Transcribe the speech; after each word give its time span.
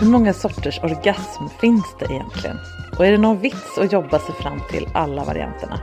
Hur 0.00 0.10
många 0.10 0.32
sorters 0.32 0.78
orgasm 0.82 1.48
finns 1.60 1.96
det 1.98 2.04
egentligen? 2.04 2.56
Och 2.98 3.06
är 3.06 3.12
det 3.12 3.18
någon 3.18 3.38
vits 3.38 3.78
att 3.78 3.92
jobba 3.92 4.18
sig 4.18 4.34
fram 4.34 4.60
till 4.70 4.88
alla 4.94 5.24
varianterna? 5.24 5.80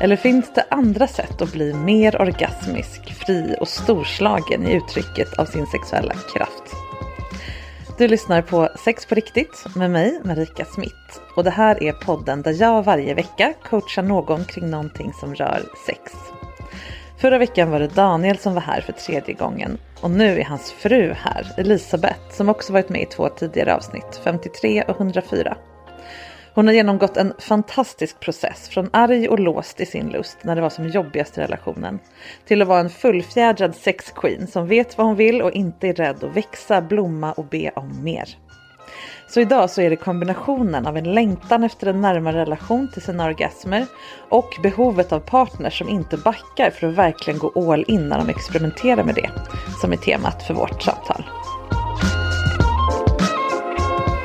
Eller 0.00 0.16
finns 0.16 0.54
det 0.54 0.66
andra 0.70 1.06
sätt 1.06 1.42
att 1.42 1.52
bli 1.52 1.74
mer 1.74 2.20
orgasmisk, 2.20 3.14
fri 3.26 3.56
och 3.60 3.68
storslagen 3.68 4.66
i 4.66 4.74
uttrycket 4.74 5.38
av 5.38 5.44
sin 5.44 5.66
sexuella 5.66 6.14
kraft? 6.34 6.83
Du 7.98 8.08
lyssnar 8.08 8.42
på 8.42 8.68
Sex 8.84 9.06
på 9.06 9.14
riktigt 9.14 9.64
med 9.76 9.90
mig, 9.90 10.20
Marika 10.24 10.64
Smith. 10.64 11.20
Och 11.36 11.44
det 11.44 11.50
här 11.50 11.82
är 11.82 11.92
podden 11.92 12.42
där 12.42 12.52
jag 12.52 12.82
varje 12.82 13.14
vecka 13.14 13.54
coachar 13.62 14.02
någon 14.02 14.44
kring 14.44 14.70
någonting 14.70 15.12
som 15.12 15.34
rör 15.34 15.62
sex. 15.86 16.12
Förra 17.18 17.38
veckan 17.38 17.70
var 17.70 17.80
det 17.80 17.94
Daniel 17.94 18.38
som 18.38 18.54
var 18.54 18.60
här 18.60 18.80
för 18.80 18.92
tredje 18.92 19.34
gången 19.34 19.78
och 20.00 20.10
nu 20.10 20.40
är 20.40 20.44
hans 20.44 20.72
fru 20.72 21.12
här, 21.12 21.54
Elisabeth, 21.56 22.30
som 22.30 22.48
också 22.48 22.72
varit 22.72 22.88
med 22.88 23.02
i 23.02 23.06
två 23.06 23.28
tidigare 23.28 23.74
avsnitt, 23.74 24.20
53 24.24 24.82
och 24.82 24.96
104. 25.00 25.56
Hon 26.54 26.66
har 26.66 26.74
genomgått 26.74 27.16
en 27.16 27.32
fantastisk 27.38 28.20
process 28.20 28.68
från 28.68 28.90
arg 28.92 29.28
och 29.28 29.40
låst 29.40 29.80
i 29.80 29.86
sin 29.86 30.08
lust 30.08 30.38
när 30.42 30.56
det 30.56 30.62
var 30.62 30.70
som 30.70 30.88
jobbigast 30.88 31.38
i 31.38 31.40
relationen 31.40 31.98
till 32.46 32.62
att 32.62 32.68
vara 32.68 32.80
en 32.80 32.90
fullfjädrad 32.90 33.74
sexqueen 33.74 34.46
som 34.46 34.66
vet 34.66 34.98
vad 34.98 35.06
hon 35.06 35.16
vill 35.16 35.42
och 35.42 35.52
inte 35.52 35.88
är 35.88 35.94
rädd 35.94 36.24
att 36.24 36.36
växa, 36.36 36.80
blomma 36.80 37.32
och 37.32 37.44
be 37.44 37.70
om 37.76 38.04
mer. 38.04 38.28
Så 39.28 39.40
idag 39.40 39.70
så 39.70 39.80
är 39.80 39.90
det 39.90 39.96
kombinationen 39.96 40.86
av 40.86 40.96
en 40.96 41.14
längtan 41.14 41.64
efter 41.64 41.86
en 41.86 42.00
närmare 42.00 42.40
relation 42.40 42.90
till 42.92 43.02
sina 43.02 43.24
orgasmer 43.24 43.86
och 44.28 44.58
behovet 44.62 45.12
av 45.12 45.20
partners 45.20 45.78
som 45.78 45.88
inte 45.88 46.16
backar 46.16 46.70
för 46.70 46.86
att 46.86 46.94
verkligen 46.94 47.38
gå 47.38 47.72
all 47.72 47.84
in 47.88 48.08
när 48.08 48.18
de 48.18 48.28
experimenterar 48.28 49.04
med 49.04 49.14
det 49.14 49.30
som 49.80 49.92
är 49.92 49.96
temat 49.96 50.42
för 50.42 50.54
vårt 50.54 50.82
samtal. 50.82 51.24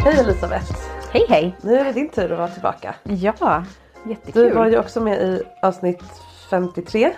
Hej 0.04 0.20
Elisabeth! 0.20 0.99
Hej 1.12 1.26
hej! 1.30 1.58
Nu 1.62 1.76
är 1.76 1.84
det 1.84 1.92
din 1.92 2.10
tur 2.10 2.32
att 2.32 2.38
vara 2.38 2.48
tillbaka. 2.48 2.96
Ja, 3.04 3.64
jättekul. 4.06 4.44
Du 4.44 4.54
var 4.54 4.68
ju 4.68 4.80
också 4.80 5.02
med 5.02 5.22
i 5.22 5.44
avsnitt 5.62 6.04
53 6.50 7.12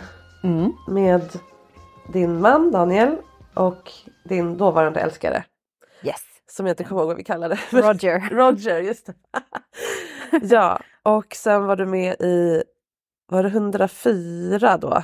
mm. 0.44 0.72
med 0.88 1.40
din 2.13 2.41
man 2.41 2.72
Daniel 2.72 3.16
och 3.53 3.91
din 4.24 4.57
dåvarande 4.57 5.00
älskare. 5.00 5.44
Yes. 6.03 6.22
Som 6.51 6.66
jag 6.66 6.74
inte 6.74 6.84
kommer 6.84 7.01
ihåg 7.01 7.07
vad 7.07 7.18
vi 7.18 7.24
kallade 7.24 7.59
Roger. 7.72 8.30
Roger, 8.31 8.80
just 8.80 9.06
det. 9.06 9.13
ja, 10.41 10.80
och 11.03 11.35
sen 11.35 11.66
var 11.66 11.75
du 11.75 11.85
med 11.85 12.22
i, 12.22 12.63
var 13.28 13.44
det 13.44 13.50
104 13.50 14.78
då? 14.78 15.03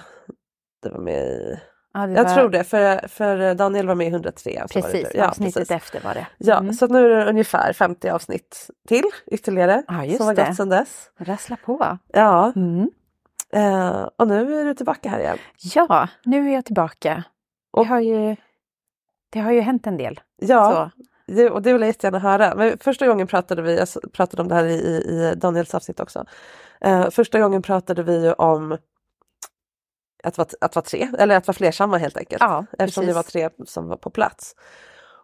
Du 0.84 0.90
var 0.90 1.00
med 1.00 1.28
i, 1.28 1.59
Ja, 1.97 2.08
jag 2.08 2.24
var- 2.24 2.35
tror 2.35 2.50
det, 2.50 2.63
för, 2.63 3.08
för 3.08 3.53
Daniel 3.53 3.88
var 3.88 3.96
med 3.96 4.08
i 4.08 4.09
103. 4.09 4.62
och 4.63 4.69
så 4.72 4.80
var 4.81 4.88
det 4.88 4.94
Precis, 4.94 5.12
ja, 5.16 5.28
avsnittet 5.28 5.53
precis. 5.53 5.72
efter 5.72 6.02
var 6.02 6.13
det. 6.13 6.28
Ja, 6.38 6.58
Mm. 6.58 6.74
så 6.74 6.88
nu 6.88 7.12
är 7.13 7.16
det 7.25 7.30
ungefär 7.30 7.74
50 7.74 8.09
avsnitt 8.09 8.69
till 8.88 9.03
ytterligare 9.28 9.84
Ja, 9.88 10.06
just 10.06 10.18
som 10.18 10.28
har 10.28 10.35
gått 10.35 10.56
sedan 10.56 10.69
dess. 10.69 11.09
Rassla 11.18 11.58
på. 11.66 11.97
Ja, 12.13 12.52
Mm. 12.56 12.90
eh, 13.53 14.09
och 14.18 14.28
nu 14.28 14.59
är 14.62 14.66
du 14.66 14.74
tillbaka 14.74 15.09
här 15.09 15.19
igen. 15.19 15.38
Ja, 15.75 16.08
nu 16.25 16.50
är 16.50 16.53
jag 16.53 16.66
tillbaka. 16.66 17.24
Och- 17.72 17.84
Det 17.85 17.90
har 17.90 18.00
ju, 18.00 18.35
det 19.29 19.40
har 19.40 19.52
ju 19.52 19.62
hänt 19.62 19.88
en 19.88 19.97
del. 19.97 20.19
Ja, 20.41 20.90
det, 21.28 21.50
och 21.50 21.62
det 21.62 21.74
vill 21.74 21.81
jag 21.81 21.88
jättegärna 21.88 22.19
höra. 22.19 22.56
Men 22.56 22.78
första 22.78 23.08
gången 23.08 23.28
pratade 23.28 23.62
vi, 23.62 23.78
jag 23.78 23.88
pratade 24.14 24.41
om 24.41 24.47
det 24.47 24.56
här 24.56 24.66
i, 24.66 24.74
i, 24.74 25.34
Daniels 25.35 25.75
avsnitt 25.75 26.00
också. 26.00 26.25
Eh, 26.81 27.09
första 27.09 27.40
gången 27.40 27.62
pratade 27.62 28.03
vi 28.03 28.24
ju 28.24 28.34
om 28.34 28.78
att 30.28 30.38
vara, 30.38 30.48
att 30.62 30.76
vara 30.76 30.86
tre, 30.86 31.08
eller 31.20 31.36
att 31.38 31.48
vara 31.48 31.56
flersamma 31.56 31.98
helt 31.98 32.18
enkelt. 32.18 32.42
Ja, 32.42 32.66
Eftersom 32.80 33.02
precis. 33.02 33.08
det 33.08 33.14
var 33.14 33.24
tre 33.24 33.50
som 33.66 33.88
var 33.88 33.98
på 33.98 34.10
plats. 34.10 34.56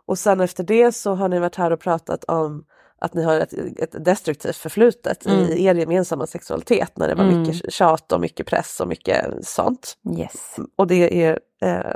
Och 0.05 0.17
sen 0.19 0.41
efter 0.41 0.63
det 0.63 0.91
så 0.91 1.13
har 1.15 1.29
ni 1.29 1.39
varit 1.39 1.55
här 1.55 1.71
och 1.71 1.79
pratat 1.79 2.23
om 2.23 2.65
att 3.01 3.13
ni 3.13 3.23
har 3.23 3.39
ett, 3.39 3.53
ett 3.53 4.05
destruktivt 4.05 4.55
förflutet 4.55 5.25
Mm. 5.25 5.39
i 5.39 5.65
er 5.65 5.75
gemensamma 5.75 6.27
sexualitet 6.27 6.97
när 6.97 7.07
det 7.07 7.15
var 7.15 7.23
Mm. 7.23 7.41
mycket 7.41 7.73
tjat 7.73 8.11
och 8.11 8.21
mycket 8.21 8.47
press 8.47 8.79
och 8.79 8.87
mycket 8.87 9.47
sånt. 9.47 9.93
Yes. 10.17 10.55
Och 10.75 10.87
det 10.87 11.23
är 11.25 11.39
eh, 11.61 11.93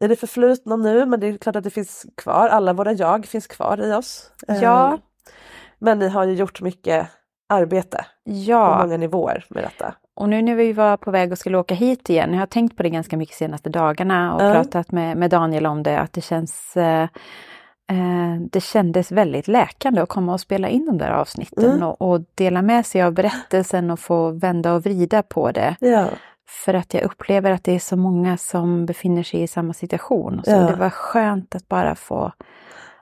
i 0.00 0.08
det 0.08 0.16
förflutna 0.16 0.76
nu 0.76 1.06
men 1.06 1.20
det 1.20 1.26
är 1.26 1.38
klart 1.38 1.56
att 1.56 1.64
det 1.64 1.70
finns 1.70 2.06
kvar, 2.16 2.48
alla 2.48 2.72
våra 2.72 2.92
jag 2.92 3.26
finns 3.26 3.46
kvar 3.46 3.80
i 3.86 3.92
oss. 3.92 4.30
Eh, 4.48 4.62
Ja. 4.62 4.98
Men 5.78 5.98
ni 5.98 6.08
har 6.08 6.24
ju 6.24 6.34
gjort 6.34 6.60
mycket 6.60 7.08
arbete 7.48 7.96
på 7.96 8.30
Ja, 8.32 8.82
många 8.82 8.96
nivåer 8.96 9.44
med 9.48 9.64
detta. 9.64 9.94
Och 10.20 10.28
nu 10.28 10.42
när 10.42 10.54
vi 10.54 10.72
var 10.72 10.96
på 10.96 11.10
väg 11.10 11.32
och 11.32 11.38
skulle 11.38 11.58
åka 11.58 11.74
hit 11.74 12.10
igen, 12.10 12.32
jag 12.32 12.40
har 12.40 12.46
tänkt 12.46 12.76
på 12.76 12.82
det 12.82 12.90
ganska 12.90 13.16
mycket 13.16 13.36
senaste 13.36 13.70
dagarna 13.70 14.34
och 14.34 14.42
Ja. 14.42 14.52
pratat 14.52 14.92
med, 14.92 15.16
med 15.16 15.30
Daniel 15.30 15.66
om 15.66 15.82
det, 15.82 15.98
att 16.00 16.12
det 16.12 16.20
känns 16.20 16.76
eh, 16.76 17.02
eh, 17.90 18.40
det 18.52 18.60
kändes 18.60 19.12
väldigt 19.12 19.48
läkande 19.48 20.00
att 20.00 20.08
komma 20.08 20.32
och 20.32 20.40
spela 20.40 20.68
in 20.68 20.86
de 20.86 20.98
där 20.98 21.10
avsnitten 21.10 21.64
Mm. 21.70 21.82
och, 21.82 22.02
och 22.12 22.20
dela 22.34 22.62
med 22.62 22.86
sig 22.86 23.02
av 23.02 23.12
berättelsen 23.12 23.90
och 23.90 24.00
få 24.00 24.30
vända 24.30 24.74
och 24.74 24.82
vrida 24.84 25.22
på 25.22 25.50
det. 25.52 25.76
Ja, 25.80 26.06
För 26.64 26.74
att 26.74 26.94
jag 26.94 27.02
upplever 27.02 27.50
att 27.50 27.64
det 27.64 27.74
är 27.74 27.78
så 27.78 27.96
många 27.96 28.36
som 28.36 28.86
befinner 28.86 29.22
sig 29.22 29.42
i 29.42 29.46
samma 29.46 29.72
situation. 29.72 30.40
Så 30.44 30.50
Ja. 30.50 30.56
Det 30.60 30.76
var 30.76 30.90
skönt 30.90 31.54
att 31.54 31.68
bara 31.68 31.94
få 31.94 32.32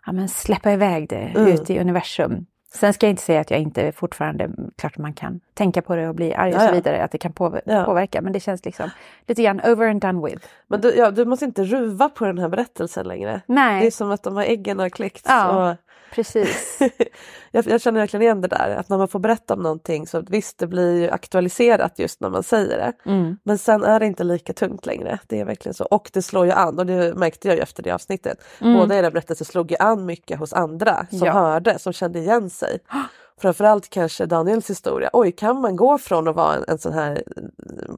ja, 0.06 0.12
men 0.12 0.29
släppa 0.29 0.73
iväg 0.73 1.09
det 1.09 1.17
Mm. 1.37 1.53
ut 1.53 1.71
i 1.71 1.79
universum. 1.81 2.47
Sen 2.75 2.93
ska 2.93 3.06
jag 3.06 3.11
inte 3.12 3.23
säga 3.23 3.41
att 3.41 3.50
jag 3.50 3.61
inte 3.61 3.93
fortfarande, 3.93 4.50
klart 4.76 4.99
man 4.99 5.12
kan 5.12 5.41
tänka 5.55 5.82
på 5.82 5.97
det 5.97 6.09
och 6.09 6.15
bli 6.15 6.35
arg 6.35 6.55
och 6.55 6.61
så 6.61 6.73
vidare, 6.73 7.05
att 7.05 7.11
det 7.11 7.19
kan 7.19 7.32
påver- 7.32 7.62
Ja. 7.65 7.85
påverka. 7.85 8.20
Men 8.20 8.32
det 8.32 8.41
känns 8.41 8.65
liksom 8.65 8.91
lite 9.26 9.43
grann 9.43 9.61
over 9.61 9.88
and 9.88 10.00
done 10.00 10.26
with. 10.29 10.47
men 10.67 10.81
du, 10.81 10.94
ja, 10.94 11.11
du 11.11 11.25
måste 11.25 11.44
inte 11.44 11.65
ruva 11.65 12.09
på 12.09 12.25
den 12.25 12.38
här 12.38 12.49
berättelsen 12.49 13.06
längre. 13.09 13.31
Det 13.47 13.53
är 13.53 13.55
Nej, 13.55 13.91
som 13.91 14.11
att 14.11 14.23
de 14.23 14.37
här 14.37 14.44
äggen 14.44 14.79
har 14.79 14.88
kläckts. 14.88 15.25
Ja. 15.29 15.70
Och 15.70 15.76
precis. 16.15 16.79
jag, 17.51 17.67
jag 17.67 17.81
känner 17.81 18.01
verkligen 18.01 18.23
igen 18.23 18.41
det 18.41 18.49
där, 18.49 18.77
att 18.77 18.89
när 18.89 18.99
man 18.99 19.09
får 19.09 19.19
berätta 19.19 19.55
om 19.55 19.61
någonting 19.63 20.07
så 20.07 20.21
visst 20.21 20.59
det 20.59 20.67
blir 20.67 21.01
ju 21.01 21.11
aktualiserat 21.11 21.99
just 21.99 22.21
när 22.21 22.31
man 22.31 22.43
säger 22.43 22.79
det. 22.79 23.11
Mm. 23.11 23.37
Men 23.43 23.59
sen 23.59 23.85
är 23.85 24.01
det 24.01 24.07
inte 24.07 24.25
lika 24.25 24.53
tungt 24.53 24.87
längre. 24.87 25.19
Det 25.27 25.41
är 25.41 25.45
verkligen 25.45 25.75
så. 25.75 25.85
Och 25.85 26.11
det 26.13 26.23
slår 26.23 26.47
ju 26.47 26.53
an 26.53 26.79
och 26.79 26.87
det 26.87 27.15
märkte 27.15 27.49
jag 27.49 27.57
ju 27.57 27.63
efter 27.63 27.83
det 27.83 27.91
avsnittet. 27.91 28.45
Mm. 28.61 28.75
Båda 28.79 28.95
era 28.99 29.11
berättelser 29.11 29.45
slog 29.45 29.71
ju 29.71 29.77
an 29.77 30.07
mycket 30.07 30.39
hos 30.39 30.53
andra 30.53 31.07
som 31.11 31.27
Ja. 31.27 31.33
hörde, 31.33 31.79
som 31.79 31.93
kände 31.93 32.19
igen 32.19 32.51
sig. 32.51 32.79
framförallt 33.41 33.89
kanske 33.89 34.27
Daniels 34.27 34.71
historia. 34.71 35.11
Oj, 35.13 35.33
kan 35.33 35.61
man 35.61 35.77
gå 35.77 35.99
från 35.99 36.29
att 36.29 36.37
vara 36.37 36.55
en, 36.55 36.65
en 36.69 36.79
sån 36.79 36.93
här 36.93 37.23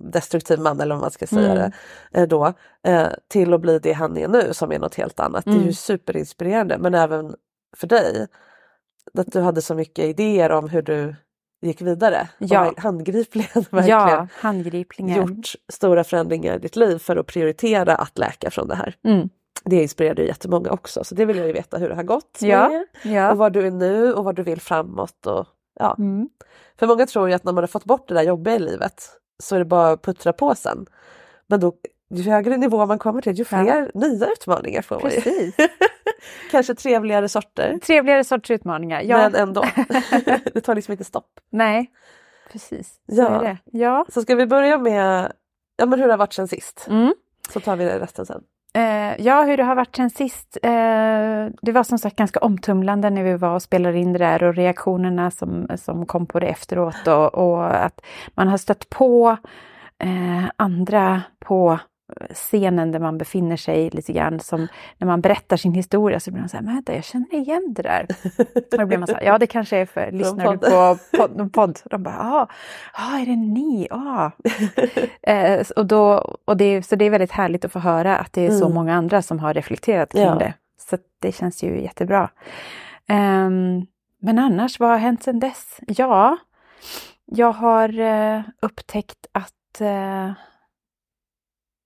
destruktiv 0.00 0.58
man 0.60 0.80
eller 0.80 0.94
vad 0.94 1.02
man 1.02 1.10
ska 1.10 1.26
säga 1.26 1.52
Mm. 1.52 1.70
det 2.12 2.20
eh, 2.20 2.26
då 2.28 2.52
eh, 2.86 3.06
till 3.28 3.54
att 3.54 3.60
bli 3.60 3.78
det 3.78 3.92
han 3.92 4.16
är 4.18 4.28
nu 4.28 4.48
som 4.54 4.72
är 4.72 4.78
något 4.78 4.94
helt 4.94 5.20
annat. 5.20 5.44
Det 5.44 5.50
är 5.50 5.54
ju 5.54 5.60
Mm. 5.60 5.72
superinspirerande 5.72 6.78
men 6.78 6.94
även 6.94 7.34
för 7.76 7.86
dig. 7.86 8.26
Att 9.18 9.32
du 9.32 9.40
hade 9.40 9.62
så 9.62 9.74
mycket 9.74 10.04
idéer 10.04 10.50
om 10.50 10.68
hur 10.68 10.82
du 10.82 11.14
gick 11.62 11.82
vidare. 11.82 12.28
Ja. 12.38 12.70
Och 12.70 12.80
handgripligen 12.80 13.64
verkligen 13.70 14.28
Ja, 15.08 15.16
gjort 15.16 15.54
stora 15.72 16.04
förändringar 16.04 16.56
i 16.56 16.58
ditt 16.58 16.76
liv 16.76 16.98
för 16.98 17.16
att 17.16 17.26
prioritera 17.26 17.94
att 17.94 18.18
läka 18.18 18.50
från 18.50 18.68
det 18.68 18.74
här. 18.74 18.94
Mm. 19.04 19.28
Det 19.64 19.82
inspirerade 19.82 20.22
ju 20.22 20.28
jättemånga 20.28 20.70
också 20.70 21.04
så 21.04 21.14
det 21.14 21.24
vill 21.24 21.36
jag 21.36 21.46
ju 21.46 21.52
veta 21.52 21.78
hur 21.78 21.88
det 21.88 21.94
har 21.94 22.02
gått 22.02 22.38
Ja, 22.40 22.84
ja. 23.02 23.32
och 23.32 23.38
var 23.38 23.50
du 23.50 23.66
är 23.66 23.70
nu 23.70 24.12
och 24.14 24.24
vad 24.24 24.36
du 24.36 24.42
vill 24.42 24.60
framåt. 24.60 25.26
Och, 25.26 25.46
ja. 25.80 25.94
Mm. 25.98 26.28
För 26.78 26.86
många 26.86 27.06
tror 27.06 27.28
ju 27.28 27.34
att 27.34 27.44
när 27.44 27.52
man 27.52 27.62
har 27.62 27.68
fått 27.68 27.84
bort 27.84 28.08
det 28.08 28.14
där 28.14 28.22
jobbiga 28.22 28.54
i 28.54 28.58
livet 28.58 29.02
så 29.42 29.54
är 29.54 29.58
det 29.58 29.64
bara 29.64 29.90
att 29.90 30.02
puttra 30.02 30.32
på 30.32 30.54
sen. 30.54 30.86
Men 31.46 31.60
då, 31.60 31.74
ju 32.14 32.22
högre 32.30 32.56
nivå 32.56 32.86
man 32.86 32.98
kommer 32.98 33.22
till 33.22 33.32
ju 33.32 33.44
fler 33.44 33.90
nya 33.94 34.26
utmaningar 34.26 34.82
får 34.82 35.00
man 35.00 35.10
ju. 35.10 35.20
Precis. 35.20 35.54
Kanske 36.50 36.74
trevligare 36.74 37.28
sorter. 37.28 37.78
Trevligare 37.82 38.24
sorts 38.24 38.50
utmaningar. 38.50 39.00
Ja. 39.00 39.16
Men 39.16 39.34
ändå. 39.34 39.64
det 40.54 40.60
tar 40.60 40.74
liksom 40.74 40.92
inte 40.92 41.04
stopp. 41.04 41.30
Nej, 41.50 41.90
precis. 42.52 42.88
Så 42.88 43.20
Ja. 43.20 43.28
är 43.28 43.44
det. 43.44 43.56
Ja. 43.64 44.06
Så 44.08 44.22
ska 44.22 44.34
vi 44.34 44.46
börja 44.46 44.78
med 44.78 45.32
ja, 45.76 45.86
men 45.86 45.98
hur 46.00 46.06
det 46.06 46.12
har 46.12 46.18
varit 46.18 46.32
sen 46.32 46.48
sist. 46.48 46.86
Mm. 46.90 47.14
Så 47.52 47.60
tar 47.60 47.76
vi 47.76 47.84
det 47.84 47.98
resten 48.00 48.26
sen. 48.26 48.42
Eh, 48.74 49.20
ja, 49.26 49.42
hur 49.42 49.56
det 49.56 49.62
har 49.62 49.74
varit 49.74 49.96
sen 49.96 50.10
sist. 50.10 50.58
Eh, 50.62 50.70
det 51.62 51.72
var 51.72 51.82
som 51.82 51.98
sagt 51.98 52.16
ganska 52.16 52.40
omtumlande 52.40 53.10
när 53.10 53.22
vi 53.24 53.36
var 53.36 53.54
och 53.54 53.62
spelade 53.62 53.98
in 53.98 54.12
det 54.12 54.18
där 54.18 54.42
och 54.42 54.54
reaktionerna 54.54 55.30
som, 55.30 55.68
som 55.76 56.06
kom 56.06 56.26
på 56.26 56.40
det 56.40 56.46
efteråt 56.46 57.06
och, 57.06 57.34
och 57.34 57.84
att 57.84 58.00
man 58.34 58.48
har 58.48 58.58
stött 58.58 58.90
på 58.90 59.36
eh, 59.98 60.50
andra 60.56 61.22
på 61.38 61.78
scenen 62.34 62.92
där 62.92 62.98
man 62.98 63.18
befinner 63.18 63.56
sig 63.56 63.90
lite 63.90 64.12
grann 64.12 64.40
som 64.40 64.68
när 64.98 65.06
man 65.06 65.20
berättar 65.20 65.56
sin 65.56 65.74
historia 65.74 66.20
så 66.20 66.30
blir 66.30 66.40
man 66.40 66.48
så 66.48 66.56
här, 66.56 66.64
men 66.64 66.74
vänta 66.74 66.94
jag 66.94 67.04
känner 67.04 67.34
igen 67.34 67.74
det 67.76 67.82
där. 67.82 68.06
Och 68.70 68.78
då 68.78 68.86
blir 68.86 68.98
man 68.98 69.06
så 69.08 69.14
här, 69.14 69.22
ja 69.22 69.38
det 69.38 69.46
kanske 69.46 69.76
är 69.76 69.86
för 69.86 70.10
lyssnar 70.12 70.52
du 70.52 70.58
på 70.58 70.98
podd, 71.18 71.36
någon 71.36 71.50
podd? 71.50 71.78
De 71.84 72.02
bara, 72.02 72.14
ja, 72.18 72.48
ah, 72.92 73.18
är 73.18 73.26
det 73.26 73.36
ni? 73.36 73.88
Ah. 73.90 74.30
eh, 75.32 75.66
och 75.76 75.86
då, 75.86 76.36
och 76.44 76.56
det, 76.56 76.82
så 76.86 76.96
det 76.96 77.04
är 77.04 77.10
väldigt 77.10 77.32
härligt 77.32 77.64
att 77.64 77.72
få 77.72 77.78
höra 77.78 78.16
att 78.16 78.32
det 78.32 78.46
är 78.46 78.50
så 78.50 78.64
Mm. 78.64 78.74
många 78.74 78.94
andra 78.94 79.22
som 79.22 79.38
har 79.38 79.54
reflekterat 79.54 80.12
kring 80.12 80.22
Ja. 80.22 80.34
det. 80.34 80.54
Så 80.90 80.96
det 81.18 81.32
känns 81.32 81.62
ju 81.62 81.82
jättebra. 81.82 82.30
Ehm, 83.08 83.86
men 84.22 84.38
annars, 84.38 84.80
vad 84.80 84.88
har 84.90 84.96
hänt 84.98 85.22
sedan 85.22 85.40
dess? 85.40 85.80
Ja, 85.86 86.36
jag 87.24 87.52
har 87.52 88.00
eh, 88.00 88.40
upptäckt 88.62 89.26
att 89.32 89.80
eh, 89.80 90.30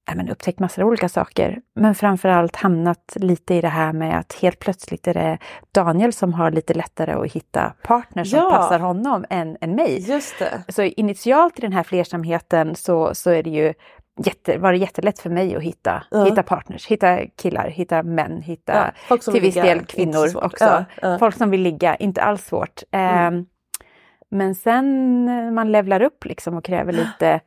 nej, 0.09 0.17
men 0.17 0.29
upptäckt 0.29 0.59
massor 0.59 0.83
av 0.83 0.89
olika 0.89 1.09
saker. 1.09 1.61
Men 1.75 1.95
framförallt 1.95 2.57
hamnat 2.57 3.17
lite 3.17 3.55
i 3.55 3.61
det 3.61 3.69
här 3.69 3.93
med 3.93 4.19
att 4.19 4.33
helt 4.33 4.59
plötsligt 4.59 5.07
är 5.07 5.15
det 5.15 5.39
Daniel 5.73 6.13
som 6.13 6.33
har 6.33 6.51
lite 6.51 6.75
lättare 6.75 7.13
att 7.13 7.33
hitta 7.33 7.73
partner 7.83 8.25
som 8.25 8.39
Ja. 8.39 8.51
passar 8.51 8.79
honom 8.79 9.25
än, 9.31 9.57
än 9.61 9.75
mig. 9.75 10.11
Just 10.11 10.39
det. 10.39 10.65
Så 10.69 10.83
initialt 10.83 11.59
i 11.59 11.63
den 11.63 11.73
här 11.73 11.83
flersamheten 11.83 12.75
så, 12.75 13.15
så 13.15 13.31
är 13.31 13.43
det 13.43 13.51
ju 13.51 13.75
jätte, 14.25 14.59
var 14.59 14.73
det 14.73 14.79
jättelätt 14.79 15.19
för 15.19 15.31
mig 15.31 15.57
att 15.57 15.63
hitta, 15.63 16.03
Ja. 16.11 16.25
hitta 16.25 16.43
partners, 16.43 16.87
hitta 16.87 17.27
killar, 17.27 17.69
hitta 17.69 18.03
män, 18.03 18.43
hitta 18.43 18.93
Ja, 19.09 19.17
till 19.19 19.43
viss 19.43 19.55
del 19.55 19.85
kvinnor 19.87 20.37
också. 20.45 20.85
Ja. 21.03 21.19
Folk 21.19 21.35
som 21.37 21.51
vill 21.51 21.61
ligga, 21.63 21.97
inte 21.97 22.23
alls 22.23 22.45
svårt. 22.47 22.83
Mm. 22.91 23.35
Ehm, 23.35 23.47
men 24.31 24.55
sen 24.55 25.55
man 25.55 25.73
levlar 25.73 26.03
upp 26.03 26.25
liksom 26.25 26.57
och 26.57 26.65
kräver 26.65 26.93
lite, 27.03 27.41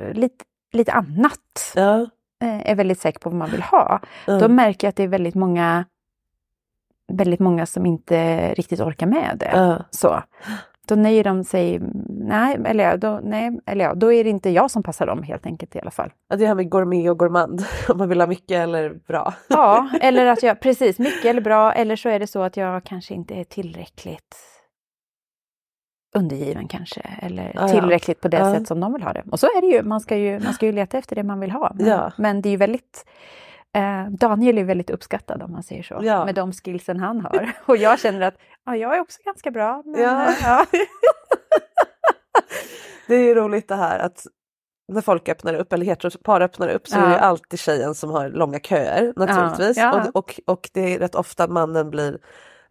eh, 0.00 0.12
lite, 0.14 0.44
lite 0.72 0.92
annat, 0.92 1.72
Ja. 1.74 2.00
eh, 2.42 2.70
är 2.70 2.74
väldigt 2.74 3.00
säker 3.00 3.18
på 3.20 3.30
vad 3.30 3.38
man 3.38 3.50
vill 3.50 3.62
ha. 3.62 4.00
Ja. 4.26 4.38
Då 4.38 4.48
märker 4.48 4.86
jag 4.86 4.88
att 4.90 4.96
det 4.96 5.02
är 5.02 5.08
väldigt 5.08 5.34
många, 5.34 5.84
väldigt 7.12 7.40
många 7.40 7.66
som 7.66 7.86
inte 7.86 8.48
riktigt 8.54 8.80
orkar 8.80 9.06
med 9.06 9.36
det. 9.40 9.50
Ja. 9.54 9.84
Så. 9.90 10.22
Då 10.88 10.94
nöjer 10.96 11.24
de 11.24 11.44
sig, 11.44 11.80
nej, 12.08 12.58
eller 12.64 12.84
ja, 12.84 12.96
då, 12.96 13.20
nej, 13.22 13.60
eller 13.66 13.84
ja, 13.84 13.94
då 13.94 14.12
är 14.12 14.24
det 14.24 14.30
inte 14.30 14.50
jag 14.50 14.70
som 14.70 14.82
passar 14.82 15.06
dem 15.06 15.22
helt 15.22 15.46
enkelt 15.46 15.76
i 15.76 15.80
alla 15.80 15.90
fall. 15.90 16.12
Ja, 16.28 16.36
Det 16.36 16.46
här 16.46 16.54
med 16.54 16.70
gourmet 16.70 17.10
och 17.10 17.18
gourmand, 17.18 17.64
om 17.88 17.98
man 17.98 18.08
vill 18.08 18.20
ha 18.20 18.26
mycket 18.26 18.56
eller 18.58 18.90
bra. 18.90 19.34
Ja, 19.48 19.90
eller 20.00 20.26
att 20.26 20.42
jag, 20.42 20.60
precis, 20.60 20.98
mycket 20.98 21.24
eller 21.24 21.40
bra, 21.40 21.72
eller 21.72 21.96
så 21.96 22.08
är 22.08 22.18
det 22.18 22.26
så 22.26 22.42
att 22.42 22.56
jag 22.56 22.84
kanske 22.84 23.14
inte 23.14 23.34
är 23.34 23.44
tillräckligt 23.44 24.36
undergiven 26.14 26.68
kanske, 26.68 27.00
eller 27.22 27.52
Ja, 27.54 27.60
ja. 27.60 27.68
tillräckligt 27.68 28.20
på 28.20 28.28
det 28.28 28.36
Ja. 28.36 28.54
sätt 28.54 28.68
som 28.68 28.80
de 28.80 28.92
vill 28.92 29.02
ha 29.02 29.12
det. 29.12 29.22
Och 29.30 29.40
så 29.40 29.46
är 29.46 29.60
det 29.60 29.66
ju, 29.66 29.82
man 29.82 30.00
ska 30.00 30.16
ju, 30.16 30.38
man 30.40 30.54
ska 30.54 30.66
ju 30.66 30.72
leta 30.72 30.98
efter 30.98 31.16
det 31.16 31.22
man 31.22 31.40
vill 31.40 31.50
ha. 31.50 31.72
Men, 31.74 31.86
Ja. 31.86 32.12
men 32.16 32.42
det 32.42 32.48
är 32.48 32.50
ju 32.50 32.56
väldigt 32.56 33.04
eh, 33.76 34.06
Daniel 34.10 34.58
är 34.58 34.64
väldigt 34.64 34.90
uppskattad 34.90 35.42
om 35.42 35.52
man 35.52 35.62
säger 35.62 35.82
så, 35.82 35.98
Ja. 36.02 36.24
med 36.24 36.34
de 36.34 36.52
skillsen 36.52 37.00
han 37.00 37.20
har. 37.20 37.52
Och 37.66 37.76
jag 37.76 38.00
känner 38.00 38.20
att 38.20 38.34
ja, 38.66 38.76
jag 38.76 38.96
är 38.96 39.00
också 39.00 39.18
ganska 39.24 39.50
bra. 39.50 39.82
Men, 39.86 40.00
Ja. 40.02 40.26
eh, 40.28 40.34
ja. 40.42 40.66
Det 43.08 43.14
är 43.14 43.20
ju 43.24 43.34
roligt 43.34 43.68
det 43.68 43.74
här 43.76 43.98
att 43.98 44.26
när 44.92 45.00
folk 45.00 45.28
öppnar 45.28 45.54
upp, 45.54 45.72
eller 45.72 45.86
heteropar 45.86 46.40
öppnar 46.40 46.68
upp, 46.68 46.88
så 46.88 46.98
Ja. 46.98 47.04
är 47.06 47.10
det 47.10 47.20
alltid 47.20 47.58
tjejen 47.60 47.94
som 47.94 48.10
har 48.10 48.28
långa 48.28 48.58
köer 48.60 49.12
naturligtvis. 49.16 49.76
Ja. 49.76 50.04
Och, 50.08 50.16
och, 50.16 50.40
och 50.46 50.70
det 50.72 50.94
är 50.94 50.98
rätt 50.98 51.14
ofta 51.14 51.48
mannen 51.48 51.90
blir 51.90 52.18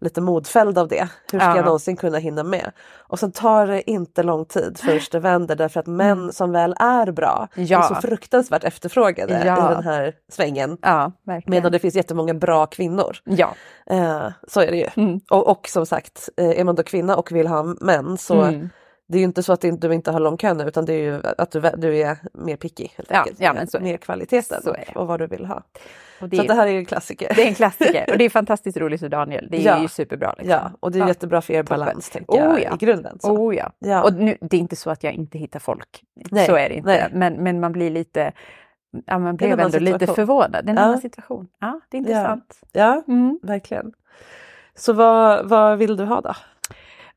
lite 0.01 0.21
modfälld 0.21 0.77
av 0.77 0.87
det. 0.87 1.07
Hur 1.31 1.39
ska 1.39 1.47
Ja. 1.49 1.55
jag 1.55 1.65
någonsin 1.65 1.95
kunna 1.95 2.17
hinna 2.17 2.43
med? 2.43 2.71
Och 2.97 3.19
sen 3.19 3.31
tar 3.31 3.67
det 3.67 3.89
inte 3.91 4.23
lång 4.23 4.45
tid 4.45 4.79
först 4.85 5.11
det 5.11 5.19
vänder 5.19 5.55
därför 5.55 5.79
att 5.79 5.87
män 5.87 6.33
som 6.33 6.51
väl 6.51 6.75
är 6.79 7.11
bra 7.11 7.47
Mm. 7.55 7.67
Ja. 7.67 7.83
är 7.83 7.87
så 7.87 7.95
fruktansvärt 7.95 8.63
efterfrågade 8.63 9.43
Ja. 9.45 9.71
i 9.71 9.73
den 9.73 9.83
här 9.83 10.13
svängen. 10.31 10.77
ja, 10.81 11.11
verkligen. 11.23 11.51
Medan 11.57 11.71
det 11.71 11.79
finns 11.79 11.95
jättemånga 11.95 12.33
bra 12.33 12.65
kvinnor. 12.65 13.17
Ja. 13.23 13.49
Eh, 13.85 14.27
så 14.47 14.61
är 14.61 14.71
det 14.71 14.77
ju. 14.77 14.87
Mm. 15.03 15.19
Och, 15.29 15.47
och 15.47 15.67
som 15.69 15.85
sagt, 15.85 16.29
eh, 16.37 16.59
är 16.59 16.63
man 16.63 16.75
då 16.75 16.83
kvinna 16.83 17.15
och 17.15 17.31
vill 17.31 17.47
ha 17.47 17.63
män 17.63 18.17
så 18.17 18.41
Mm. 18.41 18.69
Det 19.09 19.17
är 19.17 19.19
ju 19.19 19.25
inte 19.25 19.43
så 19.43 19.53
att 19.53 19.61
du 19.61 19.93
inte 19.93 20.11
har 20.11 20.19
lång 20.19 20.37
kö 20.37 20.53
nu 20.53 20.63
utan 20.63 20.85
det 20.85 20.93
är 20.93 21.03
ju 21.03 21.21
att 21.37 21.51
du, 21.51 21.61
du 21.77 21.97
är 21.97 22.17
mer 22.33 22.55
picky 22.55 22.87
helt 22.97 23.11
Ja, 23.11 23.17
enkelt. 23.17 23.39
ja, 23.39 23.53
det. 23.71 23.79
mer 23.79 23.97
kvaliteten 23.97 24.61
det. 24.63 24.95
och 24.95 25.07
vad 25.07 25.19
du 25.19 25.27
vill 25.27 25.45
ha. 25.45 25.63
Och 26.21 26.29
det, 26.29 26.37
Så 26.37 26.43
är, 26.43 26.47
det 26.47 26.53
här 26.53 26.67
är 26.67 26.71
ju 26.71 26.77
en 26.77 26.85
klassiker. 26.85 27.31
det 27.35 27.43
är 27.43 27.47
en 27.47 27.53
klassiker 27.55 28.05
och 28.11 28.17
det 28.17 28.23
är 28.25 28.29
fantastiskt 28.39 28.77
roligt 28.77 28.99
för 28.99 29.09
Daniel. 29.09 29.47
Det 29.51 29.57
är 29.57 29.61
Ja. 29.65 29.81
ju 29.81 29.87
superbra. 29.87 30.33
Liksom. 30.37 30.49
Ja, 30.51 30.71
och 30.79 30.91
det 30.91 30.97
är 30.97 31.01
Ja. 31.01 31.07
jättebra 31.07 31.41
för 31.41 31.53
er 31.53 31.63
Toppen. 31.63 31.79
balans 31.79 32.09
tänker 32.09 32.37
jag 32.37 32.51
Oh, 32.53 32.61
ja. 32.61 32.73
i 32.73 32.77
grunden. 32.85 33.19
Så. 33.19 33.31
Oh 33.37 33.55
ja. 33.55 33.71
Ja. 33.79 34.03
Och 34.03 34.13
nu, 34.13 34.37
det 34.41 34.57
är 34.57 34.61
inte 34.61 34.75
så 34.75 34.89
att 34.89 35.03
jag 35.03 35.13
inte 35.13 35.37
hittar 35.37 35.59
folk. 35.59 36.03
Nej, 36.31 36.45
Så 36.45 36.55
är 36.55 36.69
det 36.69 36.75
inte. 36.75 37.09
Men, 37.13 37.33
men 37.43 37.59
man 37.59 37.71
blir 37.71 37.89
lite, 37.89 38.31
ja, 39.05 39.19
man 39.19 39.35
blev 39.35 39.51
ändå 39.51 39.63
annan 39.63 39.83
lite 39.83 39.99
situation. 39.99 40.15
förvånad. 40.15 40.51
Det 40.51 40.57
är 40.57 40.69
en 40.69 40.75
Ja. 40.75 40.81
annan 40.81 41.01
situation. 41.01 41.47
Ja, 41.59 41.79
det 41.89 41.97
är 41.97 41.99
intressant. 41.99 42.59
Ja, 42.71 43.03
Mm. 43.07 43.39
verkligen. 43.43 43.91
Så 44.75 44.93
vad, 44.93 45.49
vad 45.49 45.77
vill 45.77 45.97
du 45.97 46.03
ha 46.05 46.21
då? 46.21 46.33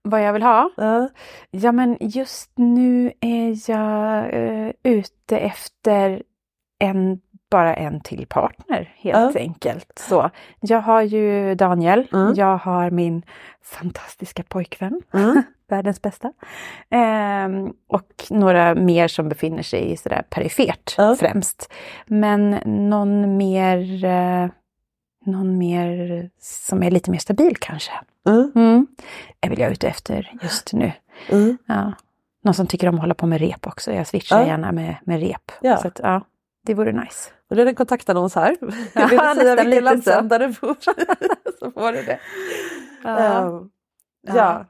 Vad 0.04 0.22
jag 0.22 0.32
vill 0.32 0.42
ha? 0.42 0.70
Ja. 0.76 1.08
Ja 1.50 1.72
men 1.72 1.96
just 2.00 2.50
nu 2.54 3.12
är 3.20 3.70
jag 3.70 4.34
eh, 4.34 4.72
ute 4.82 5.38
efter 5.38 6.22
en, 6.78 7.20
bara 7.50 7.74
en 7.74 8.00
till 8.00 8.26
partner 8.26 8.94
helt 8.96 9.34
Ja. 9.34 9.40
enkelt. 9.40 9.92
Så, 10.08 10.30
jag 10.60 10.80
har 10.80 11.02
ju 11.02 11.54
Daniel, 11.54 12.06
Mm. 12.12 12.34
jag 12.36 12.56
har 12.56 12.90
min 12.90 13.22
fantastiska 13.62 14.42
pojkvän, 14.42 15.02
Mm. 15.14 15.42
världens 15.68 16.02
bästa. 16.02 16.32
Ehm, 16.90 17.72
och 17.88 18.06
några 18.30 18.74
mer 18.74 19.08
som 19.08 19.28
befinner 19.28 19.62
sig 19.62 19.96
sådär 19.96 20.22
perifert 20.30 20.94
Ja. 20.98 21.16
främst. 21.20 21.72
Men 22.06 22.50
någon 22.90 23.36
mer, 23.36 24.04
eh, 24.04 24.48
någon 25.26 25.58
mer 25.58 26.30
som 26.40 26.82
är 26.82 26.90
lite 26.90 27.10
mer 27.10 27.18
stabil 27.18 27.56
kanske. 27.60 27.92
Mm. 28.28 28.52
Mm. 28.54 28.86
Det 29.40 29.48
vill 29.48 29.58
jag 29.60 29.72
ute 29.72 29.88
efter 29.88 30.32
just 30.42 30.72
nu. 30.72 30.92
Mm. 31.28 31.58
Ja. 31.66 31.92
Någon 32.44 32.54
som 32.54 32.66
tycker 32.66 32.88
om 32.88 32.94
att 32.94 33.00
hålla 33.00 33.14
på 33.14 33.26
med 33.26 33.40
rep 33.40 33.66
också. 33.66 33.92
Jag 33.92 34.06
switchar 34.06 34.40
Ja. 34.40 34.46
gärna 34.46 34.72
med, 34.72 34.96
med 35.04 35.20
rep. 35.20 35.52
Ja. 35.60 35.76
Så 35.76 35.88
att, 35.88 36.00
ja, 36.02 36.20
det 36.66 36.74
vore 36.74 36.92
nice. 36.92 37.30
Och 37.50 37.56
det 37.56 37.62
är 37.62 37.66
en 37.66 37.74
kontaktannons 37.74 38.34
här. 38.34 38.56
Ja, 38.94 39.06
Vill 39.06 39.18
du 39.18 39.34
säga 39.34 39.54
vilken 39.54 39.70
lite 39.70 39.80
landsändare 39.82 40.46
du 40.46 40.54
bor 40.60 40.76
så 41.58 41.70
får 41.70 41.92
du 41.92 42.02
det. 42.02 42.18
Ehm, 43.08 43.70
ja. 44.36 44.64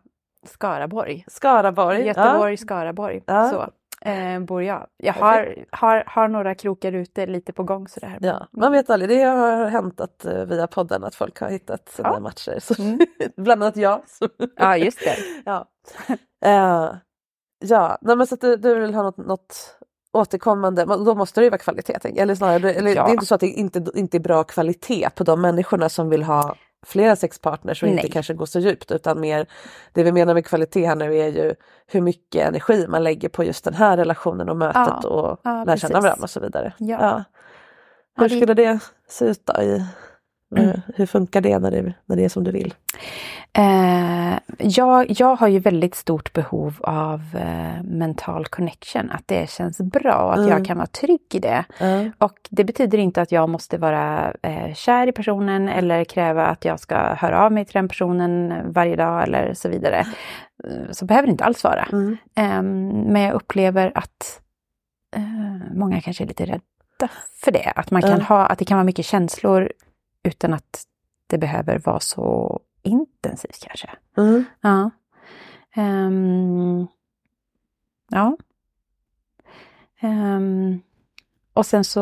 Skaraborg. 0.46 1.24
Skaraborg. 1.28 2.06
Göteborg, 2.06 2.56
Skaraborg. 2.56 3.22
Ja. 3.26 3.50
Så 3.50 3.68
eh, 4.04 4.40
bor 4.40 4.62
jag. 4.62 4.86
Jag 4.96 5.12
har, 5.12 5.64
har, 5.70 6.04
har 6.06 6.28
några 6.28 6.54
krokar 6.54 6.92
ute 6.92 7.26
lite 7.26 7.52
på 7.52 7.62
gång 7.62 7.88
sådär. 7.88 8.18
Ja. 8.20 8.28
ja, 8.28 8.46
man 8.60 8.72
vet 8.72 8.90
aldrig. 8.90 9.10
Det 9.18 9.22
har 9.24 9.66
hänt 9.66 10.00
att, 10.00 10.24
eh, 10.24 10.44
via 10.44 10.66
podden 10.66 11.04
att 11.04 11.14
folk 11.14 11.40
har 11.40 11.48
hittat 11.50 11.88
sina 11.88 12.08
Ja. 12.08 12.20
matcher. 12.20 12.58
Så, 12.60 12.82
Mm. 12.82 12.98
bland 13.36 13.62
annat 13.62 13.76
jag. 13.76 14.00
Ja, 14.56 14.76
just 14.76 14.98
det. 15.00 15.16
ja, 15.44 15.68
Eh, 16.44 16.94
ja. 17.58 17.98
Nej, 18.00 18.16
men 18.16 18.26
så 18.26 18.36
du, 18.36 18.56
du 18.56 18.74
vill 18.80 18.94
ha 18.94 19.02
något, 19.02 19.16
något 19.16 19.76
återkommande, 20.12 20.84
då 20.84 21.14
måste 21.14 21.40
det 21.40 21.44
ju 21.44 21.50
vara 21.50 21.58
kvalitet. 21.58 21.96
Eller 22.16 22.34
snarare, 22.34 22.72
eller 22.74 22.94
Ja. 22.96 23.04
det 23.04 23.10
är 23.10 23.12
inte 23.12 23.26
så 23.26 23.34
att 23.34 23.40
det 23.40 23.46
inte, 23.48 23.84
inte 23.94 24.16
är 24.16 24.20
bra 24.20 24.44
kvalitet 24.44 25.08
på 25.16 25.24
de 25.24 25.40
människorna 25.40 25.88
som 25.88 26.08
vill 26.08 26.22
ha 26.22 26.54
flera 26.86 27.16
sexpartners 27.16 27.82
och 27.82 27.88
inte 27.88 28.02
Nej. 28.02 28.10
kanske 28.10 28.34
gå 28.34 28.46
så 28.46 28.58
djupt 28.60 28.90
utan 28.90 29.20
mer 29.20 29.46
det 29.92 30.02
vi 30.02 30.12
menar 30.12 30.34
med 30.34 30.46
kvalitet 30.46 30.86
här 30.86 30.96
nu 30.96 31.16
är 31.18 31.28
ju 31.28 31.54
hur 31.86 32.00
mycket 32.00 32.48
energi 32.48 32.86
man 32.88 33.04
lägger 33.04 33.28
på 33.28 33.44
just 33.44 33.64
den 33.64 33.74
här 33.74 33.96
relationen 33.96 34.48
och 34.48 34.56
mötet 34.56 34.82
Ja, 35.02 35.08
och 35.08 35.40
ja, 35.42 35.64
lära 35.64 35.76
känna 35.76 36.00
varandra 36.00 36.22
och 36.22 36.30
så 36.30 36.40
vidare. 36.40 36.72
Ja. 36.78 36.96
Hur 38.16 38.24
Ja, 38.24 38.28
det- 38.28 38.36
skulle 38.40 38.54
det 38.54 38.78
se 39.08 39.24
ut 39.24 39.40
då? 39.46 39.62
I. 39.62 39.84
Hur 40.96 41.06
funkar 41.06 41.40
det 41.40 41.58
när, 41.58 41.70
det 41.70 41.94
när 42.06 42.16
det 42.16 42.24
är 42.24 42.28
som 42.28 42.44
du 42.44 42.50
vill? 42.50 42.74
Eh, 43.58 44.38
jag, 44.58 45.06
jag 45.20 45.36
har 45.36 45.48
ju 45.48 45.58
väldigt 45.58 45.94
stort 45.94 46.32
behov 46.32 46.74
av 46.80 47.20
eh, 47.34 47.82
mental 47.84 48.46
connection, 48.46 49.10
att 49.10 49.22
det 49.28 49.50
känns 49.50 49.78
bra, 49.78 50.32
att 50.32 50.38
Mm. 50.38 50.50
jag 50.50 50.64
kan 50.66 50.76
vara 50.76 50.86
trygg 50.86 51.20
i 51.34 51.38
det. 51.38 51.64
Ja. 51.80 52.10
Och 52.18 52.32
det 52.50 52.64
betyder 52.64 52.98
inte 52.98 53.22
att 53.22 53.32
jag 53.32 53.48
måste 53.48 53.78
vara 53.78 54.34
eh, 54.42 54.74
kär 54.74 55.06
i 55.06 55.12
personen 55.12 55.68
eller 55.68 56.04
kräva 56.04 56.46
att 56.46 56.64
jag 56.64 56.80
ska 56.80 56.96
höra 57.14 57.44
av 57.44 57.52
mig 57.52 57.64
till 57.64 57.74
den 57.74 57.88
personen 57.88 58.54
varje 58.72 58.96
dag 58.96 59.22
eller 59.22 59.54
så 59.54 59.68
vidare. 59.68 59.98
Eh, 60.64 60.90
Så 60.90 61.04
behöver 61.04 61.26
det 61.26 61.30
inte 61.32 61.44
alls 61.44 61.64
vara. 61.64 61.84
Mm. 61.92 62.16
Ehm, 62.36 62.88
men 62.88 63.22
jag 63.22 63.32
upplever 63.34 63.92
att 63.94 64.40
eh, 65.16 65.74
många 65.74 66.00
kanske 66.00 66.24
är 66.24 66.28
lite 66.28 66.44
rädda 66.44 66.60
för 67.44 67.50
det. 67.50 67.72
Att, 67.76 67.90
man 67.90 68.02
kan 68.02 68.10
Ja. 68.18 68.24
ha, 68.24 68.46
att 68.46 68.58
det 68.58 68.64
kan 68.64 68.76
vara 68.76 68.84
mycket 68.84 69.06
känslor 69.06 69.72
utan 70.22 70.54
att 70.54 70.84
det 71.26 71.38
behöver 71.38 71.78
vara 71.78 72.00
så 72.00 72.60
intensivt 72.82 73.64
kanske. 73.66 73.90
Mm. 74.16 74.44
Ja. 74.60 74.90
Ehm, 75.74 76.86
ja. 78.08 78.36
Ehm, 80.00 80.80
och 81.52 81.66
sen 81.66 81.84
så, 81.84 82.00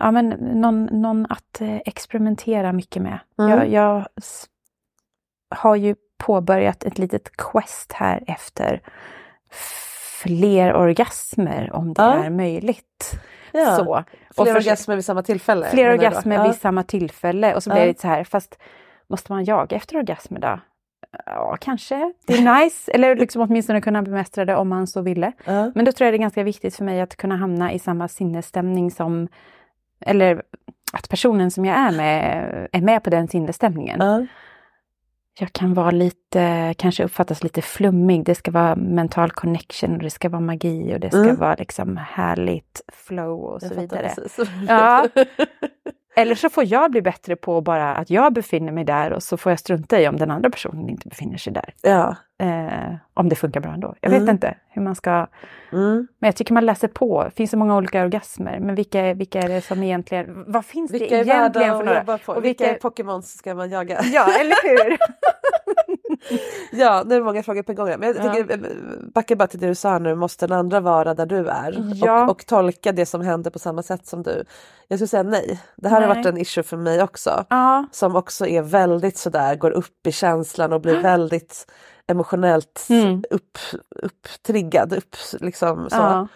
ja 0.00 0.10
men 0.10 0.28
någon, 0.60 0.84
någon 0.84 1.26
att 1.26 1.60
eh, 1.60 1.76
experimentera 1.84 2.72
mycket 2.72 3.02
med. 3.02 3.18
Mm. 3.38 3.50
Jag, 3.50 3.68
jag 3.68 4.06
har 5.48 5.76
ju 5.76 5.94
påbörjat 6.16 6.84
ett 6.84 6.98
litet 6.98 7.36
quest 7.36 7.92
här 7.92 8.24
efter 8.26 8.82
fler 10.24 10.74
orgasmer 10.74 11.70
om 11.72 11.94
det 11.94 12.02
Ja. 12.02 12.24
är 12.24 12.30
möjligt. 12.30 13.12
Ja. 13.52 13.76
Så. 13.76 14.04
Och 14.36 14.44
Fler 14.44 14.44
för- 14.44 14.60
orgasmer 14.60 14.94
vid 14.96 15.04
samma 15.04 15.22
tillfälle? 15.22 15.66
Fler 15.70 15.90
orgasmer 15.90 16.36
Ja. 16.36 16.46
vid 16.46 16.54
samma 16.56 16.82
tillfälle 16.82 17.54
och 17.54 17.62
så 17.62 17.70
blir 17.70 17.80
det 17.80 17.86
lite 17.86 18.00
så 18.00 18.08
här, 18.08 18.24
fast 18.24 18.58
måste 19.08 19.32
man 19.32 19.44
jaga 19.44 19.76
efter 19.76 19.96
orgasmer 19.96 20.40
då? 20.40 20.60
Ja, 21.26 21.56
kanske. 21.60 22.12
Det 22.26 22.32
är 22.34 22.62
nice, 22.64 22.92
eller 22.92 23.16
liksom 23.16 23.42
åtminstone 23.42 23.80
kunna 23.80 24.02
bemästra 24.02 24.44
det 24.44 24.56
om 24.56 24.68
man 24.68 24.86
så 24.86 25.00
ville. 25.02 25.32
Men 25.74 25.84
då 25.84 25.92
tror 25.92 26.06
jag 26.06 26.12
det 26.12 26.16
är 26.16 26.20
ganska 26.20 26.42
viktigt 26.42 26.76
för 26.76 26.84
mig 26.84 27.00
att 27.00 27.16
kunna 27.16 27.36
hamna 27.36 27.72
i 27.72 27.78
samma 27.78 28.08
sinnesstämning 28.08 28.90
som, 28.90 29.28
eller 30.00 30.42
att 30.92 31.08
personen 31.08 31.50
som 31.50 31.64
jag 31.64 31.76
är 31.76 31.90
med 31.92 32.68
är 32.72 32.80
med 32.80 33.02
på 33.02 33.10
den 33.10 33.28
sinnesstämningen. 33.28 34.00
Ja. 35.38 35.44
Jag 35.44 35.52
kan 35.52 35.74
vara 35.74 35.90
lite, 35.90 36.74
kanske 36.78 37.04
uppfattas 37.04 37.42
lite 37.42 37.62
flummig. 37.62 38.24
Det 38.24 38.34
ska 38.34 38.50
vara 38.50 38.76
mental 38.76 39.30
connection 39.30 39.92
och 39.96 39.98
det 40.02 40.10
ska 40.10 40.28
vara 40.28 40.40
magi 40.40 40.94
och 40.94 41.00
det 41.00 41.10
ska 41.10 41.18
Mm. 41.24 41.36
vara 41.36 41.54
liksom 41.54 41.96
härligt 41.96 42.80
flow 42.92 43.40
och 43.40 43.60
så 43.60 43.66
Jag 43.66 43.74
fattar 43.74 43.80
vidare. 43.82 44.12
precis. 44.14 44.48
Ja. 44.68 45.08
Eller 46.16 46.34
så 46.34 46.48
får 46.50 46.64
jag 46.64 46.90
bli 46.90 47.02
bättre 47.02 47.36
på 47.36 47.60
bara 47.60 47.94
att 47.94 48.10
jag 48.10 48.32
befinner 48.32 48.72
mig 48.72 48.84
där 48.84 49.12
och 49.12 49.22
så 49.22 49.36
får 49.36 49.52
jag 49.52 49.58
strunta 49.58 50.00
i 50.00 50.08
om 50.08 50.16
den 50.16 50.30
andra 50.30 50.50
personen 50.50 50.88
inte 50.88 51.08
befinner 51.08 51.38
sig 51.38 51.52
där. 51.52 51.74
ja. 51.82 52.16
Eh, 52.38 52.94
om 53.14 53.28
det 53.28 53.36
funkar 53.36 53.60
bra 53.60 53.72
ändå. 53.72 53.94
Jag 54.00 54.12
Mm. 54.12 54.24
vet 54.24 54.30
inte 54.32 54.54
hur 54.68 54.82
man 54.82 54.94
ska... 54.94 55.10
Mm. 55.72 56.08
Men 56.18 56.28
jag 56.28 56.36
tycker 56.36 56.54
man 56.54 56.66
läser 56.66 56.88
på. 56.88 57.24
Det 57.24 57.30
finns 57.30 57.50
så 57.50 57.56
många 57.56 57.76
olika 57.76 58.02
orgasmer. 58.02 58.58
Men 58.60 58.74
vilka, 58.74 59.00
är- 59.00 59.14
vilka 59.14 59.40
är 59.42 59.48
det 59.48 59.60
som 59.60 59.82
egentligen... 59.82 60.44
Vad 60.46 60.64
finns 60.64 60.90
Vilka 60.92 61.06
det 61.16 61.20
är 61.20 61.24
egentligen 61.24 61.68
värda 61.68 61.78
för 61.78 61.84
några? 62.04 62.18
på? 62.18 62.32
Och 62.32 62.44
vilka 62.44 62.64
vilka- 62.64 62.80
Pokémons 62.80 63.36
ska 63.38 63.54
man 63.54 63.70
jaga? 63.70 64.00
Ja, 64.04 64.26
eller 64.40 64.84
hur? 64.84 64.96
Ja, 66.72 67.02
nu 67.06 67.14
är 67.14 67.18
det 67.18 67.24
många 67.24 67.42
frågor 67.42 67.62
på 67.62 67.72
gång. 67.72 67.88
Men 67.98 68.02
jag 68.02 68.16
Ja. 68.16 68.34
tycker, 68.34 68.52
eh, 68.54 68.60
backa 69.14 69.36
bara 69.36 69.46
till 69.48 69.60
det 69.60 69.66
du 69.66 69.74
sa 69.74 69.98
nu, 69.98 70.14
måste 70.14 70.46
den 70.46 70.58
andra 70.58 70.80
vara 70.80 71.14
där 71.14 71.26
du 71.26 71.48
är? 71.48 71.92
Ja. 71.94 72.24
Och, 72.24 72.30
och 72.30 72.46
tolka 72.46 72.92
det 72.92 73.06
som 73.06 73.20
händer 73.20 73.50
på 73.50 73.58
samma 73.58 73.82
sätt 73.82 74.06
som 74.06 74.22
du. 74.22 74.44
Jag 74.88 74.98
skulle 74.98 75.08
säga 75.08 75.22
nej. 75.22 75.60
Det 75.76 75.88
här 75.88 76.00
har 76.00 76.08
Nej. 76.08 76.16
varit 76.16 76.26
en 76.26 76.36
issue 76.40 76.64
för 76.64 76.76
mig 76.76 77.02
också. 77.02 77.44
ja. 77.50 77.86
Som 77.92 78.16
också 78.16 78.46
är 78.46 78.62
väldigt 78.62 79.18
sådär, 79.18 79.56
går 79.56 79.70
upp 79.70 80.06
i 80.06 80.12
känslan 80.12 80.72
och 80.72 80.80
blir 80.80 81.00
väldigt 81.02 81.66
emotionellt 82.06 82.86
Mm. 82.90 83.22
upp, 83.30 83.58
upptriggad. 84.02 84.92
Upp, 84.92 85.16
liksom, 85.40 85.90
så. 85.90 86.28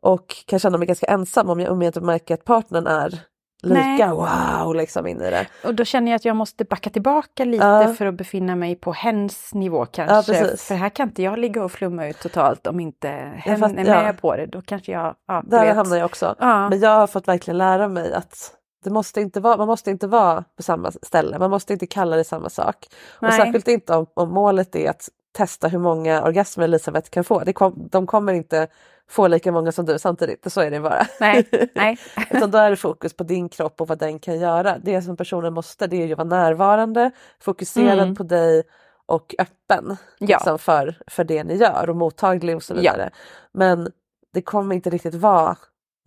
Och 0.00 0.36
kan 0.46 0.58
känna 0.58 0.78
mig 0.78 0.86
ganska 0.86 1.06
ensam 1.06 1.50
om 1.50 1.60
jag, 1.60 1.72
om 1.72 1.82
jag 1.82 1.88
inte 1.88 2.00
märker 2.00 2.34
att 2.34 2.44
partnern 2.44 2.86
är 2.86 3.20
lika 3.64 4.14
Nej. 4.14 4.62
wow 4.62 4.74
liksom 4.74 5.06
in 5.06 5.20
i 5.22 5.30
det. 5.30 5.46
Och 5.64 5.74
då 5.74 5.84
känner 5.84 6.10
jag 6.10 6.16
att 6.16 6.24
jag 6.24 6.36
måste 6.36 6.64
backa 6.64 6.90
tillbaka 6.90 7.44
lite 7.44 7.64
Ja. 7.64 7.94
för 7.94 8.06
att 8.06 8.14
befinna 8.14 8.56
mig 8.56 8.76
på 8.76 8.92
hens 8.92 9.54
nivå 9.54 9.86
kanske. 9.86 10.32
precis. 10.32 10.64
för 10.68 10.74
här 10.74 10.88
kan 10.88 11.08
inte 11.08 11.22
jag 11.22 11.38
ligga 11.38 11.64
och 11.64 11.72
flumma 11.72 12.06
ut 12.06 12.18
totalt 12.20 12.66
om 12.66 12.80
inte 12.80 13.08
hen 13.36 13.58
fatt- 13.60 13.72
är 13.78 13.84
ja. 13.86 14.02
med 14.02 14.20
på 14.20 14.36
det. 14.36 14.46
Då 14.46 14.62
kanske 14.62 14.92
jag... 14.92 15.14
Ja, 15.28 15.42
Där 15.46 15.64
vet. 15.66 15.76
hamnar 15.76 15.96
jag 15.96 16.04
också. 16.06 16.34
Ja. 16.38 16.68
Men 16.68 16.80
jag 16.80 16.90
har 16.90 17.06
fått 17.06 17.28
verkligen 17.28 17.58
lära 17.58 17.88
mig 17.88 18.12
att 18.12 18.50
det 18.84 18.90
måste 18.90 19.20
inte 19.20 19.40
vara, 19.40 19.56
man 19.56 19.66
måste 19.66 19.90
inte 19.90 20.06
vara 20.06 20.44
på 20.56 20.62
samma 20.62 20.90
ställe, 20.90 21.38
man 21.38 21.50
måste 21.50 21.72
inte 21.72 21.86
kalla 21.86 22.16
det 22.16 22.24
samma 22.24 22.48
sak. 22.48 22.76
Och 23.16 23.22
Nej. 23.22 23.32
särskilt 23.32 23.68
inte 23.68 23.94
om, 23.96 24.06
om 24.14 24.30
målet 24.32 24.76
är 24.76 24.90
att 24.90 25.08
testa 25.36 25.68
hur 25.68 25.78
många 25.78 26.22
orgasmer 26.22 26.64
Elisabeth 26.64 27.10
kan 27.10 27.24
få. 27.24 27.38
Det 27.44 27.52
kom, 27.52 27.88
de 27.90 28.06
kommer 28.06 28.32
inte 28.32 28.66
få 29.10 29.28
lika 29.28 29.52
många 29.52 29.72
som 29.72 29.84
du 29.86 29.98
samtidigt, 29.98 30.52
så 30.52 30.60
är 30.60 30.70
det 30.70 30.80
bara. 30.80 31.06
Nej, 31.20 31.48
nej. 31.74 31.98
Utan 32.30 32.50
då 32.50 32.58
är 32.58 32.70
det 32.70 32.76
fokus 32.76 33.16
på 33.16 33.24
din 33.24 33.48
kropp 33.48 33.80
och 33.80 33.88
vad 33.88 33.98
den 33.98 34.18
kan 34.18 34.38
göra. 34.40 34.78
Det 34.78 35.02
som 35.02 35.16
personen 35.16 35.54
måste 35.54 35.86
det 35.86 36.02
är 36.02 36.06
ju 36.06 36.12
att 36.12 36.18
vara 36.18 36.28
närvarande, 36.28 37.10
fokuserad 37.40 37.98
Mm. 37.98 38.14
på 38.14 38.22
dig 38.22 38.62
och 39.06 39.34
öppen 39.38 39.96
Ja. 40.18 40.26
liksom, 40.26 40.58
för, 40.58 40.98
för 41.06 41.24
det 41.24 41.44
ni 41.44 41.54
gör 41.56 41.90
och 41.90 41.96
mottaglig 41.96 42.56
och 42.56 42.62
så 42.62 42.74
vidare. 42.74 43.10
Men 43.52 43.88
det 44.34 44.42
kommer 44.42 44.74
inte 44.74 44.90
riktigt 44.90 45.14
vara 45.14 45.56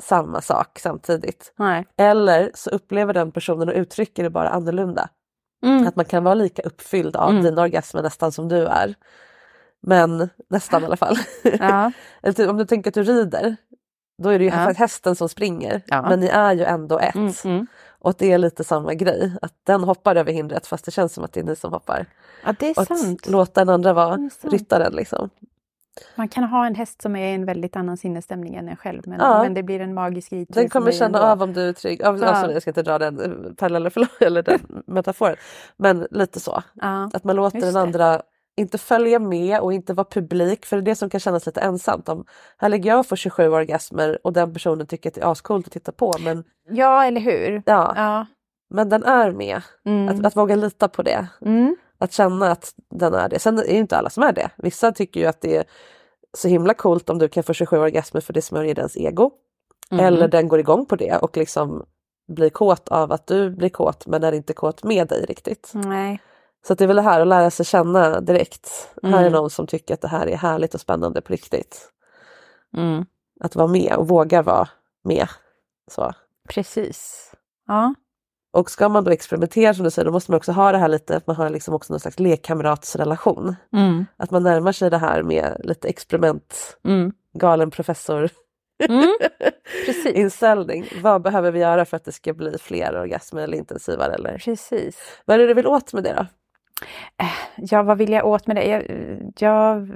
samma 0.03 0.41
sak 0.41 0.79
samtidigt. 0.79 1.53
nej. 1.57 1.85
Eller 1.97 2.51
så 2.55 2.69
upplever 2.69 3.13
den 3.13 3.31
personen 3.31 3.69
och 3.69 3.75
uttrycker 3.75 4.23
det 4.23 4.29
bara 4.29 4.49
annorlunda. 4.49 5.09
Mm. 5.65 5.87
Att 5.87 5.95
man 5.95 6.05
kan 6.05 6.23
vara 6.23 6.35
lika 6.35 6.61
uppfylld 6.61 7.15
av 7.15 7.29
Mm. 7.29 7.43
dina 7.43 7.61
orgasmer 7.61 8.01
nästan 8.01 8.31
som 8.31 8.47
du 8.49 8.65
är. 8.65 8.95
Men 9.81 10.29
nästan 10.49 10.83
i 10.83 10.85
alla 10.85 10.97
fall. 10.97 11.15
Ja. 11.59 11.91
Eller 12.21 12.33
typ, 12.33 12.49
om 12.49 12.57
du 12.57 12.65
tänker 12.65 12.89
att 12.91 12.93
du 12.95 13.03
rider, 13.03 13.55
då 14.23 14.29
är 14.29 14.39
det 14.39 14.45
ju 14.45 14.51
Ja. 14.51 14.73
hästen 14.77 15.15
som 15.15 15.29
springer. 15.29 15.81
Ja. 15.87 16.01
Men 16.09 16.19
ni 16.19 16.27
är 16.27 16.53
ju 16.53 16.63
ändå 16.63 16.99
ett. 16.99 17.15
Mm, 17.15 17.33
mm. 17.45 17.67
Och 17.99 18.13
det 18.17 18.31
är 18.31 18.37
lite 18.37 18.63
samma 18.63 18.93
grej. 18.93 19.31
Att 19.41 19.53
den 19.63 19.83
hoppar 19.83 20.15
över 20.15 20.31
hindret 20.33 20.67
fast 20.67 20.85
det 20.85 20.91
känns 20.91 21.13
som 21.13 21.23
att 21.23 21.33
det 21.33 21.39
är 21.39 21.43
ni 21.43 21.55
som 21.55 21.73
hoppar. 21.73 22.05
ja, 22.45 22.53
det 22.59 22.69
är 22.69 22.79
Och 22.79 22.87
sant. 22.87 23.21
att 23.25 23.31
låta 23.31 23.61
den 23.65 23.73
andra 23.73 23.93
vara 23.93 24.29
ryttaren 24.41 24.93
liksom. 24.93 25.29
Man 26.15 26.27
kan 26.27 26.43
ha 26.43 26.65
en 26.67 26.75
häst 26.75 27.01
som 27.01 27.15
är 27.15 27.31
i 27.31 27.33
en 27.35 27.45
väldigt 27.45 27.75
annan 27.75 27.97
sinnesstämning 27.97 28.55
än 28.55 28.69
en 28.69 28.75
själv. 28.75 29.01
Men, 29.05 29.19
Ja. 29.19 29.43
men 29.43 29.53
det 29.53 29.63
blir 29.63 29.79
en 29.79 29.93
magisk 29.93 30.31
ritur 30.33 30.53
Den 30.61 30.69
kommer 30.69 30.91
känna 30.91 31.17
ändå. 31.17 31.27
av 31.31 31.41
om 31.43 31.53
du 31.53 31.61
är 31.69 31.73
trygg. 31.73 32.01
Ja. 32.03 32.17
Ja. 32.17 32.25
Alltså, 32.25 32.51
jag 32.53 32.61
ska 32.61 32.71
inte 32.71 32.83
dra 32.83 32.97
den 32.99 33.19
eh, 33.45 33.53
parallellen 33.53 33.91
eller 34.19 34.43
den 34.43 34.83
metaforen. 34.87 35.35
Men 35.77 36.07
lite 36.11 36.39
så. 36.39 36.63
Ja. 36.73 37.09
Att 37.13 37.23
man 37.23 37.35
låter 37.35 37.57
Just 37.57 37.73
den 37.73 37.81
andra 37.83 38.21
inte 38.57 38.77
följa 38.77 39.19
med 39.19 39.59
och 39.59 39.73
inte 39.73 39.93
vara 39.93 40.07
publik 40.11 40.65
för 40.65 40.75
det 40.75 40.81
är 40.81 40.85
det 40.85 40.95
som 40.95 41.09
kan 41.09 41.19
kännas 41.19 41.45
lite 41.45 41.61
ensamt. 41.61 42.09
Om, 42.09 42.25
här 42.57 42.69
ligger 42.69 42.89
jag 42.89 42.99
och 42.99 43.05
får 43.05 43.15
27 43.15 43.49
orgasmer 43.49 44.19
och 44.23 44.33
den 44.33 44.53
personen 44.53 44.87
tycker 44.87 45.09
att 45.09 45.15
det 45.15 45.21
är 45.21 45.31
ascoolt 45.31 45.67
att 45.67 45.73
titta 45.73 45.91
på 45.91 46.13
men, 46.19 46.43
ja, 46.69 47.05
eller 47.05 47.21
hur? 47.21 47.63
ja, 47.65 47.93
Ja. 47.95 48.25
men 48.69 48.89
den 48.89 49.03
är 49.03 49.31
med. 49.31 49.61
Mm. 49.85 50.09
Att, 50.09 50.25
att 50.25 50.35
våga 50.35 50.55
lita 50.55 50.87
på 50.87 51.03
det. 51.03 51.27
Mm. 51.41 51.75
Att 51.97 52.13
känna 52.13 52.51
att 52.51 52.73
den 52.89 53.13
är 53.13 53.29
det. 53.29 53.39
Sen 53.39 53.59
är 53.59 53.63
ju 53.63 53.77
inte 53.77 53.97
alla 53.97 54.09
som 54.09 54.23
är 54.23 54.31
det. 54.33 54.49
Vissa 54.57 54.91
tycker 54.91 55.19
ju 55.19 55.25
att 55.25 55.41
det 55.41 55.57
är 55.57 55.63
så 56.37 56.47
himla 56.47 56.73
coolt 56.73 57.09
om 57.09 57.19
du 57.19 57.27
kan 57.29 57.43
få 57.43 57.53
27 57.53 57.77
orgasmer 57.77 58.21
för 58.21 58.33
det 58.33 58.41
smörjer 58.41 58.75
dens 58.75 58.97
ego. 58.97 59.31
Mm. 59.91 60.05
Eller 60.05 60.27
den 60.27 60.47
går 60.47 60.59
igång 60.59 60.85
på 60.85 60.95
det 60.95 61.17
och 61.17 61.37
liksom 61.37 61.85
blir 62.27 62.49
kåt 62.49 62.89
av 62.89 63.11
att 63.11 63.27
du 63.27 63.49
blir 63.49 63.69
kåt 63.69 64.07
men 64.07 64.23
är 64.23 64.31
inte 64.31 64.53
kåt 64.53 64.83
med 64.83 65.07
dig 65.07 65.25
riktigt. 65.25 65.71
Nej. 65.73 66.19
Så 66.67 66.73
det 66.73 66.83
är 66.83 66.87
väl 66.87 66.95
det 66.95 67.01
här 67.01 67.21
att 67.21 67.27
lära 67.27 67.51
sig 67.51 67.65
känna 67.65 68.21
direkt. 68.21 68.89
Här 69.03 69.13
är 69.13 69.17
Mm. 69.19 69.31
någon 69.33 69.49
som 69.49 69.67
tycker 69.67 69.93
att 69.93 70.01
det 70.01 70.07
här 70.07 70.27
är 70.27 70.37
härligt 70.37 70.73
och 70.73 70.81
spännande 70.81 71.21
på 71.21 71.33
riktigt. 71.33 71.91
Mm. 72.77 73.05
Att 73.39 73.55
vara 73.55 73.67
med 73.67 73.93
och 73.97 74.07
våga 74.07 74.41
vara 74.41 74.69
med. 75.03 75.27
Så. 75.91 76.13
Precis. 76.49 77.31
Ja. 77.67 77.93
Och 78.53 78.71
ska 78.71 78.89
man 78.89 79.03
då 79.03 79.11
experimentera 79.11 79.73
som 79.73 79.83
du 79.83 79.91
säger, 79.91 80.05
då 80.05 80.11
måste 80.11 80.31
man 80.31 80.37
också 80.37 80.51
ha 80.51 80.71
det 80.71 80.77
här 80.77 80.87
lite, 80.87 81.17
att 81.17 81.27
man 81.27 81.35
har 81.35 81.49
liksom 81.49 81.73
också 81.73 81.93
någon 81.93 81.99
slags 81.99 82.19
lekkamratsrelation. 82.19 83.55
Mm. 83.73 84.05
Att 84.17 84.31
man 84.31 84.43
närmar 84.43 84.71
sig 84.71 84.89
det 84.89 84.97
här 84.97 85.23
med 85.23 85.61
lite 85.63 85.87
experiment, 85.87 86.77
Mm. 86.85 87.11
galen 87.33 87.71
professor 87.71 88.29
Mm. 88.89 89.17
Inställning. 90.13 90.85
Vad 91.01 91.21
behöver 91.21 91.51
vi 91.51 91.59
göra 91.59 91.85
för 91.85 91.97
att 91.97 92.05
det 92.05 92.11
ska 92.11 92.33
bli 92.33 92.57
fler 92.57 92.99
orgasmer 92.99 93.41
eller 93.41 93.57
intensivare? 93.57 94.13
Eller? 94.13 94.37
Precis. 94.37 94.97
Vad 95.25 95.35
är 95.35 95.39
det 95.39 95.47
du 95.47 95.53
vill 95.53 95.67
åt 95.67 95.93
med 95.93 96.03
det 96.03 96.13
då? 96.13 96.25
Ja, 97.55 97.83
vad 97.83 97.97
vill 97.97 98.11
jag 98.11 98.25
åt 98.25 98.47
med 98.47 98.55
det? 98.55 98.65
Jag, 98.65 98.83
jag 99.39 99.89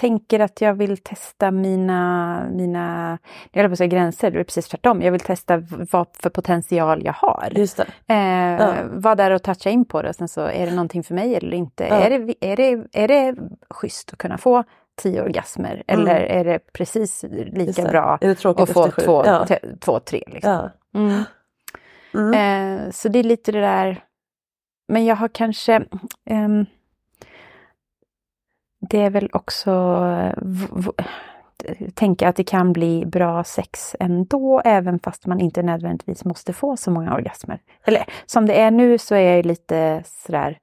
tänker 0.00 0.40
att 0.40 0.60
jag 0.60 0.74
vill 0.74 0.96
testa 0.98 1.50
mina, 1.50 2.42
mina 2.52 3.18
jag 3.52 3.62
höll 3.62 3.70
på 3.70 3.72
att 3.72 3.78
säga 3.78 3.88
gränser, 3.88 4.30
det 4.30 4.40
är 4.40 4.44
precis 4.44 4.68
tvärtom. 4.68 5.02
Jag 5.02 5.12
vill 5.12 5.20
testa 5.20 5.62
vad 5.90 6.06
för 6.12 6.30
potential 6.30 7.04
jag 7.04 7.12
har. 7.12 7.48
Just 7.52 7.76
det. 7.76 8.14
Eh, 8.14 8.46
Ja. 8.60 8.74
Vara 8.90 9.14
där 9.14 9.30
och 9.30 9.42
toucha 9.42 9.70
in 9.70 9.84
på 9.84 10.02
det 10.02 10.08
och 10.08 10.14
sen 10.14 10.28
så 10.28 10.40
är 10.40 10.66
det 10.66 10.72
någonting 10.72 11.04
för 11.04 11.14
mig 11.14 11.34
eller 11.34 11.54
inte. 11.54 11.84
Ja. 11.84 11.96
Är, 11.96 12.10
det, 12.10 12.34
är, 12.40 12.56
det, 12.56 12.86
är 12.92 13.08
det 13.08 13.34
schysst 13.70 14.12
att 14.12 14.18
kunna 14.18 14.38
få 14.38 14.64
tio 15.02 15.22
orgasmer 15.22 15.82
eller 15.86 16.20
är 16.20 16.44
det 16.44 16.58
precis 16.72 17.24
lika 17.52 17.82
det. 17.82 17.88
bra 17.88 18.18
Är 18.20 18.28
det 18.28 18.44
att 18.62 18.70
få 18.70 18.90
två, 18.90 19.24
Ja. 19.26 19.46
två, 19.80 20.00
tre? 20.00 20.22
Liksom. 20.26 20.70
Mm. 20.94 21.22
Mm. 22.14 22.84
Eh, 22.84 22.90
så 22.90 23.08
det 23.08 23.18
är 23.18 23.22
lite 23.22 23.52
det 23.52 23.60
där. 23.60 24.02
Men 24.88 25.04
jag 25.04 25.16
har 25.16 25.28
kanske... 25.28 25.84
ehm, 26.24 26.66
det 28.90 29.00
är 29.02 29.10
väl 29.10 29.30
också... 29.32 29.70
eh, 31.64 31.88
tänka 31.94 32.28
att 32.28 32.36
det 32.36 32.44
kan 32.44 32.72
bli 32.72 33.06
bra 33.06 33.44
sex 33.44 33.96
ändå, 34.00 34.62
även 34.64 34.98
fast 34.98 35.26
man 35.26 35.40
inte 35.40 35.62
nödvändigtvis 35.62 36.24
måste 36.24 36.52
få 36.52 36.76
så 36.76 36.90
många 36.90 37.14
orgasmer. 37.14 37.60
Eller 37.84 38.04
som 38.26 38.46
det 38.46 38.60
är 38.60 38.70
nu 38.70 38.98
så 38.98 39.14
är 39.14 39.36
jag 39.36 39.46
lite 39.46 40.02
sådär, 40.06 40.58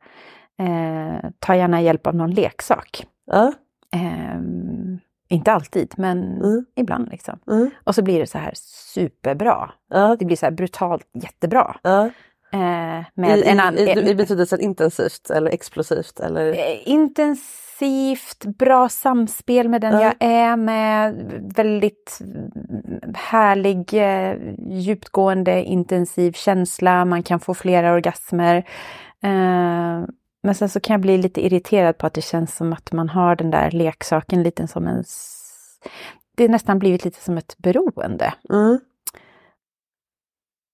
eh, 0.59 1.29
ta 1.39 1.55
gärna 1.55 1.81
hjälp 1.81 2.07
av 2.07 2.15
någon 2.15 2.31
leksak. 2.31 3.07
Ja. 3.25 3.53
Ehm, 3.95 4.99
inte 5.29 5.51
alltid, 5.51 5.93
men 5.97 6.23
Mm. 6.41 6.65
ibland 6.75 7.09
liksom. 7.09 7.39
Mm. 7.51 7.69
Och 7.83 7.95
så 7.95 8.01
blir 8.01 8.19
det 8.19 8.27
så 8.27 8.37
här 8.37 8.51
superbra. 8.93 9.71
Det 10.19 10.25
blir 10.25 10.37
så 10.37 10.45
här 10.45 10.51
brutalt 10.53 11.07
jättebra. 11.13 11.75
Eh, 12.53 13.03
med 13.13 13.39
I, 13.39 13.43
en 13.43 13.59
an- 13.59 13.77
i, 13.77 13.81
i, 13.81 14.09
I 14.09 14.15
betydelsen 14.15 14.59
intensivt 14.61 15.29
eller 15.29 15.51
explosivt 15.51 16.19
eller? 16.19 16.53
eh, 16.53 16.87
intensivt, 16.89 18.45
bra 18.45 18.89
samspel 18.89 19.69
med 19.69 19.81
den 19.81 19.93
Ja. 19.93 20.01
jag 20.03 20.13
är 20.19 20.55
med, 20.55 21.15
väldigt 21.55 22.19
mm, 22.21 22.51
härlig, 23.15 23.93
eh, 23.93 24.37
djupgående, 24.69 25.63
intensiv 25.63 26.31
känsla, 26.31 27.05
man 27.05 27.23
kan 27.23 27.39
få 27.39 27.53
flera 27.53 27.93
orgasmer. 27.93 28.57
Eh, 29.23 30.05
men 30.45 30.55
sen 30.55 30.69
så 30.69 30.79
kan 30.79 30.93
jag 30.93 31.01
bli 31.01 31.17
lite 31.17 31.45
irriterad 31.45 31.97
på 31.97 32.07
att 32.07 32.13
det 32.13 32.21
känns 32.21 32.55
som 32.55 32.73
att 32.73 32.91
man 32.91 33.09
har 33.09 33.35
den 33.35 33.51
där 33.51 33.71
leksaken 33.71 34.43
lite 34.43 34.67
som 34.67 34.87
en... 34.87 35.03
Det 36.35 36.43
är 36.43 36.49
nästan 36.49 36.79
blivit 36.79 37.05
lite 37.05 37.23
som 37.23 37.37
ett 37.37 37.55
beroende. 37.57 38.33
Mm. 38.49 38.79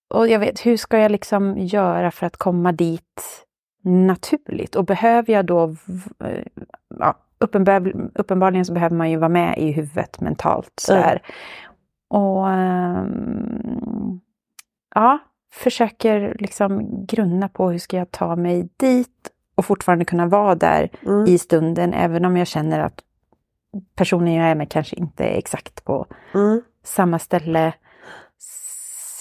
Och 0.10 0.28
jag 0.28 0.39
vet, 0.39 0.66
hur 0.66 0.78
ska 0.78 0.98
jag 0.98 1.12
liksom 1.12 1.58
göra 1.58 2.12
för 2.12 2.25
att 2.25 2.38
komma 2.38 2.72
dit 2.72 3.46
naturligt? 3.84 4.75
Och 4.75 4.86
behöver 4.86 5.34
jag 5.34 5.46
då, 5.46 5.75
ja, 7.00 7.16
uppenbar, 7.38 7.94
uppenbarligen 8.16 8.66
så 8.66 8.74
behöver 8.74 8.96
man 8.96 9.10
ju 9.12 9.18
vara 9.18 9.30
med 9.30 9.58
i 9.58 9.72
huvudet 9.72 10.22
mentalt 10.22 10.74
sådär. 10.82 11.22
Och 12.08 12.50
ehm, 12.50 14.20
ja, 14.96 15.20
försöker 15.51 16.38
liksom 16.39 17.06
grunna 17.06 17.50
på 17.50 17.70
hur 17.72 17.80
ska 17.80 17.98
jag 17.98 18.12
ta 18.12 18.36
mig 18.36 18.70
dit 18.78 19.30
och 19.56 19.66
fortfarande 19.66 20.06
kunna 20.06 20.25
vara 20.25 20.56
där 20.56 20.89
Mm. 21.06 21.25
i 21.25 21.38
stunden, 21.38 21.94
även 21.94 22.25
om 22.25 22.38
jag 22.38 22.48
känner 22.48 22.80
att 22.80 23.04
personen 23.96 24.34
jag 24.34 24.48
är 24.48 24.56
med 24.56 24.70
kanske 24.72 24.96
inte 24.96 25.24
är 25.24 25.38
exakt 25.38 25.86
på 25.86 26.06
Mm. 26.34 26.62
samma 26.84 27.20
ställe. 27.20 27.74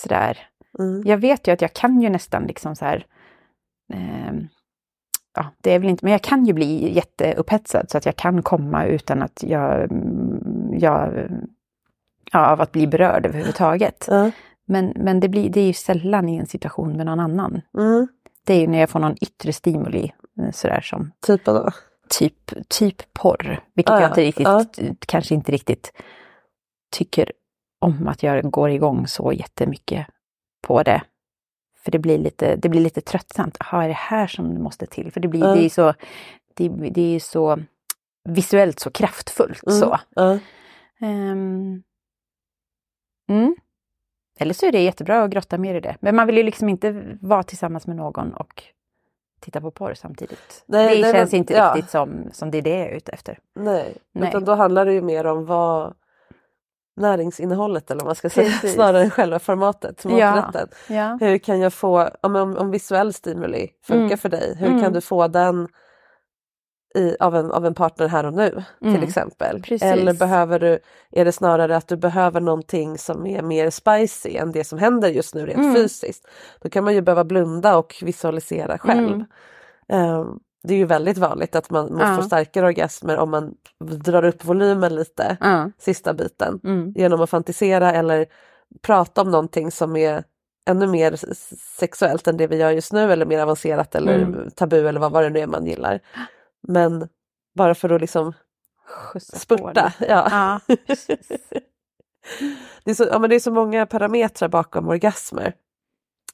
Sådär. 0.03 0.48
Mm. 0.79 1.03
Jag 1.07 1.19
vet 1.19 1.49
ju 1.49 1.53
att 1.53 1.63
jag 1.63 1.73
kan 1.73 2.03
ju 2.03 2.09
nästan 2.11 2.47
liksom 2.47 2.77
så 2.77 2.85
här. 2.85 3.07
ehm, 3.95 4.49
ja, 5.35 5.47
det 5.61 5.71
är 5.75 5.79
väl 5.79 5.89
inte, 5.91 6.05
men 6.05 6.13
jag 6.13 6.23
kan 6.23 6.47
ju 6.47 6.53
bli 6.53 6.95
jätteupphetsad 6.95 7.91
så 7.91 7.99
att 7.99 8.07
jag 8.07 8.17
kan 8.17 8.43
komma 8.43 8.85
utan 8.85 9.23
att 9.23 9.43
jag, 9.43 9.83
mm, 9.91 10.79
jag 10.79 11.29
ja, 12.33 12.53
av 12.53 12.61
att 12.61 12.73
bli 12.73 12.87
berörd 12.87 13.27
överhuvudtaget. 13.27 14.05
Ja. 14.09 14.31
Men, 14.67 14.93
men 14.97 15.21
det, 15.21 15.29
blir, 15.29 15.51
det 15.51 15.61
är 15.61 15.67
ju 15.67 15.73
sällan 15.73 16.29
i 16.29 16.37
en 16.37 16.47
situation 16.47 16.97
med 16.97 17.07
någon 17.07 17.21
annan. 17.21 17.61
Mm. 17.79 18.09
Det 18.45 18.55
är 18.55 18.61
ju 18.61 18.67
när 18.67 18.81
jag 18.81 18.91
får 18.91 19.01
någon 19.01 19.17
yttre 19.21 19.53
stimuli, 19.53 20.13
eh, 20.41 20.51
sådär 20.51 20.81
som 20.81 21.13
Typ 21.27 21.45
då? 21.45 21.71
typ, 22.09 22.69
typ 22.69 23.13
porr. 23.13 23.61
Vilket 23.75 23.93
Ja, 23.93 24.01
jag 24.01 24.11
inte 24.11 24.21
riktigt, 24.21 24.47
ja. 24.47 24.65
kanske 25.07 25.35
inte 25.35 25.53
riktigt 25.53 25.93
tycker 26.91 27.33
om 27.79 28.09
att 28.09 28.23
jag 28.23 28.51
går 28.51 28.71
igång 28.71 29.07
så 29.07 29.33
jättemycket 29.33 30.07
på 30.63 30.83
det. 30.83 31.03
För 31.85 31.91
det 31.91 31.99
blir 31.99 32.19
lite, 32.19 32.57
det 32.57 32.69
blir 32.69 32.81
lite 32.81 33.01
tröttsamt. 33.01 33.57
Jaha, 33.61 33.85
är 33.85 33.89
det 33.89 33.95
här 33.95 34.27
som 34.27 34.63
måste 34.63 34.87
till? 34.87 35.13
För 35.13 35.21
det 35.21 35.29
blir, 35.29 35.41
Ja. 35.41 35.47
det 35.55 35.61
är 35.61 35.63
ju 35.63 35.71
så, 35.71 35.95
det, 36.55 36.69
det 36.69 37.17
är 37.17 37.21
så 37.21 37.59
visuellt 38.25 38.81
så 38.81 38.91
kraftfullt 38.91 39.63
Mm. 39.67 39.79
så. 39.79 39.99
Ehm, 41.01 41.83
mm. 43.29 43.57
Eller 44.41 44.55
så 44.55 44.67
är 44.67 44.73
det 44.73 44.81
jättebra 44.83 45.23
att 45.23 45.31
grotta 45.31 45.59
mer 45.59 45.75
i 45.75 45.81
det. 45.81 45.97
Men 46.01 46.17
man 46.17 46.27
vill 46.27 46.37
ju 46.37 46.43
liksom 46.43 46.69
inte 46.69 47.17
vara 47.21 47.43
tillsammans 47.43 47.87
med 47.87 47.97
någon 47.97 48.35
och 48.35 48.63
titta 49.41 49.61
på 49.61 49.71
porr 49.71 49.95
samtidigt. 49.95 50.65
Nej, 50.67 50.97
det 50.97 51.03
nej, 51.03 51.13
känns 51.13 51.33
men- 51.33 51.39
inte 51.39 51.55
ja. 51.55 51.73
riktigt 51.77 51.91
som, 51.91 52.25
som 52.33 52.51
det 52.51 52.59
är 52.59 52.63
det 52.63 52.71
jag 52.79 52.87
är 52.89 52.97
ute 52.97 53.13
efter. 53.13 53.39
Nej. 53.55 53.97
Nej. 54.13 54.29
utan 54.29 54.45
då 54.45 54.55
handlar 54.55 54.85
det 54.85 54.93
ju 54.93 55.03
mer 55.03 55.27
om 55.27 55.47
vad 55.47 55.95
näringsinnehållet 56.99 57.91
eller 57.91 58.01
vad 58.01 58.07
man 58.09 58.15
ska 58.15 58.31
säga, 58.31 58.51
Precis. 58.51 58.75
snarare 58.75 59.03
än 59.03 59.11
själva 59.11 59.39
formatet, 59.39 60.05
Ja. 60.05 60.35
maträtten. 60.35 60.69
Ja. 60.97 61.19
Hur 61.21 61.39
kan 61.39 61.61
jag 61.61 61.73
få, 61.73 62.09
om, 62.23 62.37
om, 62.37 62.71
visuell 62.71 63.13
stimuli 63.13 63.69
funkar 63.87 64.05
Mm. 64.05 64.19
för 64.19 64.29
dig, 64.29 64.57
hur 64.59 64.67
Mm. 64.69 64.83
kan 64.83 64.93
du 64.93 65.01
få 65.01 65.29
den 65.29 65.69
i, 66.95 67.17
av, 67.21 67.37
en, 67.37 67.51
av 67.53 67.67
en 67.67 67.75
partner 67.75 68.09
här 68.09 68.27
och 68.27 68.33
nu 68.35 68.51
till 68.81 68.89
Mm. 68.89 69.03
exempel? 69.03 69.63
Precis. 69.63 69.83
Eller 69.83 70.13
behöver 70.13 70.59
du, 70.59 70.79
är 71.13 71.25
det 71.25 71.33
snarare 71.33 71.77
att 71.77 71.89
du 71.89 71.97
behöver 71.97 72.41
någonting 72.41 72.99
som 72.99 73.27
är 73.27 73.43
mer 73.43 73.71
spicy 73.71 74.37
än 74.37 74.53
det 74.53 74.65
som 74.65 74.79
händer 74.79 75.09
just 75.09 75.35
nu 75.35 75.47
rent 75.47 75.59
Mm. 75.59 75.75
fysiskt? 75.75 76.29
Då 76.61 76.69
kan 76.71 76.85
man 76.85 76.95
ju 76.95 77.01
behöva 77.01 77.25
blunda 77.25 77.77
och 77.77 77.95
visualisera 78.03 78.79
själv. 78.79 79.25
Mm. 79.89 80.39
Det 80.63 80.75
är 80.75 80.79
ju 80.79 80.85
väldigt 80.85 81.19
vanligt 81.19 81.57
att 81.57 81.71
man 81.71 81.93
måste 81.93 82.07
Ja. 82.07 82.17
få 82.17 82.23
starkare 82.23 82.67
orgasmer 82.67 83.17
om 83.17 83.31
man 83.31 83.55
drar 84.05 84.25
upp 84.25 84.45
volymen 84.45 84.95
lite, 84.95 85.37
Ja. 85.41 85.71
sista 85.79 86.15
biten, 86.15 86.61
Mm. 86.65 86.93
genom 86.97 87.21
att 87.21 87.31
fantisera 87.31 87.93
eller 87.93 88.27
prata 88.83 89.21
om 89.23 89.31
någonting 89.31 89.71
som 89.71 89.97
är 89.97 90.25
ännu 90.67 90.87
mer 90.87 91.17
sexuellt 91.79 92.29
än 92.29 92.37
det 92.37 92.47
vi 92.47 92.57
gör 92.57 92.71
just 92.71 92.93
nu 92.93 93.13
eller 93.13 93.27
mer 93.27 93.41
avancerat 93.41 93.95
eller 93.95 94.19
Mm. 94.19 94.51
tabu 94.51 94.89
eller 94.89 95.01
vad, 95.01 95.13
vad 95.13 95.23
det 95.25 95.31
nu 95.31 95.39
är 95.41 95.47
man 95.47 95.67
gillar. 95.67 96.01
Men 96.69 97.09
bara 97.55 97.75
för 97.75 97.91
att 97.91 98.01
liksom 98.01 98.33
Skjutsa 98.87 99.37
spurta. 99.39 99.93
Ja. 100.01 100.29
Ja, 100.31 100.61
det, 102.85 102.91
är 102.91 102.95
så, 102.95 103.05
ja, 103.11 103.19
men 103.19 103.31
det 103.31 103.37
är 103.37 103.41
så 103.41 103.51
många 103.53 103.87
parametrar 103.87 104.49
bakom 104.49 104.89
orgasmer. 104.89 105.53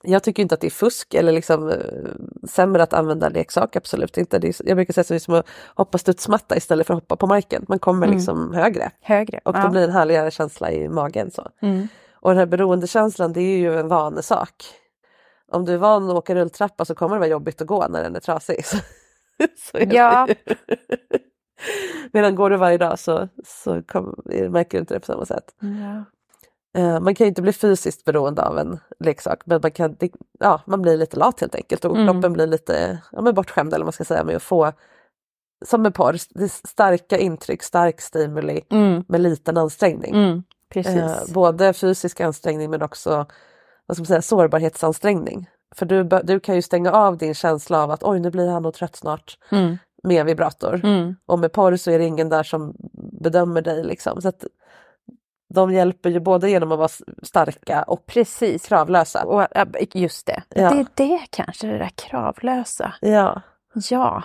Jag 0.04 0.22
tycker 0.22 0.42
inte 0.42 0.54
att 0.54 0.60
det 0.60 0.66
är 0.66 0.70
fusk 0.70 1.14
eller 1.14 1.32
liksom 1.32 1.68
eh, 1.68 1.76
sämre 2.48 2.82
att 2.82 2.92
använda 2.92 3.28
leksak, 3.28 3.76
absolut 3.76 4.18
inte. 4.18 4.38
Det 4.38 4.48
är, 4.48 4.68
jag 4.68 4.76
brukar 4.76 4.94
säga 4.94 5.02
att 5.02 5.08
det 5.08 5.14
är 5.14 5.18
som 5.18 5.34
att 5.34 5.46
hoppa 5.74 5.98
studsmatta 5.98 6.56
istället 6.56 6.86
för 6.86 6.94
att 6.94 7.00
hoppa 7.00 7.16
på 7.16 7.26
marken. 7.26 7.64
Man 7.68 7.78
kommer 7.78 8.06
Mm. 8.06 8.16
liksom 8.16 8.54
högre 8.54 8.90
Högre. 9.00 9.40
och 9.44 9.56
ja. 9.56 9.62
det 9.62 9.70
blir 9.70 9.84
en 9.84 9.90
härligare 9.90 10.30
känsla 10.30 10.72
i 10.72 10.88
magen. 10.88 11.30
Så. 11.30 11.48
Mm. 11.62 11.88
Och 12.14 12.30
den 12.30 12.38
här 12.38 12.46
beroendekänslan 12.46 13.32
det 13.32 13.40
är 13.40 13.58
ju 13.58 13.78
en 13.78 13.88
vanesak. 13.88 14.64
Om 15.52 15.64
du 15.64 15.72
är 15.74 15.78
van 15.78 16.10
att 16.10 16.16
åka 16.16 16.34
rulltrappa 16.34 16.84
så 16.84 16.94
kommer 16.94 17.14
det 17.16 17.20
vara 17.20 17.30
jobbigt 17.30 17.60
att 17.60 17.66
gå 17.66 17.88
när 17.88 18.02
den 18.02 18.16
är 18.16 18.20
trasig. 18.20 18.64
Så, 18.66 18.76
så 19.56 19.78
är 19.78 19.86
det 19.86 19.96
Ja. 19.96 20.28
Medan 22.12 22.34
går 22.34 22.50
du 22.50 22.56
varje 22.56 22.78
dag 22.78 22.98
så, 22.98 23.28
så 23.46 23.82
kom, 23.82 24.22
märker 24.50 24.78
du 24.78 24.80
inte 24.80 24.94
det 24.94 25.00
på 25.00 25.06
samma 25.06 25.24
sätt. 25.26 25.44
Ja. 25.60 26.04
Eh, 26.74 27.00
man 27.00 27.14
kan 27.14 27.24
ju 27.24 27.28
inte 27.28 27.42
bli 27.42 27.52
fysiskt 27.52 28.04
beroende 28.04 28.42
av 28.42 28.58
en 28.58 28.78
leksak 29.00 29.40
men 29.44 29.60
man, 29.62 29.70
kan, 29.70 29.96
ja, 30.40 30.60
man 30.66 30.82
blir 30.82 30.96
lite 30.96 31.16
lat 31.16 31.40
helt 31.40 31.54
enkelt 31.54 31.84
och 31.84 31.96
Mm. 31.96 32.06
kroppen 32.06 32.32
blir 32.32 32.46
lite 32.46 32.98
ja, 33.12 33.20
men 33.20 33.34
bortskämd 33.34 33.72
eller 33.74 33.84
vad 33.84 33.86
man 33.86 33.92
ska 33.92 34.04
säga 34.04 34.24
med 34.24 34.36
att 34.36 34.42
få 34.42 34.72
som 35.64 35.82
med 35.82 35.94
porr, 35.94 36.16
starka 36.68 37.18
intryck, 37.18 37.62
stark 37.62 38.00
stimuli 38.00 38.60
Mm. 38.70 39.04
med 39.08 39.20
liten 39.20 39.56
ansträngning. 39.56 40.14
Mm. 40.14 40.42
Eh, 40.74 41.12
både 41.34 41.72
fysisk 41.72 42.20
ansträngning 42.20 42.70
men 42.70 42.82
också 42.82 43.26
vad 43.86 43.96
ska 43.96 44.00
man 44.02 44.06
säga, 44.06 44.22
sårbarhetsansträngning. 44.22 45.50
För 45.74 45.86
du, 45.86 46.04
du 46.24 46.40
kan 46.40 46.54
ju 46.54 46.62
stänga 46.62 46.92
av 46.92 47.16
din 47.18 47.34
känsla 47.34 47.82
av 47.82 47.90
att 47.90 48.02
oj 48.02 48.20
nu 48.20 48.30
blir 48.30 48.48
han 48.50 48.62
nog 48.62 48.74
trött 48.74 48.96
snart 48.96 49.38
Mm. 49.50 49.76
med 50.02 50.26
vibrator. 50.26 50.80
Mm. 50.84 51.16
Och 51.26 51.38
med 51.38 51.52
porr 51.52 51.76
så 51.76 51.90
är 51.90 51.98
det 51.98 52.04
ingen 52.04 52.28
där 52.28 52.42
som 52.42 52.74
bedömer 53.20 53.62
dig. 53.62 53.84
Liksom. 53.84 54.22
Så 54.22 54.28
att 54.28 54.44
de 55.54 55.72
hjälper 55.72 56.10
ju 56.10 56.20
både 56.20 56.50
genom 56.50 56.72
att 56.72 56.78
vara 56.78 56.88
starka 57.22 57.82
och 57.82 58.06
Precis. 58.06 58.66
kravlösa. 58.66 59.24
Och, 59.24 59.46
ja, 59.50 59.66
just 59.94 60.26
det. 60.26 60.42
Ja. 60.48 60.70
Det 60.70 60.80
är 60.80 60.86
det 60.94 61.26
kanske, 61.30 61.66
det 61.66 61.78
där 61.78 61.90
kravlösa. 61.94 62.94
Ja. 63.00 63.42
Ja. 63.90 64.22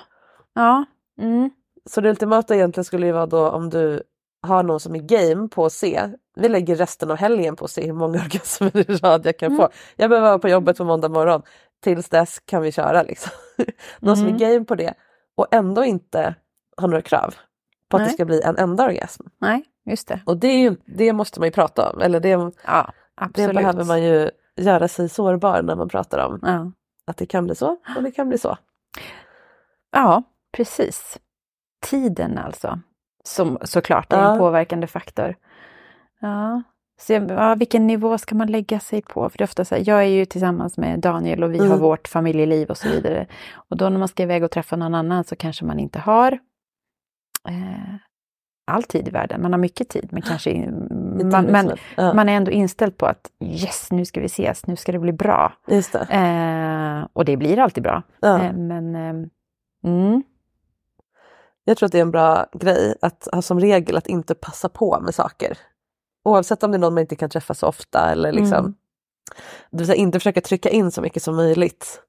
Ja. 0.55 0.85
Mm. 1.21 1.49
Så 1.85 2.01
det 2.01 2.09
ultimata 2.09 2.55
egentligen 2.55 2.85
skulle 2.85 3.05
ju 3.05 3.11
vara 3.11 3.25
då 3.25 3.49
om 3.49 3.69
du 3.69 4.03
har 4.47 4.63
någon 4.63 4.79
som 4.79 4.95
är 4.95 4.99
game 4.99 5.47
på 5.47 5.65
att 5.65 5.73
se. 5.73 6.01
Vi 6.35 6.49
lägger 6.49 6.75
resten 6.75 7.11
av 7.11 7.17
helgen 7.17 7.55
på 7.55 7.65
att 7.65 7.71
se 7.71 7.85
hur 7.85 7.93
många 7.93 8.19
orgasmer 8.23 8.77
i 8.77 8.83
rad 8.83 9.25
jag 9.25 9.37
kan 9.37 9.57
få. 9.57 9.69
Jag 9.95 10.09
behöver 10.09 10.27
vara 10.27 10.39
på 10.39 10.49
jobbet 10.49 10.77
på 10.77 10.83
måndag 10.83 11.09
morgon. 11.09 11.41
Tills 11.83 12.09
dess 12.09 12.39
kan 12.39 12.61
vi 12.61 12.71
köra 12.71 13.03
liksom. 13.03 13.31
Någon 13.99 14.17
som 14.17 14.27
är 14.27 14.31
game 14.39 14.65
på 14.65 14.75
det 14.75 14.93
och 15.37 15.47
ändå 15.51 15.83
inte 15.83 16.35
har 16.77 16.87
några 16.87 17.01
krav. 17.01 17.35
på 17.89 17.97
att 17.97 18.01
Nej. 18.01 18.07
det 18.07 18.13
ska 18.13 18.25
bli 18.25 18.41
en 18.41 18.57
enda 18.57 18.85
orgasm. 18.85 19.23
Nej, 19.41 19.63
just 19.89 20.07
det. 20.07 20.21
Och 20.25 20.37
det, 20.37 20.47
är 20.47 20.59
ju, 20.59 20.75
det 20.85 21.13
måste 21.13 21.39
man 21.39 21.47
ju 21.47 21.51
prata 21.51 21.89
om. 21.91 22.01
Eller 22.01 22.19
det, 22.19 22.29
Ja, 22.65 22.91
det 23.33 23.53
behöver 23.53 23.85
man 23.85 24.03
ju 24.03 24.29
göra 24.55 24.87
sig 24.87 25.09
sårbar 25.09 25.61
när 25.61 25.75
man 25.75 25.89
pratar 25.89 26.25
om. 26.27 26.39
Ja. 26.43 26.71
Att 27.07 27.17
det 27.17 27.25
kan 27.25 27.45
bli 27.45 27.55
så 27.55 27.77
och 27.97 28.03
det 28.03 28.11
kan 28.11 28.29
bli 28.29 28.37
så. 28.37 28.57
ja, 29.91 30.23
precis. 30.57 31.17
Tiden 31.81 32.37
alltså. 32.37 32.79
Som 33.23 33.57
såklart 33.63 34.13
är 34.13 34.17
Ja. 34.17 34.31
en 34.31 34.37
påverkande 34.39 34.87
faktor. 34.87 35.35
Ja. 36.21 36.63
Så, 37.01 37.13
ja, 37.13 37.55
vilken 37.55 37.87
nivå 37.87 38.17
ska 38.17 38.35
man 38.35 38.47
lägga 38.51 38.79
sig 38.79 39.01
på? 39.01 39.29
För 39.29 39.37
det 39.37 39.41
är 39.41 39.45
ofta 39.45 39.65
så 39.65 39.75
här, 39.75 39.83
jag 39.87 39.99
är 39.99 40.03
ju 40.07 40.25
tillsammans 40.25 40.77
med 40.77 40.99
Daniel 40.99 41.43
och 41.43 41.53
vi 41.53 41.57
har 41.57 41.65
Mm. 41.65 41.79
vårt 41.79 42.07
familjeliv 42.07 42.69
och 42.69 42.77
så 42.77 42.89
vidare. 42.89 43.27
Och 43.53 43.77
då 43.77 43.89
när 43.89 43.99
man 43.99 44.07
ska 44.07 44.23
iväg 44.23 44.43
och 44.43 44.51
träffa 44.51 44.75
någon 44.75 44.95
annan 44.95 45.23
så 45.23 45.35
kanske 45.35 45.65
man 45.65 45.79
inte 45.79 45.99
har 45.99 46.31
eh, 47.47 47.95
all 48.69 48.83
tid 48.83 49.07
i 49.07 49.11
världen. 49.11 49.41
Man 49.41 49.53
har 49.53 49.59
mycket 49.59 49.89
tid, 49.89 50.09
men 50.11 50.21
kanske 50.27 50.71
man, 51.23 51.45
men 51.45 51.71
ja, 51.97 52.13
man 52.13 52.29
är 52.29 52.33
ändå 52.33 52.51
inställd 52.51 52.97
på 52.97 53.05
att 53.05 53.29
yes, 53.43 53.87
nu 53.91 54.05
ska 54.05 54.19
vi 54.19 54.25
ses, 54.25 54.67
nu 54.67 54.75
ska 54.75 54.91
det 54.91 54.99
bli 54.99 55.11
bra. 55.13 55.53
just 55.67 55.91
det. 55.93 55.99
Eh, 56.09 57.07
och 57.13 57.25
det 57.25 57.37
blir 57.37 57.59
alltid 57.59 57.83
bra. 57.83 58.03
Ja. 58.19 58.43
Eh, 58.43 58.53
men 58.53 58.95
eh, 58.95 59.89
mm, 59.91 60.23
Jag 61.63 61.77
tror 61.77 61.87
att 61.87 61.91
det 61.91 61.97
är 61.97 62.01
en 62.01 62.11
bra 62.11 62.45
grej 62.53 62.95
att 63.01 63.27
ha 63.31 63.41
som 63.41 63.59
regel 63.59 63.97
att 63.97 64.07
inte 64.07 64.35
passa 64.35 64.69
på 64.69 64.99
med 64.99 65.15
saker. 65.15 65.57
Oavsett 66.23 66.63
om 66.63 66.71
det 66.71 66.77
är 66.77 66.79
någon 66.79 66.93
man 66.93 67.01
inte 67.01 67.15
kan 67.15 67.29
träffa 67.29 67.53
så 67.53 67.67
ofta 67.67 68.11
eller 68.11 68.31
liksom. 68.31 68.57
Mm. 68.57 68.73
Det 69.71 69.77
vill 69.77 69.87
säga 69.87 69.95
inte 69.95 70.19
försöka 70.19 70.41
trycka 70.41 70.69
in 70.69 70.91
så 70.91 71.01
mycket 71.01 71.23
som 71.23 71.35
möjligt 71.35 72.01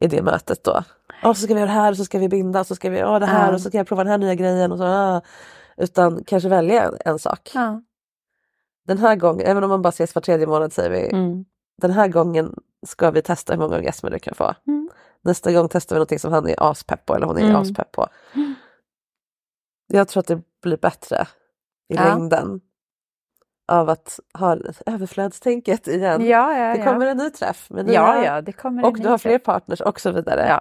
i 0.00 0.06
det 0.06 0.22
mötet 0.22 0.64
då. 0.64 0.82
Ja, 1.22 1.34
så 1.34 1.40
ska 1.42 1.54
vi 1.54 1.60
göra 1.60 1.70
det 1.70 1.76
här 1.76 1.90
och 1.90 1.96
så 1.96 2.04
ska 2.04 2.18
vi 2.18 2.28
binda 2.28 2.60
och 2.60 2.66
så 2.66 2.74
ska 2.74 2.90
vi 2.90 2.98
göra 2.98 3.18
det 3.18 3.26
här 3.26 3.48
Ja. 3.48 3.54
och 3.54 3.60
så 3.60 3.68
ska 3.68 3.78
jag 3.78 3.86
prova 3.86 4.04
den 4.04 4.10
här 4.10 4.18
nya 4.18 4.34
grejen. 4.34 4.72
Och 4.72 4.78
så, 4.78 4.84
ah. 4.84 5.20
Utan 5.76 6.24
kanske 6.24 6.48
välja 6.48 6.82
en, 6.84 6.94
en 7.04 7.18
sak. 7.18 7.50
ja. 7.54 7.82
Den 8.86 8.98
här 8.98 9.16
gången, 9.16 9.46
även 9.46 9.64
om 9.64 9.70
man 9.70 9.82
bara 9.82 9.88
ses 9.88 10.14
var 10.14 10.22
tredje 10.22 10.46
månad 10.46 10.72
säger 10.72 10.90
vi, 10.90 11.08
Mm. 11.12 11.44
den 11.82 11.90
här 11.90 12.08
gången 12.08 12.54
ska 12.86 13.10
vi 13.10 13.22
testa 13.22 13.52
hur 13.52 13.60
många 13.60 13.76
orgasmer 13.76 14.10
du 14.10 14.18
kan 14.18 14.34
få. 14.34 14.54
Mm. 14.66 14.90
Nästa 15.22 15.52
gång 15.52 15.68
testar 15.68 15.96
vi 15.96 15.98
någonting 15.98 16.18
som 16.18 16.32
han 16.32 16.48
är 16.48 16.70
aspepp 16.70 17.06
på 17.06 17.14
eller 17.14 17.26
hon 17.26 17.38
är 17.38 17.42
Mm. 17.44 17.56
aspepp 17.56 17.92
på. 17.92 18.06
Jag 19.86 20.08
tror 20.08 20.20
att 20.20 20.26
det 20.26 20.40
blir 20.62 20.76
bättre 20.76 21.26
i 21.88 21.94
Ja. 21.94 22.04
längden 22.04 22.60
av 23.72 23.88
att 23.90 24.20
ha 24.38 24.56
överflödstänket 24.86 25.88
igen. 25.88 26.26
Ja, 26.26 26.58
ja, 26.58 26.74
det 26.76 26.82
kommer 26.82 27.06
en 27.06 27.16
ny 27.16 27.30
träff 27.30 27.70
med 27.70 27.86
nya, 27.86 27.94
ja, 27.94 28.24
ja, 28.24 28.40
det 28.40 28.52
kommer 28.52 28.84
och 28.84 29.00
du 29.00 29.08
har 29.08 29.18
fler 29.18 29.38
partners 29.38 29.80
och 29.80 30.00
så 30.00 30.10
vidare. 30.10 30.60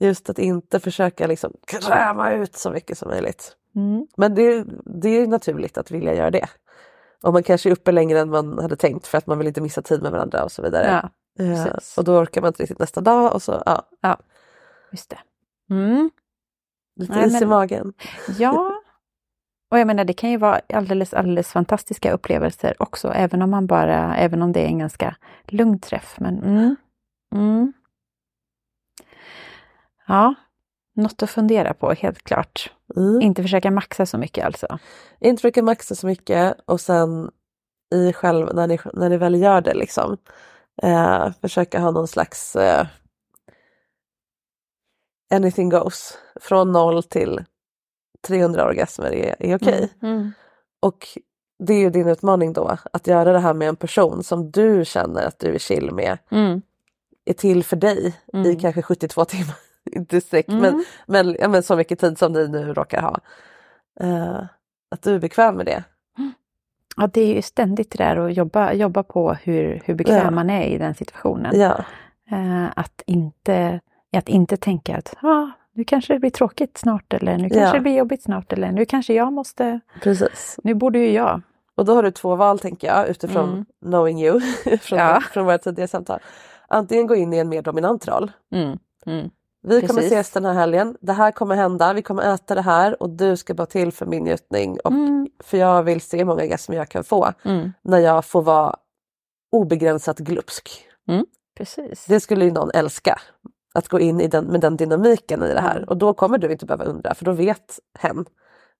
Ja. 0.00 0.06
Just 0.06 0.30
att 0.30 0.38
inte 0.38 0.80
försöka 0.80 1.26
liksom 1.26 1.52
kräma 1.66 2.32
ut 2.32 2.56
så 2.56 2.70
mycket 2.70 2.98
som 2.98 3.08
möjligt. 3.08 3.56
Mm. 3.76 4.06
Men 4.16 4.34
det, 4.34 4.64
det 4.84 5.08
är 5.08 5.26
naturligt 5.26 5.78
att 5.78 5.90
vilja 5.90 6.14
göra 6.14 6.30
det. 6.30 6.48
Och 7.22 7.32
man 7.32 7.42
kanske 7.42 7.68
är 7.68 7.72
uppe 7.72 7.92
längre 7.92 8.20
än 8.20 8.30
man 8.30 8.58
hade 8.58 8.76
tänkt 8.76 9.06
för 9.06 9.18
att 9.18 9.26
man 9.26 9.38
vill 9.38 9.46
inte 9.46 9.60
missa 9.60 9.82
tid 9.82 10.02
med 10.02 10.12
varandra 10.12 10.44
och 10.44 10.52
så 10.52 10.62
vidare. 10.62 10.86
Ja, 11.02 11.10
Ja, 11.44 11.64
precis. 11.64 11.98
och 11.98 12.04
då 12.04 12.18
orkar 12.18 12.40
man 12.40 12.48
inte 12.48 12.62
riktigt 12.62 12.78
nästa 12.78 13.00
dag 13.00 13.34
och 13.34 13.42
så 13.42 13.62
ja, 14.00 14.16
just 14.92 15.10
det. 15.10 15.18
Mm. 15.70 16.10
lite 16.96 17.12
Nej, 17.12 17.26
is 17.26 17.36
i 17.36 17.40
men- 17.40 17.48
magen. 17.48 17.92
Ja, 18.38 18.72
och 19.70 19.78
jag 19.78 19.86
menar 19.86 20.04
det 20.04 20.12
kan 20.12 20.30
ju 20.30 20.36
vara 20.36 20.60
alldeles, 20.74 21.14
alldeles 21.14 21.48
fantastiska 21.48 22.12
upplevelser 22.12 22.74
också, 22.78 23.08
även 23.08 23.42
om 23.42 23.50
man 23.50 23.66
bara, 23.66 24.16
även 24.16 24.42
om 24.42 24.52
det 24.52 24.60
är 24.60 24.66
en 24.66 24.78
ganska 24.78 25.16
lugn 25.46 25.80
träff. 25.80 26.16
Men 26.20 26.38
mm. 26.44 26.76
Mm. 27.34 27.72
Ja, 30.10 30.34
något 30.94 31.22
att 31.22 31.30
fundera 31.30 31.74
på, 31.74 31.92
helt 31.92 32.22
klart. 32.22 32.72
Mm. 32.96 33.20
Inte 33.22 33.42
försöka 33.42 33.70
maxa 33.70 34.06
så 34.06 34.18
mycket 34.18 34.44
alltså. 34.46 34.78
Inte 35.20 35.40
försöka 35.40 35.62
maxa 35.62 35.94
så 35.94 36.06
mycket 36.06 36.56
och 36.66 36.80
sen 36.80 37.30
i 37.94 38.12
själv, 38.12 38.54
när 38.54 38.66
ni, 38.66 38.78
när 38.94 39.08
ni 39.08 39.16
väl 39.16 39.34
gör 39.42 39.60
det 39.60 39.74
liksom, 39.74 40.16
eh, 40.82 41.30
försöka 41.40 41.80
ha 41.80 41.90
någon 41.90 42.08
slags 42.08 42.56
eh, 42.56 42.86
anything 45.34 45.68
goes. 45.68 46.18
Från 46.40 46.72
noll 46.72 47.02
till 47.02 47.44
300 48.26 48.64
orgasmer 48.64 49.12
är, 49.14 49.36
är 49.38 49.56
okej. 49.56 49.92
Mm. 50.02 50.32
Och 50.80 51.06
det 51.58 51.74
är 51.74 51.78
ju 51.78 51.90
din 51.90 52.08
utmaning 52.08 52.52
då, 52.52 52.76
att 52.92 53.06
göra 53.06 53.32
det 53.32 53.38
här 53.38 53.54
med 53.54 53.68
en 53.68 53.76
person 53.76 54.22
som 54.22 54.50
du 54.50 54.84
känner 54.84 55.26
att 55.26 55.38
du 55.38 55.54
är 55.54 55.58
chill 55.58 55.90
med, 55.92 56.18
Mm. 56.30 56.62
är 57.24 57.32
till 57.32 57.64
för 57.64 57.76
dig 57.76 58.06
i 58.32 58.36
Mm. 58.36 58.58
kanske 58.60 58.82
72 58.82 59.24
timmar. 59.24 59.54
Inte 59.92 60.20
sex, 60.20 60.48
Mm. 60.48 60.60
men, 60.60 60.84
men, 61.06 61.36
ja, 61.40 61.48
men 61.48 61.62
så 61.62 61.76
mycket 61.76 61.98
tid 61.98 62.18
som 62.18 62.32
ni 62.32 62.48
nu 62.48 62.74
råkar 62.74 63.02
ha. 63.02 63.18
Eh, 64.00 64.40
att 64.90 65.02
du 65.02 65.14
är 65.14 65.18
bekväm 65.18 65.54
med 65.56 65.66
det. 65.66 65.84
Ja, 66.96 67.06
det 67.12 67.20
är 67.20 67.34
ju 67.34 67.42
ständigt 67.42 67.90
det 67.90 68.04
där 68.04 68.16
att 68.16 68.36
jobba, 68.36 68.72
jobba 68.72 69.02
på 69.02 69.32
hur, 69.32 69.82
hur 69.84 69.94
bekväm 69.94 70.24
Ja. 70.24 70.30
man 70.30 70.50
är 70.50 70.62
i 70.66 70.78
den 70.78 70.94
situationen. 70.94 71.60
Ja, 71.60 71.84
Eh, 72.32 72.66
att, 72.76 73.02
inte, 73.06 73.80
att 74.16 74.28
inte 74.28 74.56
tänka 74.56 74.96
att 74.96 75.14
ah, 75.22 75.46
nu 75.72 75.84
kanske 75.84 76.12
det 76.12 76.18
blir 76.18 76.30
tråkigt 76.30 76.78
snart 76.78 77.12
eller 77.12 77.32
nu 77.38 77.48
kanske 77.48 77.60
Ja. 77.60 77.72
det 77.72 77.80
blir 77.80 77.96
jobbigt 77.96 78.22
snart 78.22 78.52
eller 78.52 78.72
nu 78.72 78.84
kanske 78.84 79.14
jag 79.14 79.32
måste, 79.32 79.80
precis. 80.02 80.58
nu 80.64 80.74
borde 80.74 80.98
ju 80.98 81.10
jag. 81.12 81.42
Och 81.74 81.84
då 81.84 81.94
har 81.94 82.02
du 82.02 82.10
två 82.10 82.36
val 82.36 82.58
tänker 82.58 82.88
jag 82.88 83.08
utifrån 83.08 83.48
Mm. 83.48 83.64
knowing 83.84 84.22
you 84.22 84.40
från, 84.80 84.98
Ja. 84.98 85.20
från 85.32 85.44
våra 85.44 85.58
tidigare 85.58 85.88
samtal. 85.88 86.18
Antingen 86.68 87.06
gå 87.06 87.14
in 87.14 87.32
i 87.32 87.38
en 87.38 87.48
mer 87.48 87.62
dominant 87.62 88.08
roll. 88.08 88.32
Mm. 88.52 88.78
Mm. 89.06 89.30
Vi 89.62 89.80
kommer 89.80 89.86
Precis. 90.00 90.12
ses 90.12 90.30
den 90.30 90.44
här 90.44 90.52
helgen, 90.52 90.96
det 91.00 91.12
här 91.12 91.30
kommer 91.32 91.54
hända, 91.56 91.92
vi 91.92 92.02
kommer 92.02 92.34
äta 92.34 92.54
det 92.54 92.62
här 92.62 93.02
och 93.02 93.10
du 93.10 93.36
ska 93.36 93.54
vara 93.54 93.66
till 93.66 93.92
för 93.92 94.06
min 94.06 94.24
njutning 94.24 94.78
och 94.84 94.90
Mm. 94.92 95.28
för 95.44 95.58
jag 95.58 95.82
vill 95.82 96.00
se 96.00 96.18
hur 96.18 96.24
många 96.24 96.42
orgasmer 96.42 96.76
jag 96.76 96.88
kan 96.88 97.04
få 97.04 97.32
Mm. 97.44 97.72
när 97.82 97.98
jag 97.98 98.24
får 98.24 98.42
vara 98.42 98.76
obegränsat 99.52 100.18
glupsk. 100.18 100.86
Precis. 101.56 102.04
Det 102.06 102.20
skulle 102.20 102.44
ju 102.44 102.50
någon 102.50 102.70
älska. 102.74 103.20
Att 103.74 103.88
gå 103.88 104.00
in 104.00 104.20
i 104.20 104.26
den, 104.28 104.44
med 104.44 104.60
den 104.60 104.76
dynamiken 104.76 105.42
i 105.42 105.54
det 105.54 105.60
här 105.60 105.76
Mm. 105.76 105.88
och 105.88 105.96
då 105.96 106.14
kommer 106.14 106.38
du 106.38 106.52
inte 106.52 106.66
behöva 106.66 106.84
undra 106.84 107.14
för 107.14 107.24
då 107.24 107.32
vet 107.32 107.78
hen 107.98 108.24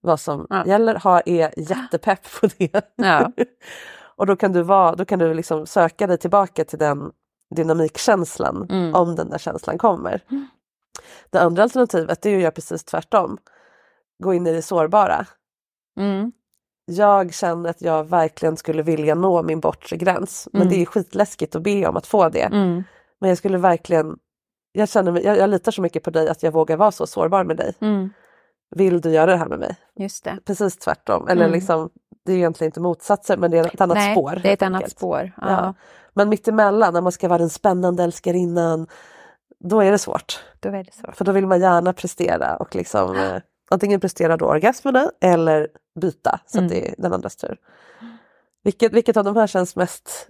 vad 0.01 0.21
som 0.21 0.47
Ja. 0.51 0.67
gäller, 0.67 0.95
har, 0.95 1.23
är 1.27 1.53
jättepepp 1.57 2.21
på 2.41 2.49
det. 2.59 2.93
Ja. 2.97 3.33
och 4.17 4.27
då 4.27 4.37
kan 4.37 4.53
du, 4.53 4.63
vara, 4.63 4.95
då 4.95 5.05
kan 5.05 5.19
du 5.19 5.35
liksom 5.35 5.67
söka 5.67 6.07
dig 6.07 6.19
tillbaka 6.19 6.65
till 6.65 6.79
den 6.79 7.11
dynamikkänslan 7.57 8.67
Mm. 8.71 8.95
om 8.95 9.17
den 9.17 9.31
där 9.31 9.39
känslan 9.39 9.79
kommer. 9.79 10.23
Det 11.31 11.39
andra 11.39 11.63
alternativet 11.63 12.27
är 12.27 12.31
ju 12.31 12.37
att 12.37 12.43
göra 12.43 12.51
precis 12.53 12.85
tvärtom. 12.85 13.39
Gå 14.23 14.35
in 14.35 14.47
i 14.47 14.53
det 14.53 14.63
sårbara. 14.63 15.27
Mm. 16.01 16.33
Jag 16.85 17.35
känner 17.35 17.71
att 17.71 17.83
jag 17.83 18.05
verkligen 18.05 18.57
skulle 18.57 18.83
vilja 18.83 19.15
nå 19.15 19.43
min 19.43 19.61
bortre 19.61 19.97
gräns 19.97 20.49
men 20.53 20.63
Mm. 20.63 20.75
det 20.75 20.83
är 20.83 20.87
skitläskigt 20.87 21.57
att 21.57 21.63
be 21.63 21.87
om 21.87 21.97
att 21.97 22.07
få 22.07 22.29
det. 22.29 22.43
Mm. 22.43 22.83
Men 23.21 23.29
jag 23.29 23.39
skulle 23.39 23.59
verkligen, 23.59 24.17
jag, 24.73 24.89
känner 24.89 25.21
jag, 25.21 25.37
jag 25.37 25.51
litar 25.51 25.73
så 25.73 25.83
mycket 25.83 26.03
på 26.03 26.11
dig 26.11 26.29
att 26.29 26.43
jag 26.43 26.53
vågar 26.53 26.77
vara 26.77 26.91
så 26.93 27.07
sårbar 27.07 27.45
med 27.45 27.57
dig. 27.57 27.75
Mm. 27.81 28.11
Vill 28.77 29.01
du 29.01 29.11
göra 29.11 29.31
det 29.31 29.37
här 29.37 29.47
med 29.47 29.59
mig? 29.59 29.77
Just 29.97 30.25
det. 30.25 30.39
Precis 30.45 30.77
tvärtom. 30.77 31.29
Eller 31.29 31.45
Mm. 31.45 31.53
liksom, 31.55 31.91
det 32.25 32.33
är 32.33 32.37
egentligen 32.37 32.69
inte 32.69 32.81
motsatser 32.81 33.37
men 33.37 33.51
det 33.51 33.59
är 33.59 33.67
ett 33.67 33.81
annat 33.81 33.97
Nej, 33.97 34.15
spår. 34.15 34.41
det 34.43 34.49
är 34.49 34.53
ett 34.53 34.63
annat 34.63 34.79
enkelt. 34.79 34.97
spår. 34.97 35.33
Ja. 35.37 35.51
Ja. 35.51 35.75
Men 36.15 36.29
mittemellan 36.29 36.95
när 36.95 37.01
man 37.01 37.13
ska 37.13 37.29
vara 37.29 37.39
den 37.39 37.51
spännande 37.51 38.03
älskarinnan, 38.05 38.87
då 39.65 39.81
är 39.81 39.91
det 39.91 39.99
svårt. 39.99 40.45
Då 40.61 40.69
är 40.69 40.85
det 40.85 40.95
så. 40.95 41.13
För 41.13 41.25
då 41.25 41.33
vill 41.33 41.47
man 41.47 41.61
gärna 41.61 41.93
prestera 41.93 42.57
och 42.57 42.75
liksom 42.77 43.17
eh, 43.17 43.37
antingen 43.71 44.01
prestera 44.01 44.37
då 44.37 44.47
orgasmerna 44.47 45.11
eller 45.21 45.69
byta 46.01 46.41
så 46.47 46.59
Mm. 46.59 46.67
att 46.67 46.73
det 46.73 46.89
är 46.89 46.95
den 46.99 47.13
andras 47.13 47.37
tur. 47.37 47.57
Vilket, 48.65 48.93
vilket 48.93 49.17
av 49.17 49.25
de 49.25 49.37
här 49.37 49.47
känns 49.47 49.77
mest 49.77 50.29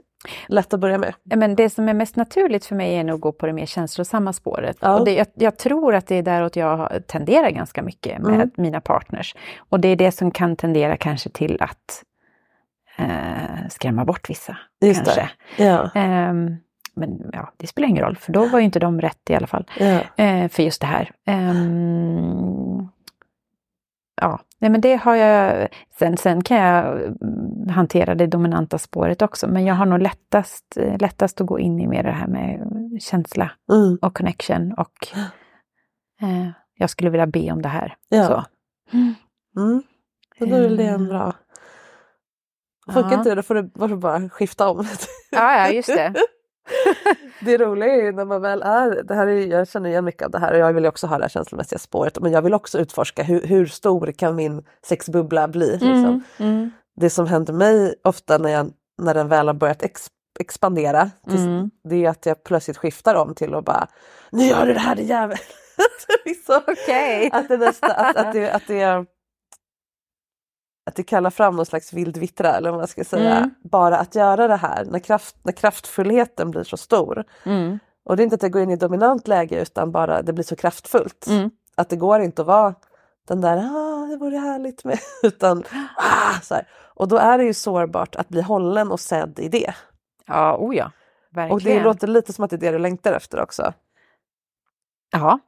lätt 0.48 0.74
att 0.74 0.80
börja 0.80 0.98
med? 0.98 1.14
Ja, 1.22 1.36
Men 1.36 1.54
det 1.54 1.70
som 1.70 1.88
är 1.88 1.94
mest 1.94 2.16
naturligt 2.16 2.66
för 2.66 2.74
mig 2.74 2.94
är 2.96 3.04
nog 3.04 3.14
att 3.14 3.20
gå 3.20 3.32
på 3.32 3.46
det 3.46 3.52
mer 3.52 3.66
känslosamma 3.66 4.32
spåret. 4.32 4.76
Ja. 4.80 4.98
Och 4.98 5.04
det, 5.04 5.14
jag, 5.14 5.26
jag 5.34 5.56
tror 5.58 5.94
att 5.94 6.06
det 6.06 6.14
är 6.16 6.22
däråt 6.22 6.56
jag 6.56 7.06
tenderar 7.06 7.50
ganska 7.50 7.82
mycket 7.82 8.18
med 8.22 8.34
Mm. 8.34 8.50
mina 8.56 8.80
partners. 8.80 9.36
Och 9.58 9.80
det 9.80 9.88
är 9.88 9.96
det 9.96 10.12
som 10.12 10.30
kan 10.30 10.56
tendera 10.56 10.96
kanske 10.96 11.28
till 11.30 11.56
att 11.62 12.02
eh, 12.98 13.68
skrämma 13.70 14.04
bort 14.04 14.30
vissa. 14.30 14.56
Just 14.84 15.04
kanske. 15.04 15.30
Ja. 15.58 15.90
Ehm, 15.94 16.56
men 16.94 17.30
ja, 17.32 17.52
det 17.56 17.66
spelar 17.66 17.88
ingen 17.88 18.04
roll, 18.04 18.16
för 18.16 18.32
då 18.32 18.46
var 18.46 18.58
ju 18.58 18.64
inte 18.64 18.78
de 18.78 19.00
rätt 19.00 19.30
i 19.30 19.34
alla 19.34 19.46
fall. 19.46 19.66
Ja. 19.78 20.00
Eh, 20.24 20.48
för 20.48 20.62
just 20.62 20.80
det 20.80 20.86
här. 20.86 21.10
Ehm, 21.26 22.88
ja, 24.20 24.40
nej 24.58 24.70
men 24.70 24.80
det 24.80 24.94
har 24.96 25.14
jag. 25.16 25.68
Sen, 25.98 26.16
sen 26.16 26.44
kan 26.44 26.56
jag 26.56 27.02
mm, 27.02 27.68
hantera 27.68 28.14
det 28.14 28.26
dominanta 28.26 28.78
spåret 28.78 29.22
också, 29.22 29.48
men 29.48 29.64
jag 29.64 29.74
har 29.74 29.86
nog 29.86 30.02
lättast, 30.02 30.76
eh, 30.76 30.98
lättast 30.98 31.40
att 31.40 31.46
gå 31.46 31.58
in 31.58 31.80
i 31.80 31.86
mer 31.86 32.02
det 32.02 32.10
här 32.12 32.26
med 32.26 32.60
känsla 33.02 33.50
Mm. 33.72 33.98
och 34.02 34.14
connection 34.16 34.72
och 34.72 35.08
eh, 36.22 36.48
jag 36.74 36.90
skulle 36.90 37.10
vilja 37.10 37.26
be 37.26 37.52
om 37.52 37.62
det 37.62 37.68
här. 37.68 37.96
Ja. 38.08 38.26
Så. 38.26 38.44
Mm. 39.58 39.82
Och 40.40 40.48
då 40.48 40.56
är 40.56 40.70
det 40.76 40.86
en 40.86 41.08
bra... 41.08 41.34
Funkar 42.92 43.10
Ja. 43.10 43.18
inte 43.18 43.28
det, 43.30 43.34
då 43.34 43.42
får 43.42 43.88
du 43.88 43.96
bara 43.96 44.28
skifta 44.28 44.68
om. 44.70 44.86
Ja, 45.30 45.56
ja, 45.56 45.70
just 45.72 45.88
det. 45.96 46.14
det 47.40 47.58
roliga 47.58 47.94
är 47.94 48.02
ju 48.02 48.12
när 48.12 48.24
man 48.24 48.42
väl 48.42 48.62
är, 48.62 49.02
det 49.02 49.14
här 49.14 49.26
är, 49.26 49.46
jag 49.46 49.68
känner 49.68 49.90
igen 49.90 50.04
mycket 50.04 50.22
av 50.22 50.30
det 50.30 50.38
här 50.38 50.52
och 50.52 50.58
jag 50.58 50.72
vill 50.72 50.84
ju 50.84 50.88
också 50.88 51.06
ha 51.06 51.18
det 51.18 51.24
här 51.24 51.28
känslomässiga 51.28 51.78
spåret 51.78 52.20
men 52.20 52.32
jag 52.32 52.42
vill 52.42 52.54
också 52.54 52.78
utforska 52.78 53.22
hur, 53.22 53.46
hur 53.46 53.66
stor 53.66 54.12
kan 54.12 54.36
min 54.36 54.64
sexbubbla 54.86 55.48
bli? 55.48 55.72
Liksom. 55.72 56.22
Mm. 56.38 56.70
Det 56.96 57.10
som 57.10 57.26
händer 57.26 57.52
mig 57.52 57.94
ofta 58.04 58.38
när, 58.38 58.50
jag, 58.50 58.70
när 59.02 59.14
den 59.14 59.28
väl 59.28 59.46
har 59.46 59.54
börjat 59.54 59.82
ex, 59.82 60.06
expandera 60.40 61.10
tills, 61.28 61.40
Mm. 61.40 61.70
det 61.88 62.04
är 62.04 62.10
att 62.10 62.26
jag 62.26 62.44
plötsligt 62.44 62.76
skiftar 62.76 63.14
om 63.14 63.34
till 63.34 63.54
att 63.54 63.64
bara 63.64 63.86
Nu 64.32 64.44
gör 64.44 64.66
du 64.66 64.72
det 64.74 64.80
här 64.80 64.94
din 64.94 65.06
jävel! 65.06 65.38
liksom, 66.24 66.60
att 67.32 67.48
det 67.48 67.56
nästa, 67.56 67.86
att, 67.86 68.16
att 68.16 68.32
det, 68.32 68.50
att 68.50 68.66
det 68.66 69.06
att 70.90 70.96
det 70.96 71.02
kallar 71.02 71.30
fram 71.30 71.56
någon 71.56 71.66
slags 71.66 71.92
vild 71.92 72.16
vittra 72.16 72.56
eller 72.56 72.70
vad 72.70 72.80
man 72.80 72.88
ska 72.88 73.04
säga. 73.04 73.36
Mm. 73.36 73.50
Bara 73.62 73.98
att 73.98 74.14
göra 74.14 74.48
det 74.48 74.56
här 74.56 74.84
när, 74.84 74.98
kraft, 74.98 75.36
när 75.42 75.52
kraftfullheten 75.52 76.50
blir 76.50 76.64
så 76.64 76.76
stor. 76.76 77.24
Mm. 77.44 77.78
Och 78.04 78.16
det 78.16 78.22
är 78.22 78.24
inte 78.24 78.34
att 78.34 78.42
jag 78.42 78.52
går 78.52 78.62
in 78.62 78.70
i 78.70 78.76
dominant 78.76 79.28
läge 79.28 79.62
utan 79.62 79.92
bara 79.92 80.22
det 80.22 80.32
blir 80.32 80.44
så 80.44 80.56
kraftfullt. 80.56 81.26
Mm. 81.26 81.50
Att 81.74 81.88
det 81.88 81.96
går 81.96 82.20
inte 82.20 82.42
att 82.42 82.48
vara 82.48 82.74
den 83.28 83.40
där 83.40 83.56
ah, 83.56 84.06
det 84.06 84.16
vore 84.16 84.36
härligt 84.36 84.84
med 84.84 84.98
utan 85.22 85.64
ah, 85.96 86.40
så 86.42 86.54
här. 86.54 86.68
Och 86.94 87.08
då 87.08 87.16
är 87.16 87.38
det 87.38 87.44
ju 87.44 87.54
sårbart 87.54 88.16
att 88.16 88.28
bli 88.28 88.42
hållen 88.42 88.92
och 88.92 89.00
sedd 89.00 89.38
i 89.38 89.48
det. 89.48 89.74
Ja, 90.26 90.56
oh 90.56 90.76
ja. 90.76 90.90
Verkligen. 91.30 91.52
Och 91.52 91.60
det 91.62 91.82
låter 91.82 92.06
lite 92.06 92.32
som 92.32 92.44
att 92.44 92.50
det 92.50 92.56
är 92.56 92.58
det 92.58 92.70
du 92.70 92.78
längtar 92.78 93.12
efter 93.12 93.40
också. 93.40 93.72
Ja. 95.10 95.38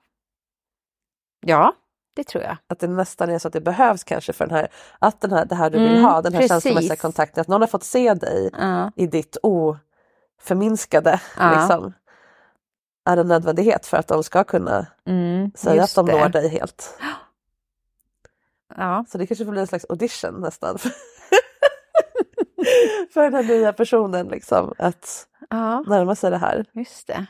Ja, 1.47 1.75
det 2.15 2.25
tror 2.25 2.45
jag. 2.45 2.57
Att 2.67 2.79
det 2.79 2.87
nästan 2.89 3.31
är 3.31 3.39
så 3.39 3.49
att 3.49 3.55
det 3.55 3.61
behövs 3.61 4.05
kanske 4.05 4.33
för 4.33 4.47
den 4.47 4.57
här, 4.57 4.69
att 4.99 5.21
den 5.21 5.33
här, 5.33 5.45
det 5.45 5.55
här 5.55 5.71
du 5.71 5.79
vill 5.79 5.91
Mm, 5.91 6.05
ha, 6.05 6.23
den 6.23 6.33
här 6.33 6.41
precis. 6.41 6.51
känslomässiga 6.65 6.97
kontakten, 6.97 7.41
att 7.41 7.49
någon 7.49 7.61
har 7.61 7.69
fått 7.69 7.85
se 7.85 8.15
dig 8.15 8.51
Ja. 8.59 8.91
i 8.97 9.07
ditt 9.07 9.37
oförminskade 9.43 11.21
Ja. 11.39 11.59
liksom, 11.61 11.93
är 13.05 13.17
en 13.17 13.29
nödvändighet 13.29 13.87
för 13.87 13.97
att 13.97 14.09
de 14.09 14.25
ska 14.25 14.45
kunna 14.45 14.87
Mm, 15.07 15.51
säga 15.55 15.83
att 15.83 15.95
de 15.95 16.07
det. 16.07 16.13
når 16.21 16.29
dig 16.29 16.49
helt. 16.49 16.99
Ja. 18.77 19.05
Så 19.09 19.19
det 19.19 19.27
kanske 19.27 19.45
får 19.45 19.53
bli 19.53 19.61
en 19.61 19.67
slags 19.67 19.87
audition 19.89 20.41
nästan. 20.41 20.79
för 23.15 23.23
den 23.23 23.35
här 23.35 23.43
nya 23.43 23.73
personen 23.73 24.27
liksom, 24.29 24.75
att 24.79 25.27
ja, 25.51 25.81
närma 25.87 26.15
sig 26.15 26.31
det 26.31 26.39
här. 26.39 26.65
just 26.73 27.07
det. 27.07 27.27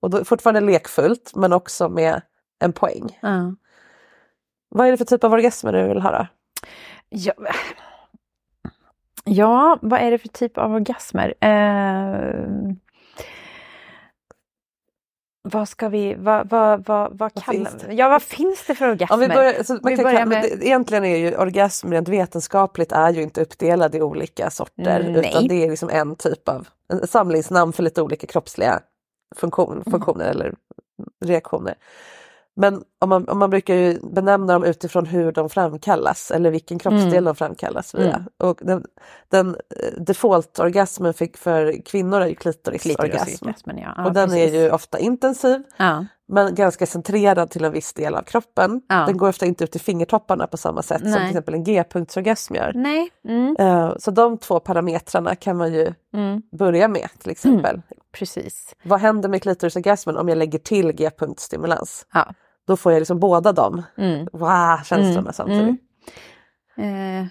Och 0.00 0.10
då 0.10 0.24
fortfarande 0.24 0.60
lekfullt 0.60 1.32
men 1.34 1.52
också 1.52 1.88
med 1.88 2.22
en 2.58 2.72
poäng. 2.72 3.18
Ja. 3.22 3.54
Vad 4.68 4.86
är 4.86 4.90
det 4.90 4.96
för 4.96 5.04
typ 5.04 5.24
av 5.24 5.32
orgasmer 5.32 5.72
du 5.72 5.88
vill 5.88 6.02
då? 6.02 6.26
Ja, 7.08 7.32
ja, 9.24 9.78
vad 9.82 10.00
är 10.00 10.10
det 10.10 10.18
för 10.18 10.28
typ 10.28 10.58
av 10.58 10.72
orgasmer? 10.74 11.34
Eh, 11.40 12.72
vad 15.42 15.68
ska 15.68 15.88
vi, 15.88 16.14
vad, 16.14 16.48
vad, 16.50 16.86
vad, 16.86 17.18
vad 17.18 17.34
kallar 17.34 17.52
finns 17.70 17.82
det? 17.82 17.92
Ja, 17.94 18.08
vad 18.08 18.22
finns 18.22 18.66
det 18.66 18.74
för 18.74 18.88
orgasmer? 18.88 19.14
Om 19.14 19.20
vi 19.20 19.28
börjar, 19.28 19.62
så 19.62 19.72
man 19.72 19.80
Vi 19.84 19.96
kan, 19.96 20.02
börjar 20.02 20.26
med- 20.26 20.42
det, 20.42 20.66
egentligen 20.66 21.04
är 21.04 21.16
ju 21.16 21.36
orgasm 21.36 21.92
rent 21.92 22.08
vetenskapligt 22.08 22.92
är 22.92 23.10
ju 23.12 23.22
inte 23.22 23.40
uppdelad 23.42 23.94
i 23.94 24.02
olika 24.02 24.50
sorter 24.50 25.00
Mm, 25.00 25.12
nej. 25.12 25.30
utan 25.30 25.48
det 25.48 25.64
är 25.64 25.70
liksom 25.70 25.88
en 25.90 26.16
typ 26.16 26.48
av 26.48 26.68
en 26.92 27.06
samlingsnamn 27.06 27.72
för 27.72 27.82
lite 27.82 28.02
olika 28.02 28.26
kroppsliga 28.26 28.80
funktion, 29.36 29.72
Mm. 29.72 29.84
funktioner 29.90 30.24
eller 30.24 30.54
reaktioner. 31.24 31.74
Men 32.60 32.82
om 32.98 33.08
man, 33.08 33.28
om 33.28 33.38
man 33.38 33.50
brukar 33.50 33.74
ju 33.74 33.98
benämna 34.12 34.52
dem 34.52 34.64
utifrån 34.64 35.06
hur 35.06 35.32
de 35.32 35.48
framkallas 35.50 36.30
eller 36.30 36.50
vilken 36.50 36.78
kroppsdel 36.78 37.12
Mm. 37.12 37.24
de 37.24 37.34
framkallas 37.34 37.94
via. 37.94 38.14
Mm. 38.14 38.22
Och 38.38 38.58
den, 38.62 38.84
den 39.28 39.48
eh, 39.48 40.00
default-orgasmen 40.02 41.12
för, 41.36 41.82
kvinnor 41.84 42.20
är 42.20 42.26
ju 42.26 42.34
klitorisorgasm. 42.34 43.24
Klitorisorgasmen, 43.24 43.78
ja. 43.78 43.94
ja 43.96 44.04
och 44.06 44.12
den 44.12 44.28
precis. 44.28 44.54
är 44.54 44.62
ju 44.62 44.70
ofta 44.70 44.98
intensiv 44.98 45.62
Ja, 45.76 46.06
men 46.28 46.54
ganska 46.54 46.86
centrerad 46.86 47.50
till 47.50 47.64
en 47.64 47.72
viss 47.72 47.92
del 47.92 48.14
av 48.14 48.22
kroppen. 48.22 48.80
Den 48.88 49.16
går 49.16 49.28
ofta 49.28 49.46
inte 49.46 49.64
ut 49.64 49.76
i 49.76 49.78
fingertopparna 49.78 50.46
på 50.46 50.56
samma 50.56 50.82
sätt 50.82 51.00
som 51.00 51.10
Nej. 51.10 51.18
till 51.20 51.28
exempel 51.28 51.54
en 51.54 51.64
G-punktsorgasm 51.64 52.54
gör. 52.54 52.72
nej. 52.74 53.10
Mm, 53.28 53.56
Eh, 53.58 53.94
Så 53.98 54.10
de 54.10 54.38
två 54.38 54.60
parametrarna 54.60 55.34
kan 55.34 55.56
man 55.56 55.72
ju 55.74 55.92
mm, 56.14 56.42
börja 56.58 56.88
med 56.88 57.08
till 57.18 57.30
exempel. 57.30 57.82
precis. 58.12 58.74
Vad 58.84 59.00
händer 59.00 59.28
med 59.28 59.42
klitorisorgasmen 59.42 60.16
om 60.16 60.28
jag 60.28 60.38
lägger 60.38 60.58
till 60.58 60.92
G-punktstimulans? 60.92 62.06
Ja. 62.14 62.26
Då 62.68 62.76
får 62.76 62.92
jag 62.92 63.00
liksom 63.00 63.18
båda 63.18 63.52
de 63.52 63.82
Mm. 63.98 64.28
wow, 64.32 64.76
känslorna 64.84 65.20
Mm. 65.20 65.32
samtidigt. 65.32 65.80
Eh, 66.78 67.26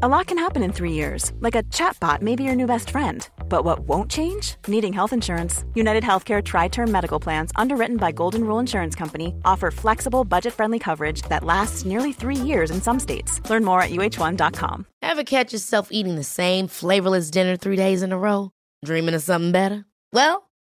A 0.00 0.06
lot 0.08 0.26
can 0.26 0.38
happen 0.38 0.62
in 0.62 0.72
three 0.72 0.92
years, 0.92 1.32
like 1.40 1.56
a 1.58 1.62
chatbot 1.72 2.22
may 2.22 2.36
be 2.36 2.44
your 2.44 2.54
new 2.54 2.66
best 2.66 2.90
friend. 2.90 3.28
But 3.48 3.64
what 3.64 3.80
won't 3.80 4.10
change? 4.12 4.54
Needing 4.68 4.92
health 4.92 5.12
insurance. 5.12 5.64
United 5.74 6.04
Healthcare 6.04 6.40
Tri 6.42 6.68
Term 6.68 6.90
Medical 6.92 7.18
Plans, 7.20 7.50
underwritten 7.56 7.96
by 7.96 8.12
Golden 8.12 8.42
Rule 8.42 8.60
Insurance 8.60 8.94
Company, 8.98 9.34
offer 9.44 9.70
flexible, 9.72 10.24
budget 10.24 10.52
friendly 10.54 10.78
coverage 10.78 11.22
that 11.28 11.42
lasts 11.44 11.84
nearly 11.84 12.12
three 12.12 12.36
years 12.46 12.70
in 12.70 12.80
some 12.80 13.00
states. 13.00 13.40
Learn 13.50 13.64
more 13.64 13.82
at 13.82 13.90
uh1.com. 13.90 14.84
Ever 15.02 15.24
catch 15.24 15.52
yourself 15.52 15.88
eating 15.90 16.14
the 16.16 16.22
same 16.24 16.68
flavorless 16.68 17.30
dinner 17.30 17.56
three 17.56 17.76
days 17.76 18.02
in 18.02 18.12
a 18.12 18.18
row? 18.18 18.50
Dreaming 18.84 19.14
of 19.16 19.22
something 19.22 19.52
better? 19.52 19.84
Well, 20.12 20.47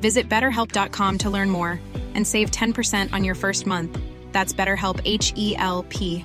Visit 0.00 0.28
betterhelp.com 0.28 1.18
to 1.18 1.30
learn 1.30 1.50
more 1.50 1.80
and 2.14 2.26
save 2.26 2.50
10% 2.50 3.12
on 3.12 3.22
your 3.22 3.34
first 3.34 3.66
month. 3.66 3.98
That's 4.32 4.54
BetterHelp 4.54 5.00
H 5.04 5.34
E 5.36 5.54
L 5.56 5.84
P. 5.88 6.24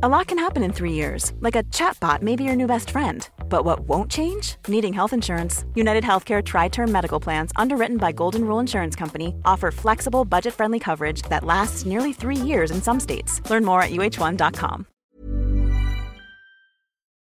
A 0.00 0.08
lot 0.08 0.28
can 0.28 0.38
happen 0.38 0.62
in 0.62 0.72
three 0.72 0.92
years, 0.92 1.32
like 1.40 1.56
a 1.56 1.64
chatbot 1.64 2.22
may 2.22 2.36
be 2.36 2.44
your 2.44 2.54
new 2.54 2.68
best 2.68 2.90
friend. 2.90 3.28
But 3.48 3.64
what 3.64 3.80
won't 3.80 4.10
change? 4.12 4.54
Needing 4.68 4.92
health 4.92 5.12
insurance. 5.12 5.64
United 5.74 6.04
Healthcare 6.04 6.44
Tri 6.44 6.68
Term 6.68 6.92
Medical 6.92 7.18
Plans, 7.18 7.50
underwritten 7.56 7.96
by 7.96 8.12
Golden 8.12 8.44
Rule 8.44 8.60
Insurance 8.60 8.94
Company, 8.94 9.34
offer 9.44 9.72
flexible, 9.72 10.24
budget 10.24 10.54
friendly 10.54 10.78
coverage 10.78 11.22
that 11.22 11.42
lasts 11.42 11.84
nearly 11.84 12.12
three 12.12 12.36
years 12.36 12.70
in 12.70 12.80
some 12.80 13.00
states. 13.00 13.40
Learn 13.50 13.64
more 13.64 13.82
at 13.82 13.90
uh1.com. 13.90 14.86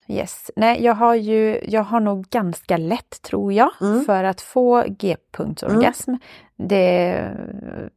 Yes. 0.09 0.51
Nej, 0.57 0.85
jag 0.85 0.95
har 0.95 1.15
ju, 1.15 1.61
jag 1.69 1.83
har 1.83 2.01
nog 2.01 2.27
ganska 2.29 2.77
lätt 2.77 3.23
tror 3.23 3.53
jag 3.53 3.71
Mm. 3.81 4.05
för 4.05 4.25
att 4.25 4.41
få 4.41 4.85
G-punktsorgasm. 4.89 6.15
Det, 6.59 7.23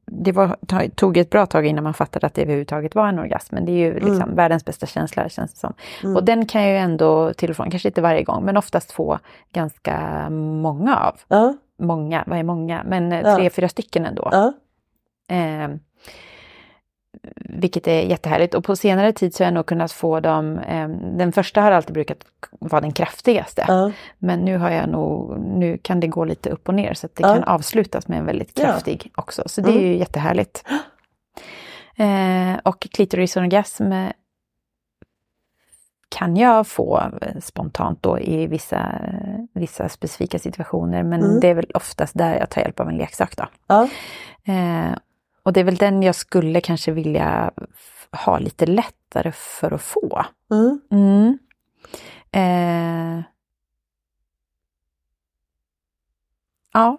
det 0.06 0.32
var, 0.32 0.58
tog 0.96 1.18
ett 1.18 1.30
bra 1.30 1.46
tag 1.46 1.66
innan 1.66 1.84
man 1.84 1.94
fattade 1.94 2.28
att 2.28 2.34
det 2.34 2.42
överhuvudtaget 2.42 2.96
var 2.96 3.08
en 3.08 3.20
orgasm. 3.20 3.56
Men 3.56 3.66
det 3.66 3.72
är 3.72 3.76
ju 3.78 3.94
liksom 3.94 4.22
Mm. 4.22 4.36
världens 4.36 4.66
bästa 4.66 4.86
känsla 4.86 5.30
känns 5.30 5.54
det 5.54 5.60
som. 5.60 5.74
Och 6.16 6.24
den 6.24 6.46
kan 6.46 6.62
jag 6.62 6.72
ju 6.72 6.78
ändå 6.78 7.34
till 7.34 7.50
och 7.50 7.56
från, 7.56 7.72
kanske 7.72 7.90
inte 7.90 8.02
varje 8.02 8.24
gång, 8.24 8.46
men 8.46 8.58
oftast 8.58 8.92
få 8.92 9.20
ganska 9.54 10.30
många 10.30 10.98
av. 10.98 11.16
Många, 11.82 12.24
vad 12.28 12.40
är 12.40 12.44
många? 12.44 12.84
Men 12.88 13.12
eh, 13.12 13.36
tre, 13.36 13.50
fyra 13.50 13.70
stycken 13.70 14.06
ändå. 14.06 14.30
Eh, 15.30 15.70
vilket 17.36 17.88
är 17.88 18.02
jättehärligt. 18.02 18.54
Och 18.54 18.64
på 18.64 18.76
senare 18.76 19.12
tid 19.14 19.36
så 19.36 19.44
har 19.44 19.48
jag 19.48 19.54
nog 19.54 19.66
kunnat 19.66 19.92
få 19.92 20.20
dem, 20.20 20.58
eh, 20.60 20.88
den 21.18 21.32
första 21.32 21.62
har 21.62 21.72
alltid 21.72 21.94
brukat 21.94 22.18
vara 22.60 22.82
den 22.82 22.92
kraftigaste. 22.92 23.66
Ja. 23.68 23.92
Men 24.18 24.40
nu 24.40 24.58
har 24.58 24.70
jag 24.70 24.90
nog, 24.90 25.40
nu 25.40 25.78
kan 25.78 26.00
det 26.00 26.08
gå 26.08 26.26
lite 26.26 26.50
upp 26.50 26.68
och 26.68 26.74
ner 26.76 26.94
så 26.94 27.06
att 27.06 27.16
det 27.16 27.24
Ja. 27.28 27.34
kan 27.34 27.44
avslutas 27.44 28.08
med 28.08 28.20
en 28.20 28.26
väldigt 28.26 28.58
kraftig 28.58 29.12
också. 29.16 29.44
Så 29.46 29.62
det 29.62 29.70
är 29.70 29.74
Mm. 29.78 29.84
ju 29.86 29.98
jättehärligt. 29.98 30.64
Eh, 31.96 32.60
och 32.64 32.80
klitorisorgasm 32.82 33.92
kan 36.10 36.38
jag 36.38 36.68
få 36.68 37.04
spontant 37.42 38.04
då 38.04 38.20
i 38.20 38.48
vissa, 38.48 39.02
vissa 39.54 39.90
specifika 39.90 40.40
situationer. 40.40 41.04
Men 41.04 41.24
Mm. 41.24 41.40
det 41.40 41.48
är 41.48 41.54
väl 41.54 41.72
oftast 41.74 42.18
där 42.18 42.36
jag 42.40 42.50
tar 42.50 42.62
hjälp 42.62 42.80
av 42.80 42.90
en 42.90 42.98
leksak 42.98 43.36
då. 43.38 43.46
Ja. 43.68 43.84
Eh, 44.54 44.92
och 45.50 45.54
det 45.54 45.60
är 45.60 45.64
väl 45.64 45.76
den 45.76 46.04
jag 46.04 46.16
skulle 46.16 46.62
kanske 46.62 46.92
vilja 46.92 47.52
ha 48.26 48.40
lite 48.40 48.66
lättare 48.66 49.32
för 49.32 49.74
att 49.74 49.82
få. 49.82 50.26
Mm. 50.52 50.82
Mm. 50.92 51.38
Eh, 52.32 53.24
ja. 56.74 56.98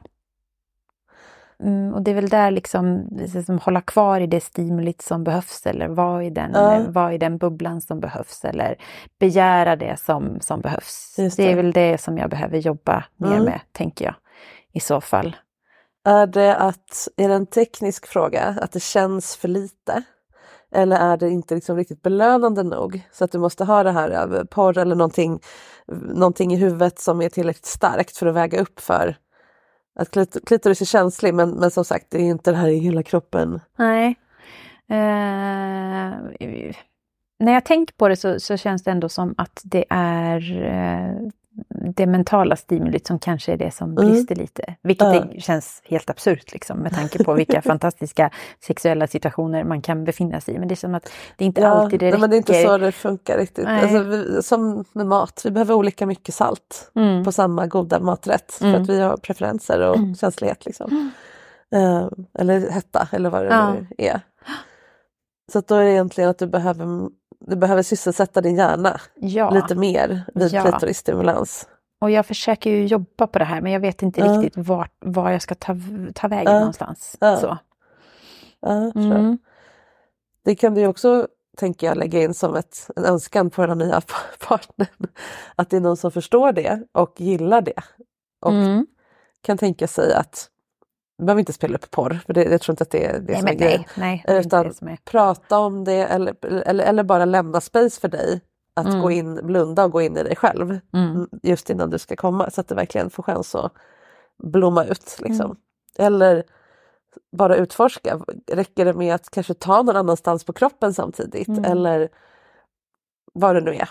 Mm, 1.62 1.94
och 1.94 2.02
det 2.02 2.10
är 2.10 2.14
väl 2.14 2.28
där 2.28 2.50
liksom, 2.50 3.08
liksom 3.10 3.58
hålla 3.58 3.80
kvar 3.80 4.20
i 4.20 4.26
det 4.26 4.40
stimulit 4.40 5.02
som 5.02 5.24
behövs 5.24 5.66
eller 5.66 5.88
vara 5.88 6.24
i 6.24 6.30
den, 6.30 6.50
Ja. 6.54 6.84
vara 6.88 7.14
i 7.14 7.18
den 7.18 7.38
bubblan 7.38 7.80
som 7.80 8.00
behövs 8.00 8.44
eller 8.44 8.76
begära 9.18 9.76
det 9.76 10.00
som, 10.00 10.40
som 10.40 10.60
behövs. 10.60 11.14
Just 11.18 11.36
det 11.36 11.42
är 11.44 11.48
det. 11.48 11.54
väl 11.62 11.72
det 11.72 11.98
som 12.00 12.18
jag 12.18 12.30
behöver 12.30 12.58
jobba 12.58 13.04
mer 13.16 13.32
Mm. 13.32 13.44
med, 13.44 13.60
tänker 13.72 14.04
jag. 14.04 14.14
I 14.72 14.80
så 14.80 15.00
fall. 15.00 15.36
Är 16.04 16.26
det 16.26 16.56
att, 16.56 17.08
är 17.16 17.28
det 17.28 17.34
en 17.34 17.46
teknisk 17.46 18.06
fråga, 18.06 18.56
att 18.60 18.72
det 18.72 18.80
känns 18.80 19.36
för 19.36 19.48
lite? 19.48 20.02
Eller 20.72 20.96
är 20.96 21.16
det 21.16 21.28
inte 21.28 21.54
liksom 21.54 21.76
riktigt 21.76 22.02
belönande 22.02 22.62
nog? 22.62 23.02
Så 23.12 23.24
att 23.24 23.32
du 23.32 23.38
måste 23.38 23.64
ha 23.64 23.82
det 23.82 23.90
här 23.90 24.34
eh, 24.36 24.44
porr 24.44 24.78
eller 24.78 24.94
någonting, 24.94 25.40
någonting 26.14 26.52
i 26.52 26.56
huvudet 26.56 26.98
som 26.98 27.22
är 27.22 27.28
tillräckligt 27.28 27.66
starkt 27.66 28.16
för 28.16 28.26
att 28.26 28.34
väga 28.34 28.60
upp 28.60 28.80
för 28.80 29.16
att 29.94 30.10
klit- 30.10 30.46
klitoris 30.46 30.80
är 30.80 30.84
känslig 30.84 31.34
men, 31.34 31.50
men 31.50 31.70
som 31.70 31.84
sagt 31.84 32.06
det 32.10 32.18
är 32.18 32.30
inte 32.30 32.50
det 32.50 32.56
här 32.56 32.68
i 32.68 32.78
hela 32.78 33.02
kroppen. 33.02 33.60
Nej. 33.76 34.16
Eh, 34.88 36.16
när 37.38 37.52
jag 37.52 37.64
tänker 37.64 37.94
på 37.94 38.08
det 38.08 38.16
så, 38.16 38.40
så 38.40 38.56
känns 38.56 38.84
det 38.84 38.90
ändå 38.90 39.08
som 39.08 39.34
att 39.38 39.60
det 39.64 39.84
är 39.90 40.62
eh, 40.62 41.30
det 41.94 42.06
mentala 42.06 42.56
stimulit 42.56 43.06
som 43.06 43.18
kanske 43.18 43.52
är 43.52 43.56
det 43.56 43.70
som 43.70 43.90
Mm. 43.90 43.94
brister 44.10 44.34
lite. 44.34 44.74
Vilket 44.82 45.14
Ja. 45.14 45.20
det 45.32 45.40
känns 45.40 45.82
helt 45.84 46.10
absurt 46.10 46.52
liksom, 46.52 46.78
med 46.78 46.92
tanke 46.94 47.24
på 47.24 47.34
vilka 47.34 47.62
fantastiska 47.72 48.30
sexuella 48.64 49.06
situationer 49.06 49.64
man 49.64 49.82
kan 49.82 50.04
befinna 50.04 50.40
sig 50.40 50.54
i. 50.54 50.58
Men 50.58 50.68
det 50.68 50.74
är 50.74 50.76
som 50.76 50.94
att 50.94 51.10
det 51.36 51.44
inte 51.44 51.68
alltid 51.68 52.00
det 52.00 52.06
räcker. 52.06 52.18
men 52.18 52.30
det 52.30 52.36
är 52.36 52.38
inte 52.38 52.62
så 52.62 52.78
det 52.78 52.92
funkar 52.92 53.38
riktigt. 53.38 53.66
Alltså, 53.66 54.02
vi, 54.02 54.42
som 54.42 54.84
med 54.92 55.06
mat, 55.06 55.42
vi 55.44 55.50
behöver 55.50 55.74
olika 55.74 56.06
mycket 56.06 56.34
salt 56.34 56.90
Mm. 56.94 57.24
på 57.24 57.32
samma 57.32 57.66
goda 57.66 58.00
maträtt 58.00 58.52
för 58.52 58.66
Mm. 58.66 58.82
att 58.82 58.88
vi 58.88 59.00
har 59.00 59.16
preferenser 59.16 59.80
och 59.88 59.96
Mm. 59.96 60.14
känslighet. 60.14 60.66
Liksom. 60.66 61.10
Eh, 61.74 62.08
eller 62.38 62.70
hetta 62.70 63.08
eller 63.12 63.30
vad 63.30 63.42
det 63.44 63.48
Ja. 63.48 63.72
nu 63.72 63.86
är. 63.98 64.20
Så 65.52 65.58
att 65.58 65.68
då 65.68 65.74
är 65.74 65.84
det 65.84 65.90
egentligen 65.90 66.30
att 66.30 66.38
du 66.38 66.46
behöver, 66.46 66.86
du 67.40 67.56
behöver 67.56 67.82
sysselsätta 67.82 68.40
din 68.40 68.56
hjärna 68.56 69.00
Ja. 69.14 69.50
lite 69.50 69.74
mer 69.74 70.22
vid 70.34 70.52
Ja. 70.52 70.62
klitorisstimulans. 70.62 71.68
Och 72.00 72.10
jag 72.10 72.26
försöker 72.26 72.70
ju 72.70 72.86
jobba 72.86 73.26
på 73.26 73.38
det 73.38 73.44
här 73.44 73.60
men 73.60 73.72
jag 73.72 73.80
vet 73.80 74.02
inte 74.02 74.20
Ja. 74.20 74.26
riktigt 74.26 74.66
var, 74.66 74.88
var 75.00 75.30
jag 75.30 75.42
ska 75.42 75.54
ta, 75.54 75.76
ta 76.14 76.28
vägen 76.28 76.52
någonstans. 76.60 77.16
Så. 77.40 77.58
Mm. 78.94 79.38
Det 80.44 80.54
kan 80.54 80.74
du 80.74 80.80
ju 80.80 80.86
också, 80.86 81.28
tänker 81.56 81.86
jag, 81.86 81.96
lägga 81.96 82.22
in 82.22 82.34
som 82.34 82.56
ett, 82.56 82.90
en 82.96 83.04
önskan 83.04 83.50
på 83.50 83.66
den 83.66 83.78
nya 83.78 84.00
partnern. 84.48 85.06
Att 85.56 85.70
det 85.70 85.76
är 85.76 85.80
någon 85.80 85.96
som 85.96 86.10
förstår 86.10 86.52
det 86.52 86.82
och 86.92 87.20
gillar 87.20 87.60
det. 87.60 87.82
Och 88.40 88.52
Mm. 88.52 88.86
kan 89.42 89.58
tänka 89.58 89.88
sig 89.88 90.14
att, 90.14 90.48
du 91.20 91.26
behöver 91.26 91.40
inte 91.40 91.52
spela 91.52 91.74
upp 91.74 91.90
porr, 91.90 92.20
för 92.26 92.32
det, 92.32 92.44
jag 92.44 92.60
tror 92.60 92.72
inte 92.72 92.82
att 92.82 92.90
det 92.90 93.04
är 93.06 93.18
det 93.20 93.32
Nej, 93.32 93.38
som 93.40 93.48
är 93.48 93.54
grejen. 93.54 93.84
nej, 93.96 94.24
nej, 94.28 94.40
Utan 94.40 94.66
är. 94.66 94.96
prata 95.04 95.58
om 95.58 95.84
det 95.84 95.92
eller, 95.94 96.34
eller, 96.46 96.84
eller 96.84 97.02
bara 97.02 97.24
lämna 97.24 97.60
space 97.60 98.00
för 98.00 98.08
dig 98.08 98.40
att 98.74 98.86
Mm. 98.86 99.00
gå 99.00 99.10
in, 99.10 99.40
blunda 99.46 99.84
och 99.84 99.90
gå 99.92 100.02
in 100.02 100.16
i 100.16 100.22
dig 100.22 100.36
själv 100.36 100.78
Mm. 100.92 101.28
just 101.42 101.70
innan 101.70 101.90
du 101.90 101.98
ska 101.98 102.16
komma 102.16 102.50
så 102.50 102.60
att 102.60 102.68
det 102.68 102.74
verkligen 102.74 103.10
får 103.10 103.22
chans 103.22 103.54
att 103.54 103.72
blomma 104.42 104.84
ut. 104.84 105.16
Liksom. 105.22 105.44
Mm. 105.46 105.56
Eller 105.98 106.44
bara 107.36 107.56
utforska, 107.56 108.20
räcker 108.52 108.84
det 108.84 108.94
med 108.94 109.14
att 109.14 109.30
kanske 109.30 109.54
ta 109.54 109.82
någon 109.82 109.96
annanstans 109.96 110.44
på 110.44 110.52
kroppen 110.52 110.94
samtidigt 110.94 111.48
Mm. 111.48 111.64
eller 111.64 112.08
vad 113.32 113.54
det 113.56 113.60
nu 113.60 113.74
är. 113.74 113.88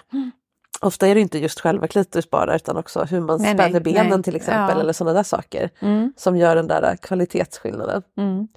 Ofta 0.82 1.08
är 1.08 1.16
det 1.16 1.22
inte 1.22 1.38
just 1.40 1.60
själva 1.60 1.88
klitoris 1.88 2.30
bara 2.30 2.56
utan 2.56 2.78
också 2.78 3.04
hur 3.04 3.20
man 3.22 3.42
Nej, 3.42 3.54
spänner 3.54 3.72
nej, 3.72 3.82
benen 3.82 4.10
nej. 4.10 4.24
till 4.24 4.36
exempel 4.36 4.76
Ja. 4.78 4.82
eller 4.82 4.94
sådana 4.94 5.14
där 5.14 5.24
saker 5.24 5.70
Mm. 5.80 6.14
som 6.18 6.38
gör 6.38 6.56
den 6.56 6.68
där 6.68 6.96
kvalitetsskillnaden. 6.96 8.02
Mm. 8.18 8.48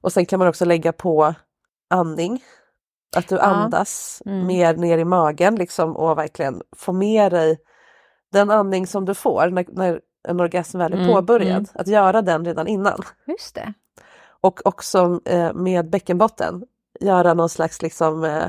Och 0.00 0.12
sen 0.12 0.26
kan 0.26 0.38
man 0.38 0.48
också 0.48 0.64
lägga 0.64 0.92
på 0.92 1.34
andning. 1.90 2.42
Att 3.16 3.28
du 3.28 3.34
Ja. 3.34 3.40
andas 3.42 4.22
Mm. 4.26 4.46
mer 4.46 4.74
ner 4.74 4.98
i 4.98 5.04
magen 5.04 5.54
liksom 5.56 5.96
och 5.96 6.18
verkligen 6.18 6.62
få 6.76 6.92
med 6.92 7.32
dig 7.32 7.58
den 8.32 8.50
andning 8.50 8.86
som 8.86 9.04
du 9.04 9.14
får 9.14 9.46
när, 9.50 9.64
när 9.72 10.00
en 10.28 10.40
orgasm 10.40 10.78
väl 10.78 10.92
är 10.92 10.96
Mm, 10.96 11.08
påbörjad. 11.14 11.50
mm. 11.56 11.66
Att 11.74 11.86
göra 11.88 12.22
den 12.22 12.44
redan 12.44 12.66
innan. 12.66 12.98
Just 13.26 13.54
det. 13.54 13.72
Och 14.40 14.60
också 14.66 15.20
eh, 15.24 15.52
med 15.54 15.90
bäckenbotten 15.90 16.62
göra 17.00 17.34
någon 17.34 17.48
slags 17.48 17.82
liksom 17.82 18.24
eh, 18.24 18.44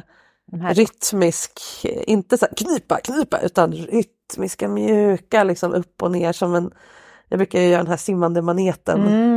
här- 0.59 0.73
rytmisk, 0.73 1.59
inte 1.83 2.37
så 2.37 2.45
här 2.45 2.53
knipa, 2.55 2.99
knipa, 3.03 3.39
utan 3.39 3.71
rytmiska 3.73 4.67
mjuka 4.67 5.43
liksom 5.43 5.73
upp 5.73 6.01
och 6.03 6.11
ner 6.11 6.31
som 6.33 6.55
en, 6.55 6.71
jag 7.29 7.37
brukar 7.39 7.59
ju 7.59 7.67
göra 7.67 7.81
den 7.81 7.89
här 7.91 7.97
simmande 7.97 8.41
maneten 8.41 9.07
Mm, 9.07 9.35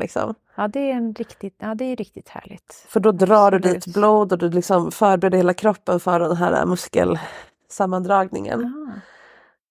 liksom. 0.00 0.34
Ja, 0.56 0.68
det 0.68 0.80
är 0.90 0.94
en 0.94 1.14
riktigt, 1.14 1.56
ja, 1.58 1.74
det 1.74 1.84
är 1.84 1.96
riktigt 1.96 2.28
härligt. 2.28 2.84
För 2.88 3.00
då 3.00 3.12
drar 3.12 3.50
du 3.50 3.58
dit 3.58 3.86
blod 3.86 4.32
och 4.32 4.38
du 4.38 4.48
liksom 4.50 4.90
förbereder 4.92 5.36
hela 5.38 5.54
kroppen 5.54 6.00
för 6.00 6.20
den 6.20 6.36
här 6.36 6.66
muskelsammandragningen. 6.66 8.64
Ah. 8.64 9.00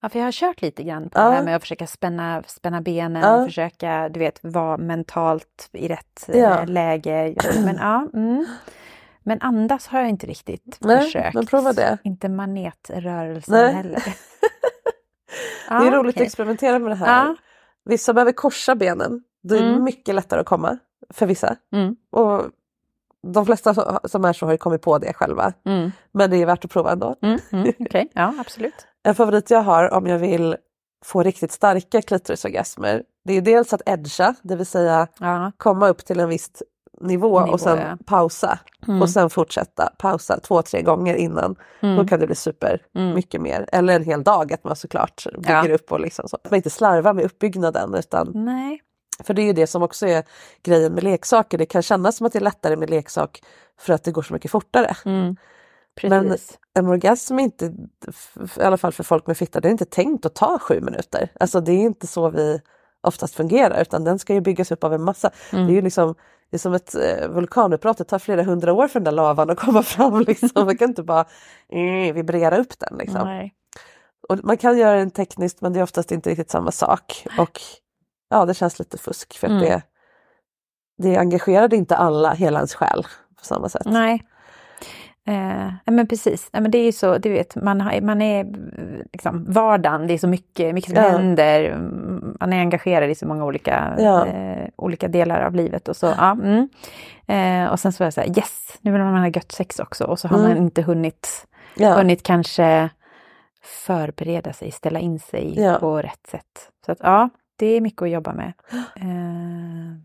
Ja, 0.01 0.10
för 0.10 0.19
jag 0.19 0.25
har 0.25 0.32
kört 0.32 0.62
lite 0.62 0.84
grann 0.84 1.04
på 1.10 1.19
Ja. 1.19 1.23
det 1.30 1.36
här 1.36 1.43
med 1.43 1.56
att 1.56 1.62
försöka 1.62 1.88
spänna, 1.88 2.43
spänna 2.47 2.82
benen, 2.82 3.23
Ja. 3.23 3.45
försöka 3.45 4.10
du 4.10 4.19
vet, 4.19 4.39
vara 4.43 4.78
mentalt 4.78 5.69
i 5.71 5.88
rätt 5.88 6.25
Ja. 6.28 6.60
eh, 6.62 6.67
läge. 6.67 7.36
Men, 7.63 7.75
ja, 7.75 8.08
mm. 8.13 8.45
Men 9.26 9.42
andas 9.42 9.88
har 9.88 10.00
jag 10.00 10.10
inte 10.10 10.28
riktigt 10.28 10.78
Nej, 10.82 11.04
försökt. 11.04 11.34
men 11.34 11.46
prova 11.46 11.74
det. 11.74 11.98
Inte 12.04 12.30
manetrörelsen 12.30 13.54
Nej. 13.56 13.74
heller. 13.74 14.04
det 15.70 15.74
är 15.74 15.92
roligt 15.92 16.14
okej. 16.16 16.22
att 16.24 16.28
experimentera 16.28 16.80
med 16.80 16.92
det 16.92 16.96
här. 16.96 17.26
Ja. 17.26 17.36
Vissa 17.86 18.14
behöver 18.14 18.32
korsa 18.32 18.76
benen. 18.76 19.24
Det 19.44 19.58
är 19.58 19.64
Mm. 19.70 19.84
mycket 19.84 20.16
lättare 20.16 20.40
att 20.40 20.46
komma 20.46 20.78
för 21.14 21.26
vissa. 21.26 21.56
Mm. 21.76 21.96
Och 22.12 22.42
de 23.34 23.46
flesta 23.46 23.74
som 24.08 24.26
är 24.26 24.34
så 24.34 24.46
har 24.46 24.52
ju 24.52 24.58
kommit 24.58 24.82
på 24.82 24.98
det 24.98 25.14
själva. 25.14 25.54
Mm. 25.66 25.92
Men 26.14 26.30
det 26.30 26.38
är 26.38 26.46
värt 26.46 26.66
att 26.66 26.72
prova 26.72 26.92
ändå. 26.92 27.16
Mm. 27.22 27.40
Mm. 27.52 27.74
Okej, 27.80 28.12
ja 28.14 28.34
absolut. 28.40 28.88
En 29.04 29.16
favorit 29.16 29.50
jag 29.50 29.60
har 29.62 29.94
om 29.94 30.08
jag 30.08 30.20
vill 30.20 30.56
få 31.06 31.24
riktigt 31.24 31.52
starka 31.52 32.02
klitorisorgasmer 32.02 33.04
det 33.26 33.34
är 33.34 33.42
dels 33.42 33.74
att 33.74 33.82
edga, 33.86 34.36
det 34.42 34.56
vill 34.56 34.66
säga 34.66 35.08
Ja. 35.20 35.52
komma 35.58 35.88
upp 35.88 36.06
till 36.06 36.20
en 36.20 36.30
viss 36.30 36.64
nivå, 37.01 37.39
Nivå, 37.39 37.51
och 37.53 37.60
sen 37.60 37.77
ja. 37.77 37.97
pausa. 38.05 38.60
Mm. 38.88 39.01
Och 39.01 39.10
sen 39.10 39.29
fortsätta 39.29 39.89
pausa 39.97 40.39
två, 40.39 40.62
tre 40.62 40.81
gånger 40.81 41.15
innan. 41.15 41.55
Mm. 41.81 41.95
Då 41.95 42.05
kan 42.08 42.19
det 42.19 42.25
bli 42.25 42.36
super 42.36 42.81
Mm. 42.95 43.13
mycket 43.15 43.41
mer. 43.41 43.65
Eller 43.71 43.95
en 43.95 44.03
hel 44.03 44.23
dag 44.23 44.53
att 44.53 44.63
man 44.63 44.75
såklart 44.75 45.25
bygger 45.38 45.69
Ja. 45.69 45.75
upp 45.75 45.91
och 45.91 45.99
liksom 45.99 46.27
så. 46.29 46.36
Att 46.43 46.51
man 46.51 46.58
inte 46.58 46.69
slarvar 46.69 47.13
med 47.13 47.25
uppbyggnaden 47.25 47.93
utan 47.95 48.31
Nej. 48.34 48.81
för 49.23 49.34
det 49.34 49.41
är 49.41 49.45
ju 49.45 49.53
det 49.53 49.67
som 49.67 49.84
också 49.84 50.08
är 50.08 50.23
grejen 50.63 50.93
med 50.93 51.03
leksaker. 51.03 51.58
Det 51.58 51.65
kan 51.65 51.81
kännas 51.81 52.17
som 52.17 52.27
att 52.27 52.34
det 52.34 52.39
är 52.39 52.43
lättare 52.43 52.75
med 52.75 52.89
leksak 52.89 53.41
för 53.79 53.93
att 53.93 54.03
det 54.03 54.12
går 54.12 54.21
så 54.21 54.34
mycket 54.34 54.51
fortare. 54.51 54.95
Mm. 55.05 55.36
Men 56.03 56.38
en 56.73 56.88
orgasm 56.88 57.39
är 57.39 57.43
inte, 57.43 57.65
i 58.58 58.62
alla 58.62 58.77
fall 58.77 58.91
för 58.91 59.03
folk 59.03 59.27
med 59.27 59.38
fitta, 59.38 59.60
det 59.60 59.67
är 59.67 59.71
inte 59.71 59.86
tänkt 59.86 60.25
att 60.25 60.36
ta 60.36 60.60
sju 60.60 60.81
minuter. 60.81 61.29
Alltså 61.39 61.62
det 61.62 61.71
är 61.71 61.79
inte 61.79 62.08
så 62.08 62.29
vi 62.29 62.62
oftast 63.06 63.36
fungerar 63.36 63.82
utan 63.82 64.04
den 64.04 64.20
ska 64.20 64.34
ju 64.34 64.41
byggas 64.41 64.72
upp 64.72 64.84
av 64.84 64.94
en 64.94 65.04
massa. 65.04 65.32
Mm. 65.54 65.65
Det 65.68 65.74
är 65.74 65.76
ju 65.76 65.82
liksom 65.82 66.15
det 66.50 66.58
är 66.58 66.60
som 66.60 66.74
ett 66.74 66.96
eh, 66.96 67.28
vulkanutbrott, 67.30 67.98
det 67.98 68.04
tar 68.04 68.20
flera 68.20 68.44
hundra 68.44 68.74
år 68.74 68.88
för 68.88 69.00
den 69.00 69.04
där 69.04 69.12
lavan 69.12 69.50
att 69.50 69.60
komma 69.60 69.84
fram. 69.94 70.20
Liksom. 70.22 70.50
Man 70.65 70.78
kan 70.78 70.89
inte 70.89 71.04
bara 71.04 71.26
eh, 71.70 72.13
vibrera 72.13 72.58
upp 72.58 72.80
den. 72.80 72.98
Liksom. 72.98 73.22
Och 74.30 74.39
man 74.44 74.58
kan 74.58 74.78
göra 74.78 74.98
den 74.98 75.12
tekniskt 75.12 75.62
men 75.62 75.74
det 75.74 75.80
är 75.80 75.84
oftast 75.84 76.12
inte 76.12 76.29
riktigt 76.29 76.50
samma 76.52 76.71
sak. 76.71 77.27
Och 77.40 77.62
ja, 78.29 78.46
det 78.46 78.54
känns 78.54 78.79
lite 78.79 78.98
fusk 78.98 79.38
för 79.38 79.48
Mm. 79.48 79.60
det, 79.60 79.82
det 80.98 81.17
engagerade 81.17 81.75
inte 81.75 81.96
alla, 81.96 82.34
hela 82.34 82.60
ens 82.60 82.75
själ 82.75 83.04
på 83.40 83.46
samma 83.46 83.69
sätt. 83.69 83.86
Nej. 83.86 84.23
Eh, 85.28 85.71
men 85.86 86.08
precis, 86.08 86.50
ja, 86.52 86.60
men 86.62 86.71
det 86.71 86.78
är 86.78 86.84
ju 86.86 86.92
så, 86.92 87.17
du 87.17 87.30
vet, 87.30 87.56
man, 87.56 87.82
har, 87.82 88.02
man 88.02 88.21
är 88.21 88.46
liksom, 89.13 89.46
vardagen, 89.48 90.08
det 90.08 90.13
är 90.13 90.17
så 90.17 90.28
mycket, 90.28 90.76
mycket 90.76 90.90
som 90.96 91.04
Ja. 91.04 91.10
händer, 91.10 91.78
man 92.40 92.54
är 92.54 92.60
engagerad 92.60 93.10
i 93.10 93.15
så 93.15 93.28
många 93.28 93.46
olika, 93.46 93.96
Ja. 93.98 94.26
eh, 94.26 94.67
olika 94.76 95.08
delar 95.08 95.42
av 95.42 95.56
livet 95.56 95.88
och 95.88 95.96
så. 95.98 96.06
Ja, 96.17 96.32
mm. 96.32 96.69
eh, 97.28 97.71
och 97.71 97.80
sen 97.80 97.94
så 97.94 98.04
var 98.04 98.06
jag 98.06 98.13
så 98.13 98.21
här, 98.21 98.28
yes, 98.28 98.78
nu 98.82 98.92
vill 98.92 99.02
man 99.02 99.17
ha 99.17 99.28
gött 99.28 99.52
sex 99.52 99.80
också 99.80 100.04
och 100.06 100.19
så 100.19 100.28
har 100.28 100.38
Mm. 100.38 100.50
man 100.50 100.58
inte 100.58 100.82
hunnit, 100.82 101.48
Ja. 101.78 101.94
hunnit 101.96 102.23
kanske 102.23 102.90
förbereda 103.63 104.54
sig, 104.54 104.71
ställa 104.71 105.00
in 105.00 105.19
sig 105.19 105.78
på 105.80 105.98
rätt 106.02 106.28
sätt. 106.28 106.69
Så 106.86 106.92
att 106.92 107.00
ja, 107.02 107.30
det 107.56 107.65
är 107.65 107.82
mycket 107.82 108.02
att 108.02 108.10
jobba 108.10 108.34
med. 108.34 108.54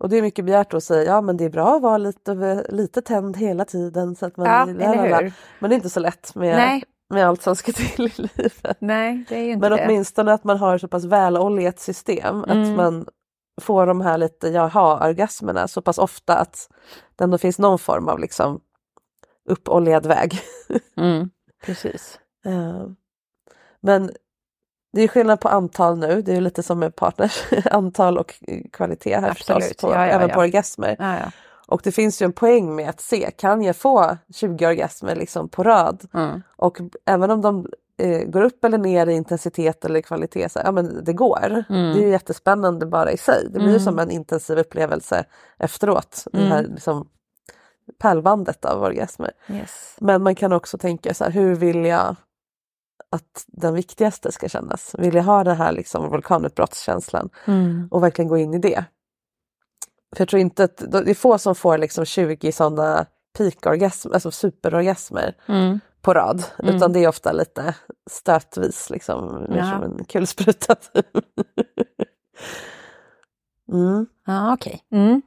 Och 0.00 0.08
det 0.08 0.16
är 0.16 0.22
mycket 0.22 0.44
begärt 0.44 0.74
att 0.74 0.84
säga, 0.84 1.04
ja 1.12 1.20
men 1.20 1.36
det 1.36 1.44
är 1.44 1.50
bra 1.50 1.76
att 1.76 1.82
vara 1.82 1.98
lite, 1.98 2.64
lite 2.68 3.02
tänd 3.02 3.36
hela 3.36 3.64
tiden. 3.64 4.14
Så 4.16 4.26
att 4.26 4.36
man, 4.36 4.46
Ja, 4.46 4.62
eller? 4.92 5.32
Men 5.58 5.70
det 5.70 5.74
är 5.74 5.76
inte 5.76 5.90
så 5.90 6.00
lätt 6.00 6.34
med, 6.34 6.56
Nej. 6.56 6.84
med 7.10 7.26
allt 7.28 7.42
som 7.42 7.56
ska 7.56 7.72
till 7.96 8.04
i 8.06 8.12
livet. 8.16 8.76
nej, 8.78 9.24
det 9.28 9.36
är 9.36 9.42
ju 9.44 9.52
inte 9.52 9.68
Men 9.68 9.78
det. 9.78 9.84
åtminstone 9.84 10.32
att 10.32 10.44
man 10.44 10.56
har 10.58 10.78
så 10.78 10.88
pass 10.88 11.04
väloljat 11.04 11.78
system 11.80 12.42
att 12.44 12.50
Mm. 12.50 12.76
man 12.76 13.06
får 13.60 13.86
de 13.86 14.00
här 14.00 14.18
lite 14.18 14.48
jaha-orgasmerna 14.48 15.68
så 15.68 15.82
pass 15.82 15.98
ofta 15.98 16.36
att 16.38 16.68
det 17.16 17.24
ändå 17.24 17.38
finns 17.38 17.58
någon 17.58 17.78
form 17.78 18.08
av 18.08 18.18
liksom 18.18 18.60
uppoljad 19.48 20.06
väg. 20.06 20.40
Mm, 20.96 21.30
precis. 21.64 22.20
Eh, 22.46 22.86
Men 23.80 24.10
det 24.92 25.02
är 25.02 25.08
skillnad 25.08 25.40
på 25.40 25.48
antal 25.48 25.98
nu, 25.98 26.22
det 26.22 26.32
är 26.36 26.40
lite 26.40 26.62
som 26.62 26.78
med 26.78 26.96
partners, 26.96 27.42
antal 27.70 28.18
och 28.18 28.34
kvalitet 28.72 29.16
här 29.20 29.34
förstås, 29.34 29.56
Absolut. 29.56 29.80
på, 29.80 29.88
Ja, 29.88 30.06
ja, 30.06 30.12
även 30.12 30.28
ja. 30.28 30.34
på 30.34 30.40
orgasmer. 30.40 30.96
Och 31.66 31.80
det 31.84 31.92
finns 31.92 32.22
ju 32.22 32.24
en 32.24 32.32
poäng 32.32 32.74
med 32.74 32.88
att 32.90 33.00
se, 33.00 33.30
kan 33.36 33.62
jag 33.62 33.76
få 33.76 34.16
20 34.34 34.66
orgasmer 34.66 35.16
liksom 35.16 35.48
på 35.48 35.62
rad? 35.64 36.04
Mm. 36.14 36.42
Och 36.56 36.78
även 37.06 37.30
om 37.30 37.40
de 37.40 37.66
eh, 37.98 38.22
går 38.24 38.42
upp 38.42 38.64
eller 38.64 38.78
ner 38.78 39.06
i 39.06 39.12
intensitet 39.12 39.84
eller 39.84 40.00
kvalitet, 40.00 40.48
så, 40.48 40.60
ja 40.64 40.72
men 40.72 41.04
det 41.04 41.12
går. 41.12 41.64
Mm. 41.70 41.92
Det 41.92 41.98
är 42.00 42.02
ju 42.02 42.08
jättespännande 42.10 42.86
bara 42.86 43.12
i 43.12 43.16
sig. 43.16 43.44
Det 43.44 43.50
blir 43.58 43.62
ju 43.62 43.68
Mm. 43.68 43.80
som 43.80 43.98
en 43.98 44.10
intensiv 44.10 44.58
upplevelse 44.58 45.24
efteråt. 45.58 46.24
Det 46.32 46.38
Mm. 46.38 46.50
här 46.50 46.62
liksom 46.62 47.08
pärlbandet 47.98 48.64
av 48.64 48.82
orgasmer. 48.82 49.30
Yes. 49.48 49.96
Men 50.00 50.22
man 50.22 50.34
kan 50.34 50.52
också 50.52 50.78
tänka 50.78 51.14
så 51.14 51.24
här, 51.24 51.30
hur 51.30 51.54
vill 51.54 51.84
jag 51.84 52.16
att 53.10 53.44
den 53.46 53.74
viktigaste 53.74 54.32
ska 54.32 54.48
kännas? 54.48 54.94
Vill 54.98 55.14
jag 55.14 55.22
ha 55.22 55.44
den 55.44 55.56
här 55.56 55.72
liksom 55.72 56.10
vulkanutbrottskänslan 56.10 57.28
Mm. 57.46 57.88
och 57.90 58.02
verkligen 58.02 58.28
gå 58.28 58.38
in 58.38 58.54
i 58.54 58.58
det? 58.58 58.84
För 60.16 60.20
jag 60.20 60.28
tror 60.28 60.40
inte 60.40 60.64
att, 60.64 60.76
det 60.76 61.10
är 61.10 61.14
få 61.14 61.38
som 61.38 61.54
får 61.54 61.78
liksom 61.78 62.04
20 62.04 62.52
sådana 62.52 63.06
peakorgasmer, 63.38 64.14
alltså 64.14 64.30
superorgasmer 64.30 65.34
Mm. 65.48 65.80
på 66.02 66.14
rad. 66.14 66.44
Mm. 66.58 66.76
Utan 66.76 66.92
det 66.92 67.04
är 67.04 67.08
ofta 67.08 67.32
lite 67.32 67.74
stötvis, 68.10 68.90
liksom, 68.90 69.46
mer 69.48 69.58
Ja. 69.58 69.70
som 69.70 69.82
en 69.82 70.04
kulspruta. 70.04 70.76
mm. 73.72 74.06
Ja, 74.26 74.54
okej. 74.54 74.80
Mm. 74.92 75.22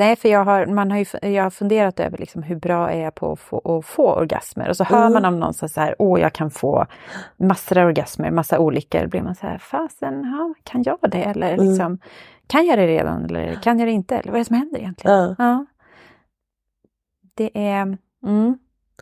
Nej, 0.00 0.16
för 0.16 0.28
jag 0.28 0.44
har, 0.44 0.66
man 0.66 0.90
har 0.90 0.98
ju, 0.98 1.04
jag 1.34 1.42
har 1.42 1.50
funderat 1.50 2.00
över 2.00 2.18
liksom 2.18 2.42
hur 2.42 2.56
bra 2.56 2.90
är 2.90 3.02
jag 3.04 3.14
på 3.14 3.32
att 3.32 3.40
få, 3.40 3.78
att 3.78 3.86
få 3.86 4.14
orgasmer. 4.14 4.68
Och 4.68 4.76
så 4.76 4.84
hör 4.84 5.00
Mm. 5.06 5.12
man 5.12 5.24
om 5.24 5.40
någon 5.40 5.54
som 5.54 5.68
så 5.68 5.80
här, 5.80 5.94
åh 5.98 6.20
jag 6.20 6.32
kan 6.32 6.50
få 6.50 6.86
massor 7.36 7.78
av 7.78 7.86
orgasmer, 7.86 8.30
massa 8.30 8.58
olika. 8.58 9.02
Då 9.02 9.08
blir 9.08 9.22
man 9.22 9.34
så 9.34 9.46
här, 9.46 9.58
fasen, 9.58 10.24
ja, 10.24 10.54
kan 10.64 10.82
jag 10.82 10.98
det? 11.10 11.22
Eller 11.22 11.52
Mm. 11.54 11.66
liksom, 11.68 11.98
kan 12.46 12.66
jag 12.66 12.78
det 12.78 12.86
redan? 12.86 13.24
Eller 13.24 13.54
kan 13.54 13.78
jag 13.78 13.88
det 13.88 13.92
inte? 13.92 14.16
Eller 14.16 14.30
vad 14.32 14.34
är 14.34 14.38
det 14.40 14.44
som 14.44 14.56
händer 14.56 14.78
egentligen? 14.78 15.16
Ja. 15.16 15.34
Ja. 15.38 15.66
Det 17.34 17.50
är, 17.68 17.98
mm, 18.26 18.58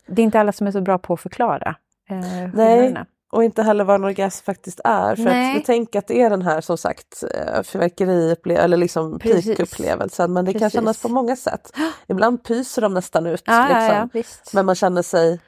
det 0.07 0.23
är 0.23 0.25
inte 0.25 0.41
alla 0.41 0.53
som 0.53 0.67
är 0.67 0.71
så 0.71 0.81
bra 0.81 0.99
på 0.99 1.15
att 1.15 1.21
förklara 1.21 1.77
eh, 2.11 2.51
Nej. 2.55 2.95
Och 3.33 3.45
inte 3.45 3.63
heller 3.63 3.85
vad 3.85 3.95
en 3.95 4.05
orgasm 4.05 4.45
faktiskt 4.45 4.81
är. 4.85 5.17
För 5.17 5.25
Nej. 5.25 5.51
att 5.51 5.57
vi 5.61 5.65
tänker 5.65 5.99
att 5.99 6.07
det 6.07 6.23
är 6.23 6.31
den 6.31 6.43
här 6.43 6.61
som 6.61 6.79
sagt 6.79 7.25
eh, 7.35 7.61
fyrverkeriupple- 7.63 8.59
eller 8.59 8.77
liksom 8.77 9.19
Precis. 9.19 9.47
peakupplevelsen. 9.47 10.33
Men 10.33 10.45
det 10.45 10.53
kan 10.53 10.61
Precis. 10.61 10.73
kännas 10.73 11.03
på 11.03 11.09
många 11.09 11.37
sätt. 11.37 11.73
Ibland 12.07 12.45
pyser 12.45 12.83
de 12.83 12.95
nästan 12.95 13.27
ut. 13.27 13.43
Ja, 13.47 13.63
liksom. 13.63 13.79
ja, 13.79 13.95
ja, 13.95 14.09
visst. 14.13 14.53
Men 14.55 14.67
man 14.67 14.75
känner 14.75 15.03
sig 15.03 15.41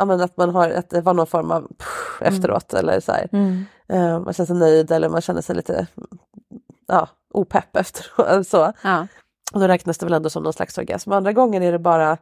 Ja, 0.00 0.04
men 0.04 0.20
att 0.20 0.36
man 0.36 0.50
har 0.50 0.70
att 0.70 0.90
det 0.90 1.00
var 1.00 1.14
någon 1.14 1.26
form 1.26 1.50
av 1.50 1.60
pff, 1.78 2.22
efteråt 2.22 2.74
eller 2.74 3.00
så 3.00 3.12
här. 3.12 3.28
Mm. 3.32 3.64
Eh, 3.88 4.20
man 4.20 4.34
känner 4.34 4.46
sig 4.46 4.56
nöjd 4.56 4.90
eller 4.90 5.08
man 5.08 5.20
känner 5.20 5.40
sig 5.40 5.56
lite 5.56 5.86
ja, 6.86 7.08
opepp 7.34 7.76
efteråt. 7.76 8.46
Så. 8.46 8.72
Ja. 8.82 9.06
Och 9.52 9.60
då 9.60 9.68
räknas 9.68 9.98
det 9.98 10.06
väl 10.06 10.12
ändå 10.12 10.30
som 10.30 10.42
någon 10.42 10.52
slags 10.52 10.78
orgasm. 10.78 11.12
Andra 11.12 11.32
gånger 11.32 11.60
är 11.60 11.72
det 11.72 11.78
bara 11.78 12.16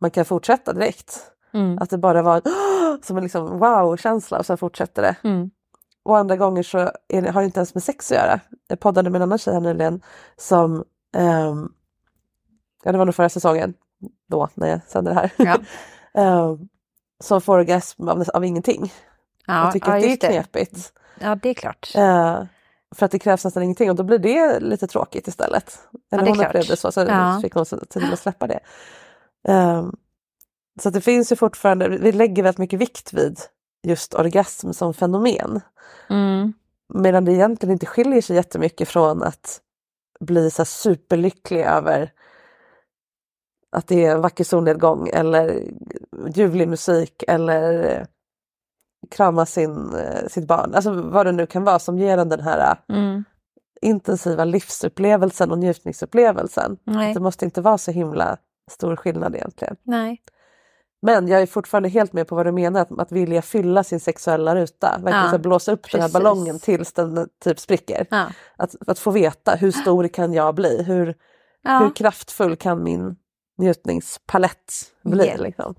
man 0.00 0.10
kan 0.10 0.24
fortsätta 0.24 0.72
direkt. 0.72 1.20
Mm. 1.56 1.78
Att 1.80 1.90
det 1.90 1.98
bara 1.98 2.22
var 2.22 2.42
som 3.04 3.16
en 3.16 3.22
liksom 3.22 3.58
wow-känsla 3.58 4.38
och 4.38 4.46
sen 4.46 4.58
fortsätter 4.58 5.02
det. 5.02 5.16
Mm. 5.28 5.50
Och 6.04 6.18
andra 6.18 6.36
gånger 6.36 6.62
så 6.62 6.90
det, 7.08 7.30
har 7.30 7.40
det 7.40 7.44
inte 7.44 7.58
ens 7.60 7.74
med 7.74 7.82
sex 7.82 8.12
att 8.12 8.18
göra. 8.18 8.40
Jag 8.68 8.80
poddade 8.80 9.10
med 9.10 9.18
en 9.18 9.22
annan 9.22 9.38
tjej 9.38 9.54
här 9.54 9.60
nyligen 9.60 10.00
som, 10.36 10.84
ehm, 11.16 11.68
ja 12.84 12.92
det 12.92 12.98
var 12.98 13.04
nog 13.04 13.14
förra 13.14 13.28
säsongen 13.28 13.74
då 14.30 14.48
när 14.54 14.68
jag 14.68 14.80
sände 14.86 15.10
det 15.10 15.14
här, 15.14 15.30
Ja. 15.36 15.56
Ehm, 16.22 16.68
som 17.24 17.40
får 17.40 17.58
orgasm 17.58 18.08
av, 18.08 18.24
av 18.34 18.44
ingenting. 18.44 18.92
Ja, 19.46 19.64
jag 19.64 19.72
tycker 19.72 19.88
ja, 19.90 19.96
att 19.96 20.00
det 20.02 20.06
är 20.06 20.10
just 20.10 20.20
det. 20.20 20.28
knepigt. 20.28 20.92
Ja, 21.20 21.34
det 21.42 21.48
är 21.48 21.54
klart. 21.54 21.92
Eh, 21.94 22.42
för 22.94 23.06
att 23.06 23.12
det 23.12 23.18
krävs 23.18 23.44
nästan 23.44 23.62
ingenting 23.62 23.90
och 23.90 23.96
då 23.96 24.02
blir 24.02 24.18
det 24.18 24.60
lite 24.60 24.86
tråkigt 24.86 25.28
istället. 25.28 25.78
Eller 26.12 26.22
det 26.22 26.26
är 26.26 26.30
hon 26.30 26.36
klart. 26.38 26.48
upplevde 26.48 26.76
så, 26.76 26.92
så 26.92 27.00
Ja. 27.00 27.38
fick 27.42 27.54
hon 27.54 27.64
till 27.64 28.12
att 28.12 28.18
släppa 28.18 28.46
det. 28.46 28.60
Ehm, 29.48 29.96
så 30.82 30.90
det 30.90 31.00
finns 31.00 31.32
ju 31.32 31.36
fortfarande, 31.36 31.88
vi 31.88 32.12
lägger 32.12 32.42
väldigt 32.42 32.58
mycket 32.58 32.80
vikt 32.80 33.12
vid 33.12 33.40
just 33.86 34.14
orgasm 34.14 34.72
som 34.72 34.94
fenomen. 34.94 35.60
Mm. 36.10 36.52
Medan 36.94 37.24
det 37.24 37.32
egentligen 37.32 37.72
inte 37.72 37.86
skiljer 37.86 38.22
sig 38.22 38.36
jättemycket 38.36 38.88
från 38.88 39.22
att 39.22 39.60
bli 40.20 40.50
så 40.50 40.64
superlycklig 40.64 41.60
över 41.60 42.12
att 43.72 43.86
det 43.86 44.04
är 44.04 44.12
en 44.14 44.20
vacker 44.20 44.44
solnedgång 44.44 45.08
eller 45.12 45.62
ljuvlig 46.34 46.68
musik 46.68 47.24
eller 47.28 48.06
krama 49.10 49.46
sin, 49.46 49.94
eh, 49.94 50.26
sitt 50.28 50.46
barn. 50.46 50.74
Alltså 50.74 50.92
vad 50.92 51.26
det 51.26 51.32
nu 51.32 51.46
kan 51.46 51.64
vara 51.64 51.78
som 51.78 51.98
ger 51.98 52.18
en 52.18 52.28
den 52.28 52.40
här 52.40 52.70
eh, 52.88 52.96
Mm. 52.96 53.24
intensiva 53.82 54.44
livsupplevelsen 54.44 55.50
och 55.50 55.58
njutningsupplevelsen. 55.58 56.76
Det 57.14 57.20
måste 57.20 57.44
inte 57.44 57.60
vara 57.60 57.78
så 57.78 57.90
himla 57.90 58.36
stor 58.70 58.96
skillnad 58.96 59.34
egentligen. 59.34 59.76
Nej. 59.82 60.22
Men 61.06 61.28
jag 61.28 61.42
är 61.42 61.46
fortfarande 61.46 61.88
helt 61.88 62.12
med 62.12 62.28
på 62.28 62.34
vad 62.34 62.46
du 62.46 62.52
menar, 62.52 62.80
att, 62.80 62.98
att 63.00 63.12
vilja 63.12 63.42
fylla 63.42 63.84
sin 63.84 64.00
sexuella 64.00 64.56
ruta. 64.56 64.90
Verkligen 65.02 65.24
Ja, 65.24 65.30
så 65.30 65.38
blåsa 65.38 65.72
upp 65.72 65.92
den 65.92 66.00
här 66.00 66.08
precis. 66.08 66.12
ballongen 66.22 66.58
tills 66.60 66.92
den 66.92 67.28
typ 67.44 67.58
spricker. 67.58 68.06
Ja. 68.10 68.26
Att, 68.56 68.74
att 68.86 68.98
få 68.98 69.10
veta 69.10 69.54
hur 69.54 69.70
stor 69.70 70.08
kan 70.08 70.32
jag 70.32 70.54
bli? 70.54 70.82
Hur, 70.82 71.14
Ja. 71.62 71.78
hur 71.78 71.90
kraftfull 71.94 72.56
kan 72.56 72.82
min 72.82 73.16
njutningspalett 73.58 74.72
bli? 75.04 75.28
Ja. 75.36 75.42
Liksom? 75.42 75.74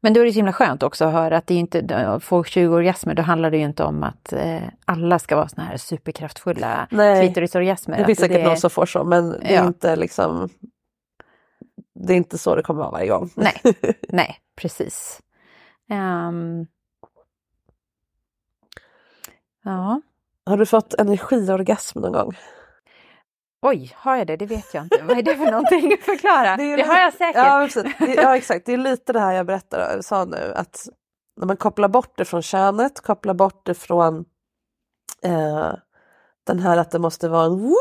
Men 0.00 0.14
då 0.14 0.20
är 0.20 0.24
det 0.24 0.32
så 0.32 0.36
himla 0.36 0.52
skönt 0.52 0.82
också 0.82 1.04
att 1.04 1.12
höra 1.12 1.36
att 1.36 1.46
det 1.46 1.54
är 1.54 1.58
inte, 1.58 2.18
få 2.22 2.44
20 2.44 2.74
orgasmer, 2.74 3.14
då 3.14 3.22
handlar 3.22 3.50
det 3.50 3.56
ju 3.56 3.64
inte 3.64 3.84
om 3.84 4.02
att 4.02 4.32
eh, 4.32 4.62
alla 4.84 5.18
ska 5.18 5.36
vara 5.36 5.48
såna 5.48 5.64
här 5.66 5.76
superkraftfulla 5.76 6.86
klitorisorgasmer. 7.22 7.98
Det 7.98 8.04
finns 8.04 8.18
säkert 8.18 8.44
någon 8.44 8.56
som 8.56 8.70
får 8.70 8.86
så 8.86 9.04
men 9.04 9.30
det 9.30 9.46
är 9.46 9.54
Ja. 9.54 9.66
inte 9.66 9.96
liksom 9.96 10.48
det 12.06 12.12
är 12.12 12.16
inte 12.16 12.38
så 12.38 12.54
det 12.56 12.62
kommer 12.62 12.80
vara 12.80 12.90
varje 12.90 13.08
gång. 13.08 13.30
Nej, 13.34 13.60
nej, 14.08 14.36
precis. 14.56 15.20
Ehm. 15.90 16.66
ja. 19.64 20.00
Har 20.46 20.56
du 20.56 20.66
fått 20.66 20.94
energiorgasm 20.94 22.00
någon 22.00 22.12
gång? 22.12 22.38
Oj, 23.62 23.92
har 23.96 24.16
jag 24.16 24.26
det? 24.26 24.36
Det 24.36 24.46
vet 24.46 24.74
jag 24.74 24.84
inte. 24.84 25.02
Vad 25.02 25.18
är 25.18 25.22
det 25.22 25.36
för 25.36 25.50
någonting? 25.50 25.96
Förklara. 26.02 26.56
Det, 26.56 26.64
ju 26.64 26.84
har 26.84 26.98
jag 27.00 27.12
säkert. 27.12 27.36
Ja. 27.36 27.68
Det, 28.06 28.14
ja 28.14 28.36
exakt, 28.36 28.66
det 28.66 28.72
är 28.72 28.76
lite 28.78 29.12
det 29.12 29.20
här 29.20 29.32
jag 29.32 29.46
berättade, 29.46 30.02
sa 30.02 30.24
nu 30.24 30.52
att 30.56 30.88
när 31.36 31.46
man 31.46 31.56
kopplar 31.56 31.88
bort 31.88 32.12
det 32.16 32.24
från 32.24 32.42
könet, 32.42 33.00
kopplar 33.00 33.34
bort 33.34 33.66
det 33.66 33.74
från 33.74 34.24
eh, 35.22 35.72
den 36.46 36.58
här 36.58 36.76
att 36.76 36.90
det 36.90 36.98
måste 36.98 37.28
vara 37.28 37.44
en 37.44 37.58
woo, 37.58 37.76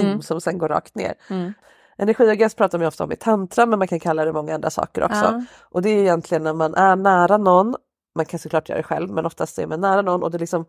Mm. 0.00 0.22
som 0.22 0.40
sen 0.40 0.58
går 0.58 0.68
rakt 0.68 0.94
ner. 0.94 1.14
Mm. 1.30 1.52
Energiorgasm 1.98 2.56
pratar 2.56 2.78
man 2.78 2.86
ofta 2.88 3.04
om 3.04 3.12
i 3.12 3.16
tantra 3.16 3.66
men 3.66 3.78
man 3.78 3.88
kan 3.88 4.00
kalla 4.00 4.24
det 4.24 4.32
många 4.32 4.54
andra 4.54 4.70
saker 4.70 5.02
också. 5.04 5.24
Ja. 5.24 5.42
Och 5.70 5.82
det 5.82 5.90
är 5.90 5.98
egentligen 5.98 6.42
när 6.42 6.52
man 6.54 6.74
är 6.74 6.96
nära 6.96 7.36
någon, 7.36 7.74
man 8.16 8.26
kan 8.26 8.38
såklart 8.40 8.68
göra 8.68 8.76
det 8.78 8.82
själv 8.82 9.10
men 9.10 9.26
oftast 9.26 9.58
är 9.58 9.66
man 9.66 9.80
nära 9.80 10.02
någon 10.02 10.22
och 10.22 10.30
det 10.30 10.38
liksom 10.38 10.64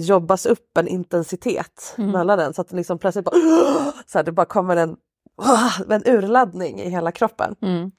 jobbas 0.00 0.46
upp 0.46 0.78
en 0.78 0.88
intensitet 0.88 1.94
Mm. 1.98 2.10
mellan 2.10 2.38
den 2.38 2.54
så 2.54 2.60
att 2.60 2.68
det 2.68 2.76
liksom 2.76 2.98
plötsligt 2.98 3.24
bara, 3.24 3.34
så 4.06 4.18
här, 4.18 4.22
det 4.22 4.32
bara 4.32 4.46
kommer 4.46 4.76
en, 4.76 4.96
en 5.90 6.02
urladdning 6.06 6.80
i 6.80 6.88
hela 6.90 7.12
kroppen. 7.12 7.54
Mm. 7.62 7.90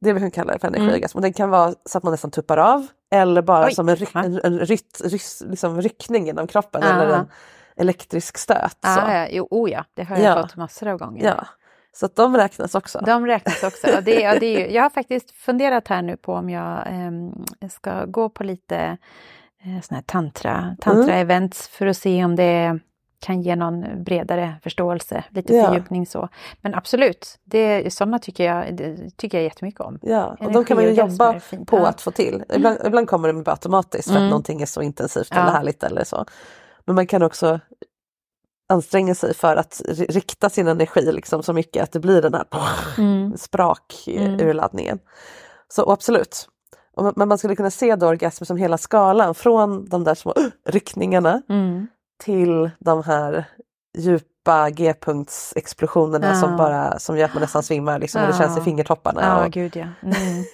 Det 0.00 0.08
är 0.10 0.12
vad 0.14 0.22
hon 0.22 0.30
kallar 0.30 0.52
det 0.52 0.58
för 0.58 0.68
energiorgasm. 0.68 1.18
Och 1.18 1.22
den 1.22 1.32
kan 1.32 1.50
vara 1.50 1.74
så 1.84 1.98
att 1.98 2.04
man 2.04 2.10
nästan 2.10 2.30
tuppar 2.30 2.56
av 2.56 2.86
eller 3.14 3.42
bara 3.42 3.66
Oj, 3.66 3.74
som 3.74 3.88
en, 3.88 3.96
ryck, 3.96 4.14
en, 4.14 4.40
en 4.44 4.58
rytt, 4.58 5.00
rys, 5.04 5.42
liksom 5.46 5.80
ryckning 5.82 6.26
genom 6.26 6.46
kroppen 6.46 6.82
Aha. 6.82 7.02
eller 7.02 7.14
en 7.18 7.28
elektrisk 7.76 8.38
stöt. 8.38 8.76
så. 8.84 9.00
Ah, 9.00 9.14
ja, 9.14 9.28
jo, 9.30 9.48
oh 9.50 9.70
ja, 9.70 9.84
det 9.94 10.04
har 10.04 10.16
jag 10.16 10.24
Ja. 10.38 10.42
fått 10.42 10.56
massor 10.56 10.88
av 10.88 10.98
gånger. 10.98 11.24
Ja. 11.24 11.46
Så 12.00 12.06
att 12.06 12.16
de 12.16 12.36
räknas 12.36 12.74
också. 12.74 13.02
De 13.06 13.26
räknas 13.26 13.62
också. 13.64 13.86
Ja, 13.88 14.00
det, 14.00 14.20
ja, 14.20 14.38
det 14.40 14.46
är 14.46 14.58
ju, 14.68 14.74
jag 14.74 14.82
har 14.82 14.90
faktiskt 14.90 15.30
funderat 15.30 15.88
här 15.88 16.02
nu 16.02 16.16
på 16.16 16.32
om 16.34 16.50
jag 16.50 16.78
eh, 16.86 17.68
ska 17.68 18.04
gå 18.04 18.28
på 18.28 18.44
lite 18.44 18.76
eh, 19.62 19.80
såna 19.82 19.96
här 19.98 20.02
tantra, 20.02 20.76
tantra-events 20.80 21.68
för 21.70 21.86
att 21.86 21.96
se 21.96 22.24
om 22.24 22.36
det 22.36 22.78
kan 23.20 23.42
ge 23.42 23.56
någon 23.56 24.04
bredare 24.04 24.54
förståelse, 24.62 25.24
lite 25.30 25.54
Ja. 25.54 25.66
fördjupning 25.66 26.06
så. 26.06 26.28
Men 26.60 26.74
absolut, 26.74 27.38
det, 27.44 27.92
sådana 27.94 28.18
tycker 28.18 28.44
jag, 28.44 28.76
det 28.76 29.10
tycker 29.16 29.38
jag 29.38 29.44
jättemycket 29.44 29.80
om. 29.80 29.98
Ja, 30.02 30.36
och 30.40 30.52
de 30.52 30.64
kan 30.64 30.74
man 30.76 30.84
ju 30.84 30.90
jobba 30.92 31.40
på 31.66 31.76
Ja. 31.78 31.86
att 31.88 32.00
få 32.00 32.10
till. 32.10 32.44
Ibland, 32.54 32.78
ibland 32.86 33.08
kommer 33.08 33.28
de 33.28 33.42
bara 33.42 33.50
automatiskt 33.52 34.08
för 34.08 34.14
att 34.14 34.18
Mm. 34.18 34.30
någonting 34.30 34.62
är 34.62 34.66
så 34.66 34.82
intensivt 34.82 35.32
eller 35.32 35.50
härligt 35.52 35.82
eller 35.82 36.04
så. 36.04 36.24
Men 36.84 36.94
man 36.94 37.06
kan 37.06 37.22
också 37.22 37.60
anstränga 38.68 39.14
sig 39.14 39.34
för 39.34 39.56
att 39.56 39.80
ri- 39.88 40.06
rikta 40.12 40.50
sin 40.50 40.68
energi 40.68 41.12
liksom 41.12 41.42
så 41.42 41.52
mycket 41.52 41.82
att 41.82 41.92
det 41.92 42.00
blir 42.00 42.22
den 42.22 42.34
här 42.34 42.44
Mm. 42.98 43.36
sprak 43.36 44.02
i- 44.06 44.16
Mm. 44.16 44.98
Så 45.68 45.92
absolut. 45.92 46.48
Men 47.16 47.28
man 47.28 47.38
skulle 47.38 47.56
kunna 47.56 47.70
se 47.70 47.96
då 47.96 48.06
orgasmer 48.06 48.44
som 48.46 48.56
hela 48.56 48.78
skalan 48.78 49.34
från 49.34 49.88
de 49.88 50.04
där 50.04 50.14
små 50.14 50.34
ryckningarna 50.68 51.42
Mm. 51.48 51.86
till 52.24 52.70
de 52.78 53.02
här 53.02 53.44
djupa 53.98 54.70
G-punktsexplosionerna 54.70 56.26
Ja. 56.28 56.40
som 56.40 56.56
bara 56.56 56.98
som 56.98 57.16
gör 57.18 57.24
att 57.24 57.34
man 57.34 57.40
nästan 57.40 57.62
svimmar 57.62 57.98
liksom, 57.98 58.22
och 58.22 58.28
det 58.28 58.34
känns 58.38 58.58
i 58.58 58.60
fingertopparna. 58.60 59.20
Ja, 59.22 59.44
och, 59.44 59.50
gud 59.52 59.76
ja. 59.76 59.86
Mm. 60.02 60.14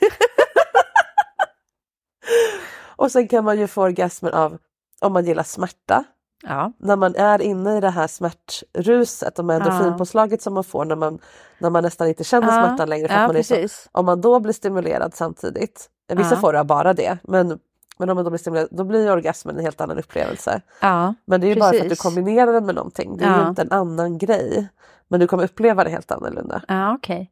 och 2.96 3.10
sen 3.12 3.28
kan 3.28 3.44
man 3.44 3.58
ju 3.58 3.66
få 3.66 3.82
orgasmer 3.82 4.30
av 4.30 4.58
om 5.00 5.12
man 5.12 5.24
gillar 5.24 5.42
smärta. 5.42 6.04
Ja. 6.46 6.72
När 6.78 6.96
man 6.96 7.14
är 7.14 7.42
inne 7.42 7.76
i 7.76 7.80
det 7.80 7.90
här 7.90 8.06
smärtruset 8.06 9.38
och 9.38 9.44
med 9.44 9.60
Ja. 9.62 9.66
endorfinpåslaget 9.72 10.42
som 10.42 10.54
man 10.54 10.64
får 10.64 10.84
när 10.84 10.96
man, 10.96 11.18
när 11.58 11.70
man 11.70 11.82
nästan 11.82 12.08
inte 12.08 12.24
känner 12.24 12.46
Ja. 12.48 12.66
smärtan 12.66 12.88
längre. 12.88 13.08
För 13.08 13.14
Ja, 13.14 13.26
man 13.26 13.36
är 13.36 13.42
så, 13.42 13.54
precis. 13.54 13.88
om 13.92 14.06
man 14.06 14.20
då 14.20 14.40
blir 14.40 14.52
stimulerad 14.52 15.14
samtidigt, 15.14 15.90
vissa 16.14 16.34
Ja. 16.34 16.40
får 16.40 16.52
det 16.52 16.64
bara 16.64 16.92
det, 16.92 17.18
men, 17.22 17.58
men 17.98 18.10
om 18.10 18.14
man 18.16 18.24
då 18.24 18.30
blir 18.30 18.38
stimulerad 18.38 18.68
då 18.70 18.84
blir 18.84 19.12
orgasmen 19.12 19.56
en 19.58 19.64
helt 19.64 19.80
annan 19.80 19.98
upplevelse. 19.98 20.60
Ja, 20.80 21.14
Men 21.24 21.40
det 21.40 21.46
är 21.46 21.54
ju 21.54 21.60
bara 21.60 21.70
för 21.70 21.76
att 21.76 21.82
du 21.82 21.88
precis. 21.88 22.02
kombinerar 22.02 22.52
den 22.52 22.66
med 22.66 22.74
någonting. 22.74 23.16
Det 23.16 23.24
är 23.24 23.36
ju 23.36 23.42
Ja. 23.42 23.48
inte 23.48 23.62
en 23.62 23.72
annan 23.72 24.18
grej. 24.18 24.68
Men 25.08 25.20
du 25.20 25.26
kommer 25.26 25.44
uppleva 25.44 25.84
det 25.84 25.90
helt 25.90 26.12
annorlunda. 26.12 26.62
Ja, 26.68 26.94
okej. 26.94 27.30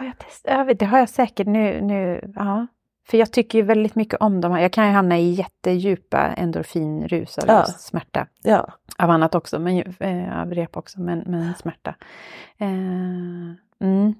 Vet, 0.00 0.78
det 0.78 0.84
har 0.86 0.98
jag 0.98 1.08
säkert 1.08 1.46
nu. 1.46 1.80
nu 1.80 2.32
ja. 2.36 2.66
För 3.06 3.18
jag 3.18 3.32
tycker 3.32 3.58
ju 3.58 3.64
väldigt 3.64 3.94
mycket 3.94 4.20
om 4.20 4.40
de 4.40 4.52
här. 4.52 4.60
Jag 4.60 4.72
kan 4.72 4.86
ju 4.86 4.92
hamna 4.92 5.18
i 5.18 5.30
jättedjupa 5.30 6.18
endorfinrus 6.18 7.38
av 7.38 7.44
Ja. 7.48 7.64
smärta. 7.64 8.26
Ja. 8.42 8.72
Av 8.98 9.10
annat 9.10 9.34
också, 9.34 9.58
men, 9.58 9.78
eh, 10.00 10.40
av 10.40 10.54
rep 10.54 10.76
också, 10.76 11.00
men, 11.00 11.18
men 11.18 11.54
smärta. 11.54 11.94
Eh, 12.58 12.68
mm. 13.88 14.14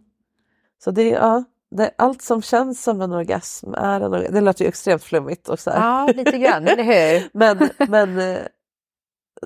Så 0.85 0.91
det 0.91 1.03
är, 1.03 1.15
ja, 1.15 1.45
det, 1.71 1.91
allt 1.99 2.23
som 2.23 2.43
känns 2.43 2.83
som 2.83 3.01
en 3.01 3.13
orgasm 3.13 3.75
är 3.75 4.01
en 4.01 4.13
orgasm. 4.13 4.35
Det 4.35 4.41
låter 4.41 4.65
ju 4.65 4.69
extremt 4.69 5.03
flummigt. 5.03 5.49
Och 5.49 5.59
så 5.59 5.71
här. 5.71 5.79
Ja, 5.81 6.07
lite 6.07 6.39
grann, 6.39 6.69
eller 6.69 6.85
hur? 6.85 7.29
men, 7.39 7.69
men 7.89 8.19
eh, 8.19 8.43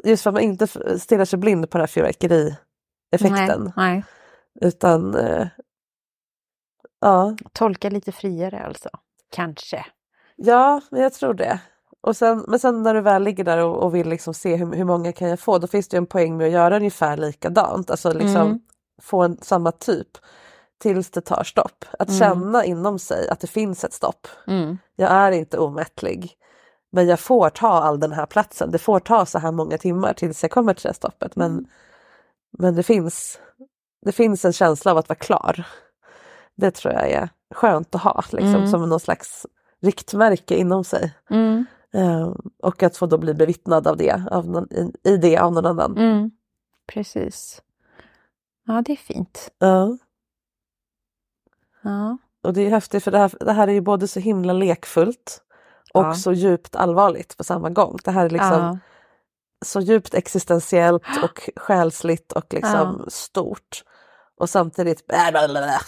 just 0.04 0.22
för 0.22 0.30
att 0.30 0.34
man 0.34 0.42
inte 0.42 0.66
stirrar 0.98 1.24
sig 1.24 1.38
blind 1.38 1.70
på 1.70 1.78
den 1.78 1.82
här 1.82 1.86
fyrverkerieffekten. 1.86 3.72
Nej, 3.76 3.94
nej. 3.94 4.04
Utan 4.60 5.14
eh, 5.14 5.48
ja, 7.00 7.36
Tolka 7.52 7.90
lite 7.90 8.12
friare 8.12 8.62
alltså. 8.62 8.88
Kanske. 9.30 9.86
ja, 10.36 10.80
men 10.90 11.02
jag 11.02 11.12
tror 11.12 11.34
det. 11.34 11.60
Och 12.00 12.16
sen, 12.16 12.44
men 12.48 12.58
sen 12.58 12.82
när 12.82 12.94
du 12.94 13.00
väl 13.00 13.22
ligger 13.22 13.44
där 13.44 13.58
och, 13.58 13.76
och 13.82 13.94
vill 13.94 14.08
liksom 14.08 14.34
se 14.34 14.56
hur, 14.56 14.72
hur 14.74 14.84
många 14.84 15.12
kan 15.12 15.28
jag 15.28 15.40
få, 15.40 15.58
då 15.58 15.66
finns 15.66 15.88
det 15.88 15.96
en 15.96 16.06
poäng 16.06 16.36
med 16.36 16.46
att 16.46 16.52
göra 16.52 16.76
ungefär 16.76 17.16
likadant. 17.16 17.90
Alltså 17.90 18.12
liksom 18.12 18.36
Mm. 18.46 18.60
få 19.02 19.22
en, 19.22 19.38
samma 19.42 19.72
typ 19.72 20.08
tills 20.78 21.10
det 21.10 21.20
tar 21.20 21.44
stopp. 21.44 21.84
Att 21.98 22.08
Mm. 22.08 22.18
känna 22.18 22.64
inom 22.64 22.98
sig 22.98 23.28
att 23.28 23.40
det 23.40 23.46
finns 23.46 23.84
ett 23.84 23.92
stopp. 23.92 24.26
Mm. 24.46 24.78
Jag 24.96 25.10
är 25.10 25.32
inte 25.32 25.58
omättlig. 25.58 26.34
Men 26.92 27.06
jag 27.06 27.20
får 27.20 27.50
ta 27.50 27.68
all 27.68 28.00
den 28.00 28.12
här 28.12 28.26
platsen. 28.26 28.70
Det 28.70 28.78
får 28.78 29.00
ta 29.00 29.26
så 29.26 29.38
här 29.38 29.52
många 29.52 29.78
timmar 29.78 30.12
tills 30.12 30.42
jag 30.42 30.50
kommer 30.50 30.74
till 30.74 30.82
det 30.82 30.88
här 30.88 30.94
stoppet. 30.94 31.36
Men, 31.36 31.50
Mm. 31.50 31.66
men 32.58 32.74
det, 32.74 32.82
finns, 32.82 33.38
det 34.04 34.12
finns 34.12 34.44
en 34.44 34.52
känsla 34.52 34.90
av 34.90 34.98
att 34.98 35.08
vara 35.08 35.18
klar. 35.18 35.66
Det 36.56 36.70
tror 36.70 36.94
jag 36.94 37.10
är 37.10 37.28
skönt 37.54 37.94
att 37.94 38.02
ha 38.02 38.24
liksom, 38.32 38.54
Mm. 38.54 38.68
som 38.68 38.88
någon 38.88 39.00
slags 39.00 39.46
riktmärke 39.82 40.56
inom 40.56 40.84
sig. 40.84 41.14
Mm. 41.30 41.66
Eh, 41.94 42.32
och 42.62 42.82
att 42.82 42.96
få 42.96 43.06
då 43.06 43.18
bli 43.18 43.34
bevittnad 43.34 43.86
av 43.86 43.96
det, 43.96 44.22
av 44.30 44.48
någon, 44.48 44.68
i, 44.72 44.92
i 45.08 45.16
det 45.16 45.38
av 45.38 45.52
någon 45.52 45.66
annan. 45.66 45.96
Mm. 45.98 46.30
Precis. 46.92 47.62
Ja, 48.66 48.82
det 48.86 48.92
är 48.92 48.96
fint. 48.96 49.50
Ja. 49.58 49.98
Ja. 51.82 52.18
Och 52.42 52.52
det 52.52 52.66
är 52.66 52.70
häftigt 52.70 53.04
för 53.04 53.10
det 53.10 53.18
här, 53.18 53.32
det 53.40 53.52
här 53.52 53.68
är 53.68 53.72
ju 53.72 53.80
både 53.80 54.08
så 54.08 54.20
himla 54.20 54.52
lekfullt 54.52 55.42
och 55.94 56.04
Ja. 56.04 56.14
så 56.14 56.32
djupt 56.32 56.76
allvarligt 56.76 57.36
på 57.36 57.44
samma 57.44 57.70
gång. 57.70 57.98
Det 58.04 58.10
här 58.10 58.24
är 58.24 58.30
liksom 58.30 58.52
Ja. 58.60 58.78
så 59.64 59.80
djupt 59.80 60.14
existentiellt 60.14 61.02
och 61.22 61.50
själsligt 61.56 62.32
och 62.32 62.54
liksom 62.54 63.04
stort. 63.08 63.82
Och 64.36 64.50
samtidigt 64.50 65.02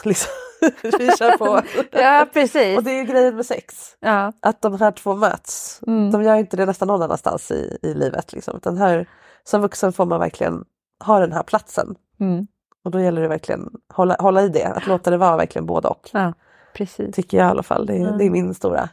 liksom, 0.05 0.33
vi 0.99 1.17
kör 1.17 1.37
på. 1.39 1.63
Ja, 1.93 2.27
precis. 2.33 2.79
Och 2.79 2.85
det 2.85 2.91
är 2.91 2.97
ju 2.99 3.05
grejen 3.05 3.37
med 3.37 3.47
sex. 3.47 3.97
Ja. 4.01 4.33
Att 4.41 4.63
de 4.63 4.81
här 4.81 4.91
två 4.93 5.15
möts. 5.15 5.81
Mm. 5.87 6.11
De 6.11 6.23
gör 6.23 6.35
inte 6.37 6.57
det 6.57 6.67
nästan 6.67 6.89
någon 6.89 7.03
annanstans 7.03 7.51
i, 7.51 7.79
i 7.83 7.95
livet. 7.95 8.33
Liksom. 8.33 8.57
Utan 8.57 8.77
här, 8.77 9.09
som 9.45 9.61
vuxen 9.63 9.93
får 9.93 10.07
man 10.07 10.21
verkligen 10.21 10.65
ha 11.05 11.19
den 11.21 11.33
här 11.33 11.43
platsen. 11.43 11.95
Mm. 12.21 12.47
Och 12.85 12.91
då 12.91 13.01
gäller 13.01 13.23
det 13.23 13.29
verkligen 13.29 13.71
hålla, 13.95 14.17
hålla 14.19 14.43
i 14.43 14.49
det. 14.49 14.65
Att 14.65 14.87
låta 14.87 15.11
det 15.11 15.17
vara 15.17 15.37
verkligen 15.37 15.67
både 15.67 15.89
och. 15.89 16.11
Ja, 16.13 16.33
precis. 16.75 17.15
Tycker 17.15 17.39
jag 17.39 17.47
i 17.47 17.51
alla 17.51 17.63
fall. 17.63 17.87
Det 17.87 17.93
är, 17.97 18.01
Mm. 18.01 18.19
det 18.19 18.25
är 18.25 18.31
min 18.31 18.55
stora 18.55 18.89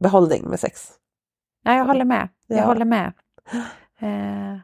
behållning 0.00 0.48
med 0.48 0.60
sex. 0.60 0.90
Ja, 1.64 1.74
jag 1.74 1.84
håller 1.84 2.04
med. 2.04 2.28
Jag 2.46 2.58
Ja. 2.58 2.64
håller 2.64 2.84
med. 2.84 3.12
Eh, 4.00 4.58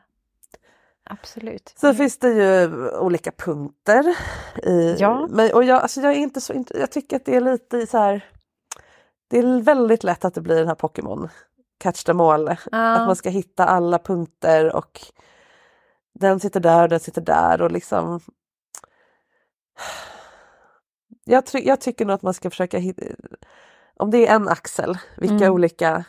absolut. 1.05 1.74
Sen 1.76 1.94
finns 1.94 2.18
det 2.18 2.28
ju 2.28 2.70
olika 2.98 3.32
punkter. 3.32 4.16
I, 4.62 4.96
Ja. 4.98 5.26
men, 5.30 5.53
och 5.55 5.64
jag, 5.64 5.82
alltså 5.82 6.00
jag, 6.00 6.12
är 6.12 6.16
inte 6.16 6.40
så, 6.40 6.64
jag 6.70 6.90
tycker 6.90 7.16
att 7.16 7.24
det 7.24 7.36
är 7.36 7.40
lite 7.40 7.86
så 7.86 7.98
här. 7.98 8.24
Det 9.30 9.38
är 9.38 9.61
väldigt 9.62 10.05
lätt 10.05 10.24
att 10.24 10.34
det 10.34 10.40
blir 10.40 10.57
den 10.57 10.68
här 10.68 10.74
Pokémon 10.74 11.28
catch 11.78 12.05
them 12.05 12.20
all. 12.20 12.48
Att 12.48 13.07
man 13.07 13.16
ska 13.16 13.30
hitta 13.30 13.64
alla 13.64 13.98
punkter 13.98 14.76
och 14.76 15.00
den 16.14 16.40
sitter 16.40 16.61
där 16.61 16.82
och 16.82 16.88
den 16.88 17.00
sitter 17.00 17.20
där 17.20 17.62
och 17.62 17.70
liksom. 17.72 18.20
Jag, 21.24 21.44
jag 21.53 21.80
tycker 21.80 22.05
nog 22.05 22.14
att 22.14 22.22
man 22.22 22.34
ska 22.34 22.50
försöka 22.50 22.78
hitta, 22.78 23.03
om 23.96 24.11
det 24.11 24.26
är 24.28 24.34
en 24.34 24.48
axel, 24.48 24.98
vilka 25.16 25.34
Mm. 25.34 25.53
olika 25.53 26.05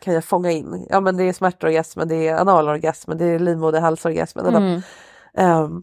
kan 0.00 0.14
jag 0.14 0.24
fånga 0.24 0.50
in? 0.50 0.86
Ja 0.90 1.00
men 1.00 1.16
det 1.16 1.24
är 1.24 1.32
smärtorgasmen, 1.32 2.08
det 2.08 2.28
är 2.28 2.40
analorgasmen, 2.40 3.18
det 3.18 3.24
är 3.24 3.38
livmoderhalsorgasmen. 3.38 4.46
Mm. 4.54 4.80
Ehm, 5.34 5.82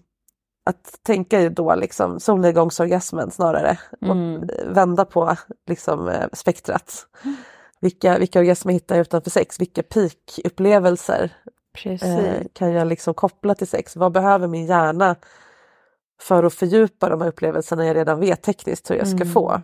att 0.66 1.00
tänka 1.04 1.50
då 1.50 1.76
liksom 1.76 2.20
solnedgångsorgasmen 2.20 3.32
snarare 3.32 3.78
Mm. 4.02 4.12
och 4.38 4.50
vända 4.78 5.06
på 5.06 5.36
liksom 5.68 6.10
eh, 6.10 6.28
spektrat. 6.34 7.06
Vilka, 7.82 8.18
vilka 8.18 8.40
orgasmer 8.40 8.74
hittar 8.74 8.96
jag 8.96 9.02
utanför 9.02 9.30
sex? 9.30 9.60
Vilka 9.60 9.84
peakupplevelser 9.84 11.32
eh, 12.04 12.44
kan 12.54 12.72
jag 12.72 12.88
liksom 12.88 13.14
koppla 13.14 13.56
till 13.56 13.68
sex? 13.68 13.96
Vad 13.96 14.12
behöver 14.12 14.48
min 14.48 14.66
hjärna 14.66 15.16
för 16.22 16.44
att 16.44 16.54
fördjupa 16.54 17.10
de 17.10 17.22
här 17.22 17.28
upplevelserna 17.28 17.86
jag 17.86 17.96
redan 17.96 18.20
vet 18.20 18.42
tekniskt 18.44 18.92
hur 18.92 18.96
jag 18.96 19.08
ska 19.08 19.16
Mm. 19.22 19.32
få? 19.34 19.62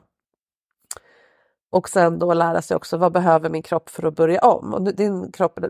Och 1.71 1.89
sen 1.89 2.19
då 2.19 2.33
lära 2.33 2.61
sig 2.61 2.77
också 2.77 2.97
vad 2.97 3.11
behöver 3.11 3.49
min 3.49 3.61
kropp 3.61 3.89
för 3.89 4.07
att 4.07 4.15
börja 4.15 4.39
om? 4.39 4.73
Och 4.73 4.81
din 4.95 5.31
kropp 5.31 5.59
eh, 5.63 5.69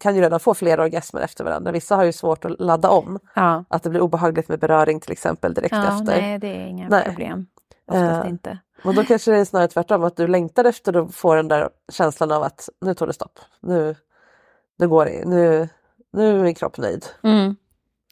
kan 0.00 0.16
ju 0.16 0.22
redan 0.22 0.40
få 0.40 0.54
flera 0.54 0.82
orgasmer 0.82 1.20
efter 1.20 1.44
varandra. 1.44 1.72
Vissa 1.72 1.96
har 1.96 2.04
ju 2.04 2.12
svårt 2.12 2.44
att 2.44 2.60
ladda 2.60 2.90
om. 2.90 3.18
Ja. 3.34 3.64
Att 3.68 3.82
det 3.82 3.90
blir 3.90 4.00
obehagligt 4.00 4.48
med 4.48 4.58
beröring 4.58 5.00
till 5.00 5.12
exempel 5.12 5.54
direkt 5.54 5.74
ja, 5.74 5.92
efter. 5.92 6.20
nej, 6.20 6.38
det 6.38 6.48
är 6.48 6.66
inga 6.66 6.88
Nej. 6.88 7.04
problem. 7.04 7.46
Oftast 7.86 8.24
Eh, 8.24 8.30
inte. 8.30 8.58
Och 8.84 8.94
då 8.94 9.04
kanske 9.04 9.30
det 9.30 9.38
är 9.38 9.44
snarare 9.44 9.68
tvärtom, 9.68 10.04
att 10.04 10.16
du 10.16 10.26
längtar 10.26 10.64
efter 10.64 10.96
att 10.96 11.14
få 11.14 11.34
den 11.34 11.48
där 11.48 11.68
känslan 11.92 12.32
av 12.32 12.42
att 12.42 12.68
nu 12.80 12.94
tog 12.94 13.08
det 13.08 13.12
stopp. 13.12 13.38
Nu, 13.60 13.94
nu 14.78 14.88
går 14.88 15.04
det, 15.04 15.24
nu, 15.28 15.68
nu 16.12 16.38
är 16.38 16.42
min 16.42 16.54
kropp 16.54 16.78
nöjd. 16.78 17.06
Mm. 17.22 17.56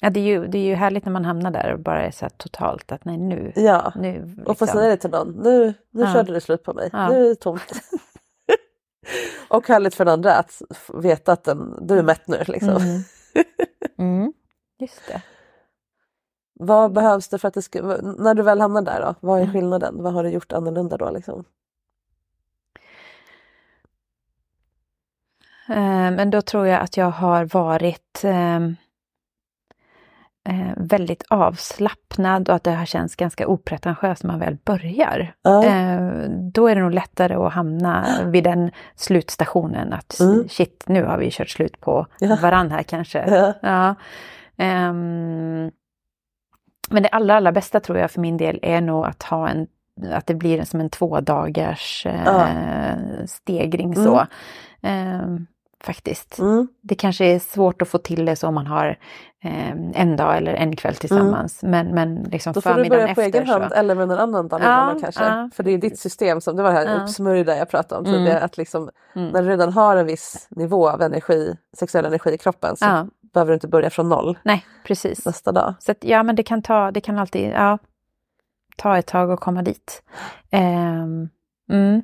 Ja, 0.05 0.11
det, 0.11 0.20
är 0.20 0.24
ju, 0.24 0.46
det 0.46 0.59
är 0.59 0.64
ju 0.66 0.74
härligt 0.74 1.05
när 1.05 1.12
man 1.12 1.24
hamnar 1.24 1.50
där 1.50 1.72
och 1.72 1.78
bara 1.80 2.03
är 2.03 2.11
så 2.11 2.24
här 2.24 2.30
totalt 2.30 2.92
att 2.92 3.05
nej 3.05 3.18
nu, 3.18 3.53
Ja, 3.57 3.92
nu 3.96 4.36
och 4.46 4.59
få 4.59 4.64
liksom. 4.64 4.66
säga 4.78 4.88
det 4.90 4.96
till 4.96 5.11
någon. 5.11 5.28
Nu, 5.42 5.74
nu 5.90 6.03
Ja. 6.03 6.12
körde 6.12 6.32
det 6.32 6.40
slut 6.40 6.62
på 6.62 6.72
mig, 6.74 6.88
Ja. 6.92 7.09
nu 7.09 7.24
är 7.24 7.28
det 7.28 7.34
tomt. 7.34 7.72
och 9.48 9.68
härligt 9.68 9.94
för 9.94 10.05
den 10.05 10.12
andra 10.14 10.34
att 10.34 10.62
veta 10.94 11.32
att 11.32 11.44
den, 11.44 11.86
du 11.86 11.98
är 11.98 12.03
mätt 12.03 12.28
nu. 12.28 12.42
Liksom. 12.46 12.76
Mm. 12.76 13.03
Mm. 13.98 14.32
Just 14.78 15.09
det. 15.09 15.22
Vad 16.55 16.92
behövs 16.92 17.28
det 17.28 17.38
för 17.38 17.48
att 17.48 17.55
det 17.55 17.62
ska, 17.62 17.82
när 18.18 18.34
du 18.34 18.42
väl 18.42 18.61
hamnar 18.61 18.82
där 18.82 19.00
då, 19.00 19.14
vad 19.20 19.38
är 19.38 19.42
Mm. 19.42 19.53
skillnaden? 19.55 20.03
Vad 20.03 20.12
har 20.12 20.22
du 20.24 20.30
gjort 20.30 20.53
annorlunda 20.53 20.96
då? 20.96 21.11
Liksom? 21.11 21.44
Eh, 25.68 26.11
Men 26.11 26.30
då 26.30 26.42
tror 26.42 26.66
jag 26.66 26.80
att 26.80 26.96
jag 26.96 27.11
har 27.11 27.44
varit 27.44 28.20
ehm, 28.24 28.76
eh, 30.49 30.72
väldigt 30.76 31.24
avslappnad 31.30 32.49
och 32.49 32.55
att 32.55 32.64
det 32.64 32.70
har 32.70 32.86
känts 32.86 33.16
ganska 33.16 33.47
opretentiöst 33.47 34.22
när 34.24 34.30
man 34.30 34.40
väl 34.40 34.57
börjar. 34.64 35.34
Ja. 35.43 35.64
Eh, 35.64 36.28
då 36.53 36.68
är 36.68 36.74
det 36.74 36.80
nog 36.80 36.93
lättare 36.95 37.34
att 37.34 37.53
hamna 37.53 38.07
vid 38.26 38.45
den 38.45 38.70
slutstationen 38.95 39.93
att 39.93 40.20
Mm. 40.20 40.49
shit, 40.49 40.84
nu 40.86 41.05
har 41.05 41.18
vi 41.18 41.30
kört 41.30 41.49
slut 41.51 41.80
på 41.80 42.07
Ja. 42.18 42.38
varann 42.43 42.70
här 42.70 42.82
kanske. 42.82 43.24
Ja. 43.28 43.53
Ja. 43.62 43.95
Ehm, 44.64 45.70
men 46.90 47.03
det 47.03 47.09
allra, 47.09 47.34
allra 47.36 47.53
bästa 47.53 47.80
tror 47.80 47.99
jag 47.99 48.11
för 48.11 48.20
min 48.20 48.36
del 48.36 48.59
är 48.62 48.80
nog 48.80 49.07
att 49.07 49.22
ha 49.22 49.49
en 49.49 49.66
att 50.12 50.26
det 50.26 50.34
blir 50.34 50.62
som 50.64 50.80
en 50.80 50.90
två 50.90 51.20
dagars 51.20 52.07
eh, 52.07 53.24
stegring 53.26 53.93
Mm. 53.93 54.05
så. 54.05 54.26
Ehm, 54.82 55.47
faktiskt. 55.85 56.39
Mm. 56.39 56.68
Det 56.80 56.95
kanske 56.95 57.24
är 57.24 57.39
svårt 57.39 57.83
att 57.83 57.89
få 57.89 57.99
till 57.99 58.24
det 58.24 58.37
så 58.37 58.49
om 58.49 58.55
man 58.55 58.66
har 58.66 58.99
eh, 59.45 59.70
en 59.95 60.16
dag 60.16 60.37
eller 60.37 60.55
en 60.55 60.76
kväll 60.76 60.95
tillsammans. 60.95 61.62
Men, 61.62 61.87
men 61.95 62.14
liksom 62.22 62.51
Mm. 62.51 62.55
Då 62.55 62.61
får 62.61 62.83
du 62.83 62.89
börja 62.91 63.05
på 63.14 63.20
efter 63.20 63.22
egen 63.41 63.47
hand 63.47 63.64
så. 63.68 63.74
eller 63.74 63.95
med 63.95 64.09
någon 64.09 64.18
annan 64.18 64.49
dag 64.49 64.61
Ja, 64.64 64.97
kanske. 65.01 65.24
ja. 65.24 65.51
För 65.55 65.62
det 65.62 65.70
är 65.70 65.78
ditt 65.78 65.99
system 65.99 66.41
som, 66.41 66.57
det 66.57 66.62
var 66.62 66.70
det 66.72 66.76
här 66.78 66.87
Ja. 66.97 67.03
uppsmörjda 67.03 67.57
jag 67.57 67.68
pratade 67.70 67.99
om 68.01 68.07
Mm. 68.07 68.18
tidigare. 68.18 68.41
Att 68.41 68.57
liksom, 68.57 68.91
Mm. 69.14 69.28
När 69.28 69.43
du 69.43 69.49
redan 69.49 69.72
har 69.72 69.97
en 69.97 70.07
viss 70.07 70.47
nivå 70.51 70.89
av 70.91 71.03
energi, 71.03 71.57
sexuell 71.78 72.05
energi 72.05 72.30
i 72.35 72.39
kroppen 72.39 72.76
så 72.76 72.85
Ja. 72.85 73.07
behöver 73.35 73.51
du 73.51 73.55
inte 73.55 73.68
börja 73.68 73.91
från 73.91 74.09
noll 74.09 74.39
Nej, 74.43 74.66
precis. 74.87 75.26
nästa 75.26 75.53
dag. 75.53 75.74
Så 75.78 75.93
att, 75.93 76.05
ja, 76.05 76.22
men 76.22 76.37
det 76.37 76.43
kan 76.43 76.62
ta, 76.62 76.91
det 76.91 77.01
kan 77.01 77.18
alltid, 77.18 77.51
ja, 77.51 77.78
ta 78.76 78.99
ett 78.99 79.07
tag 79.07 79.30
att 79.33 79.41
komma 79.41 79.62
dit. 79.62 80.03
Ehm, 80.51 81.28
mm. 81.70 82.03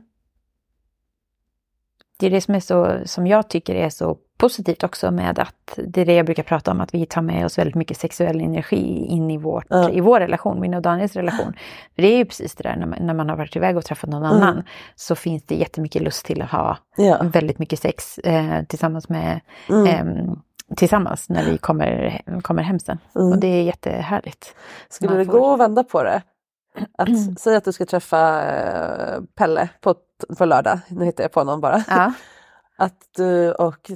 Det 2.20 2.26
är 2.26 2.30
det 2.30 2.40
som 2.40 2.54
är 2.54 2.60
så, 2.60 2.98
som 3.04 3.26
jag 3.26 3.48
tycker 3.48 3.74
är 3.74 3.88
så 3.90 4.16
positivt 4.38 4.84
också 4.84 5.10
med 5.10 5.38
att 5.38 5.78
det 5.86 6.00
är 6.00 6.06
det 6.06 6.14
jag 6.14 6.26
brukar 6.26 6.42
prata 6.42 6.70
om, 6.70 6.80
att 6.80 6.94
vi 6.94 7.06
tar 7.06 7.22
med 7.22 7.44
oss 7.44 7.58
väldigt 7.58 7.74
mycket 7.74 7.96
sexuell 7.96 8.40
energi 8.40 9.06
in 9.08 9.30
i, 9.30 9.36
vårt, 9.36 9.64
Ja. 9.68 9.90
i 9.90 10.00
vår 10.00 10.20
relation, 10.20 10.60
min 10.60 10.74
och 10.74 10.82
Daniels 10.82 11.16
relation. 11.16 11.52
För 11.94 12.02
det 12.02 12.08
är 12.08 12.16
ju 12.16 12.24
precis 12.24 12.54
det 12.54 12.62
där 12.62 12.76
när 12.76 12.86
man, 12.86 12.98
när 13.06 13.14
man 13.14 13.28
har 13.28 13.36
varit 13.36 13.56
iväg 13.56 13.76
och 13.76 13.84
träffat 13.84 14.10
någon 14.10 14.24
Mm. 14.24 14.36
annan 14.42 14.62
så 14.96 15.14
finns 15.14 15.42
det 15.46 15.54
jättemycket 15.54 16.02
lust 16.02 16.26
till 16.26 16.42
att 16.42 16.50
ha 16.50 16.76
Ja. 16.96 17.18
väldigt 17.22 17.58
mycket 17.58 17.78
sex 17.78 18.18
eh, 18.18 18.62
tillsammans 18.64 19.08
med 19.08 19.40
Mm. 19.68 19.86
ehm, 19.86 20.36
tillsammans 20.76 21.28
när 21.28 21.44
vi 21.44 21.58
kommer, 21.58 22.20
kommer 22.42 22.62
hem 22.62 22.78
sen. 22.78 22.98
Mm. 23.16 23.32
Och 23.32 23.38
det 23.38 23.46
är 23.48 23.62
jättehärligt. 23.62 24.54
Skulle 24.88 25.10
Man 25.10 25.18
det 25.18 25.24
får- 25.24 25.32
gå 25.32 25.52
att 25.52 25.60
vända 25.60 25.84
på 25.84 26.02
det? 26.02 26.22
Att 26.99 27.41
säga 27.41 27.59
att 27.59 27.64
du 27.64 27.72
ska 27.72 27.87
träffa 27.87 28.43
eh, 28.43 29.20
Pelle 29.35 29.68
på, 29.81 29.95
på 30.39 30.45
lördag, 30.45 30.79
nu 30.89 31.05
hittar 31.05 31.24
jag 31.24 31.33
på 31.33 31.45
någon 31.45 31.61
bara. 31.61 31.85
Ja. 31.89 32.12
Att 32.81 32.97
du 33.16 33.53
och 33.53 33.91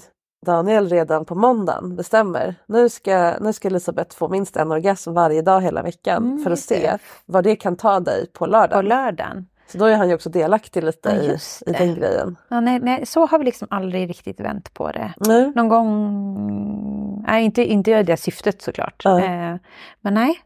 Daniel 0.47 0.89
redan 0.89 1.24
på 1.24 1.35
måndagen 1.35 1.97
bestämmer, 1.97 2.55
nu 2.66 2.89
ska, 2.89 3.35
nu 3.41 3.53
ska 3.53 3.68
Elisabeth 3.68 4.16
få 4.16 4.28
minst 4.28 4.57
en 4.57 4.72
orgasm 4.72 5.12
varje 5.12 5.43
dag 5.43 5.61
hela 5.61 5.83
veckan 5.83 6.24
Mm, 6.24 6.45
för 6.45 6.51
att 6.51 6.59
se 6.59 6.99
vad 7.26 7.45
det 7.45 7.57
kan 7.57 7.76
ta 7.76 8.01
dig 8.01 8.26
på 8.33 8.47
lördag. 8.47 8.78
På 8.78 8.83
lördagen. 8.83 9.47
Så 9.66 9.78
då 9.78 9.85
är 9.85 9.97
han 9.97 10.09
ju 10.09 10.14
också 10.14 10.30
delaktig 10.30 10.85
lite 10.85 11.09
Ja, 11.09 11.22
i, 11.22 11.39
i 11.66 11.72
den 11.72 11.95
grejen. 11.95 12.37
Ja, 12.49 12.61
nej, 12.61 12.80
nej, 12.80 13.07
så 13.07 13.26
har 13.26 13.39
vi 13.39 13.45
liksom 13.45 13.68
aldrig 13.70 14.11
riktigt 14.11 14.41
vänt 14.41 14.74
på 14.74 14.93
det. 14.93 15.14
Nej. 15.16 15.53
Någon 15.55 15.68
gång, 15.68 17.24
nej 17.26 17.45
inte, 17.45 17.64
inte 17.64 17.91
i 17.91 18.03
det 18.03 18.16
syftet 18.16 18.62
såklart. 18.62 19.03
Ja. 19.05 19.20
Eh, 19.20 19.57
men 20.01 20.14
nej, 20.14 20.39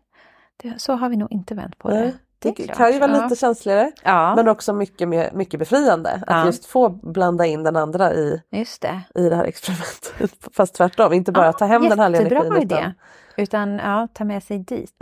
det, 0.62 0.74
så 0.78 0.92
har 0.92 1.08
vi 1.08 1.16
nog 1.16 1.32
inte 1.32 1.54
vänt 1.54 1.78
på 1.78 1.88
Nej. 1.88 2.02
det. 2.02 2.12
Det, 2.38 2.52
klart. 2.52 2.76
kan 2.76 2.92
ju 2.92 2.98
vara 2.98 3.10
Ja. 3.16 3.22
lite 3.22 3.36
känsligare 3.36 3.92
Ja, 4.04 4.34
men 4.36 4.48
också 4.48 4.72
mycket, 4.72 5.08
mer, 5.08 5.30
mycket 5.32 5.60
befriande 5.60 6.10
att 6.10 6.22
Ja. 6.26 6.46
just 6.46 6.64
få 6.66 6.88
blanda 6.88 7.46
in 7.46 7.62
den 7.62 7.76
andra 7.76 8.12
i, 8.12 8.42
just 8.50 8.82
det. 8.82 9.00
i 9.14 9.28
det 9.28 9.36
här 9.36 9.44
experimentet. 9.44 10.32
Fast 10.56 10.74
tvärtom, 10.74 11.12
inte 11.12 11.32
bara 11.32 11.52
ta 11.52 11.64
hem 11.64 11.82
den 11.88 12.12
Jättebra 12.12 12.38
energin. 12.40 12.62
idé. 12.62 12.92
Utan 13.38 13.78
ja, 13.78 14.08
ta 14.12 14.24
med 14.24 14.42
sig 14.42 14.58
dit. 14.58 14.92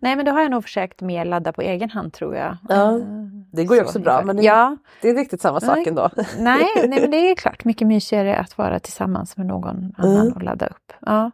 Nej 0.00 0.16
men 0.16 0.24
då 0.24 0.32
har 0.32 0.40
jag 0.40 0.50
nog 0.50 0.62
försökt 0.62 1.00
mer 1.00 1.24
ladda 1.24 1.52
på 1.52 1.62
egen 1.62 1.90
hand 1.90 2.12
tror 2.12 2.36
jag. 2.36 2.56
Ja, 2.68 2.92
Eh, 2.92 2.98
det 3.52 3.64
går 3.64 3.76
ju 3.76 3.82
så 3.82 3.86
också 3.86 3.98
bra 3.98 4.22
men 4.24 4.36
det, 4.36 4.42
Ja, 4.42 4.76
det 5.02 5.10
är 5.10 5.14
riktigt 5.14 5.40
samma 5.40 5.60
sak 5.60 5.76
Nej. 5.76 5.88
ändå. 5.88 6.10
nej, 6.38 6.64
nej 6.88 7.00
men 7.00 7.10
det 7.10 7.16
är 7.30 7.34
klart 7.36 7.64
mycket 7.64 7.86
mysigare 7.86 8.36
att 8.36 8.58
vara 8.58 8.78
tillsammans 8.78 9.36
med 9.36 9.46
någon 9.46 9.92
annan 9.98 10.16
Mm. 10.20 10.32
och 10.32 10.42
ladda 10.42 10.66
upp. 10.66 10.92
Ja. 11.00 11.30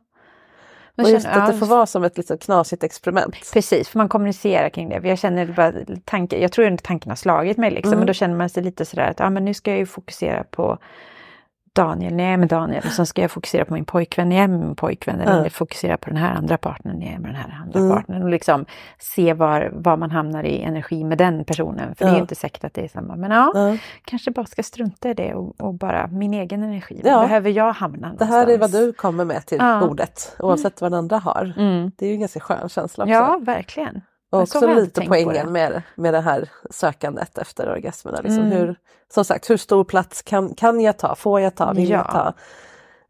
Och 0.97 1.11
just 1.11 1.27
att 1.27 1.53
det 1.53 1.59
får 1.59 1.67
vara 1.67 1.87
som 1.87 2.05
ett 2.05 2.17
lite 2.17 2.37
knasigt 2.37 2.85
experiment. 2.85 3.37
Precis, 3.53 3.89
för 3.89 3.99
man 3.99 4.09
kommunicerar 4.09 4.69
kring 4.69 4.89
det. 4.89 5.09
Jag 5.09 5.19
känner 5.19 5.47
bara 5.47 5.73
tanken, 6.05 6.41
jag 6.41 6.53
tror 6.53 6.73
att 6.73 6.83
tanken 6.83 7.11
har 7.11 7.17
slagit 7.17 7.57
mig 7.57 7.71
liksom. 7.71 7.93
Mm. 7.93 7.99
Men 7.99 8.07
då 8.07 8.13
känner 8.13 8.37
man 8.37 8.49
sig 8.49 8.63
lite 8.63 8.85
sådär 8.85 9.11
att 9.11 9.21
ah, 9.21 9.31
men 9.31 9.45
nu 9.45 9.55
ska 9.55 9.71
jag 9.71 9.79
ju 9.79 9.87
fokusera 9.87 10.45
på 10.45 10.79
Daniel, 11.75 12.21
är 12.21 12.37
med 12.37 12.49
Daniel. 12.49 12.83
Och 12.87 12.93
sen 12.93 13.07
ska 13.07 13.23
jag 13.23 13.31
fokusera 13.31 13.65
på 13.65 13.75
min 13.75 13.85
pojkvän 13.85 14.33
jag 14.33 14.45
är 14.45 14.49
med 14.49 14.61
min 14.61 14.77
pojkvän. 14.77 15.21
Eller 15.21 15.45
Ja. 15.45 15.51
fokusera 15.51 15.97
på 15.97 16.11
den 16.11 16.17
här 16.19 16.35
andra 16.35 16.57
partnern 16.59 17.03
jag 17.03 17.13
är 17.15 17.19
med 17.19 17.31
den 17.31 17.37
här 17.37 17.61
andra 17.63 17.79
Mm. 17.81 17.97
partnern. 17.97 18.23
Och 18.23 18.29
liksom 18.31 18.65
se 18.99 19.33
var, 19.35 19.71
var 19.75 19.97
man 19.97 20.11
hamnar 20.11 20.45
i 20.45 20.63
energi 20.63 21.05
med 21.05 21.19
den 21.19 21.45
personen. 21.45 21.95
För 21.95 22.05
det 22.05 22.09
är 22.09 22.13
Ja. 22.13 22.15
ju 22.17 22.21
inte 22.21 22.35
säkert 22.35 22.65
att 22.65 22.75
det 22.75 22.85
är 22.85 22.89
samma. 22.89 23.17
Men 23.17 23.31
ja, 23.31 23.53
Ja. 23.55 23.77
kanske 24.05 24.31
bara 24.31 24.47
ska 24.47 24.63
strunta 24.63 25.11
i 25.11 25.15
det 25.15 25.35
och, 25.35 25.61
och 25.61 25.75
bara 25.75 26.07
min 26.07 26.35
egen 26.35 26.63
energi. 26.63 27.01
Ja. 27.05 27.21
Behöver 27.21 27.51
jag 27.51 27.73
hamna 27.73 28.15
Det 28.19 28.25
här 28.25 28.41
är 28.43 28.47
vad 28.47 28.49
någonstans? 28.59 28.85
du 28.85 28.93
kommer 28.93 29.25
med 29.25 29.47
till 29.47 29.59
Ja. 29.61 29.81
bordet 29.81 30.37
oavsett 30.39 30.81
vad 30.81 30.93
den 30.93 30.99
andra 30.99 31.19
har. 31.19 31.53
Mm. 31.57 31.91
Det 31.97 32.05
är 32.07 32.09
ju 32.09 32.15
en 32.15 32.21
ganska 32.21 32.41
skön 32.41 32.69
känsla 32.69 33.05
också. 33.05 33.13
Ja, 33.15 33.39
verkligen. 33.43 34.01
Och 34.35 34.43
också 34.43 34.75
lite 34.75 35.01
poängen 35.09 35.53
med, 35.53 35.83
med 35.95 36.15
det 36.15 36.21
här 36.21 36.49
sökandet 36.71 37.39
efter 37.39 37.69
orgasmerna. 37.73 38.21
Liksom 38.21 38.45
Mm. 38.45 38.59
hur, 38.59 38.77
som 39.15 39.25
sagt, 39.25 39.51
hur 39.51 39.57
stor 39.57 39.85
plats 39.85 40.23
kan, 40.23 40.55
kan 40.55 40.81
jag 40.81 40.99
ta? 40.99 41.15
Får 41.15 41.41
jag 41.41 41.55
ta? 41.55 41.73
Vill 41.73 41.91
Ja. 41.91 41.97
jag 41.97 42.11
ta? 42.11 42.35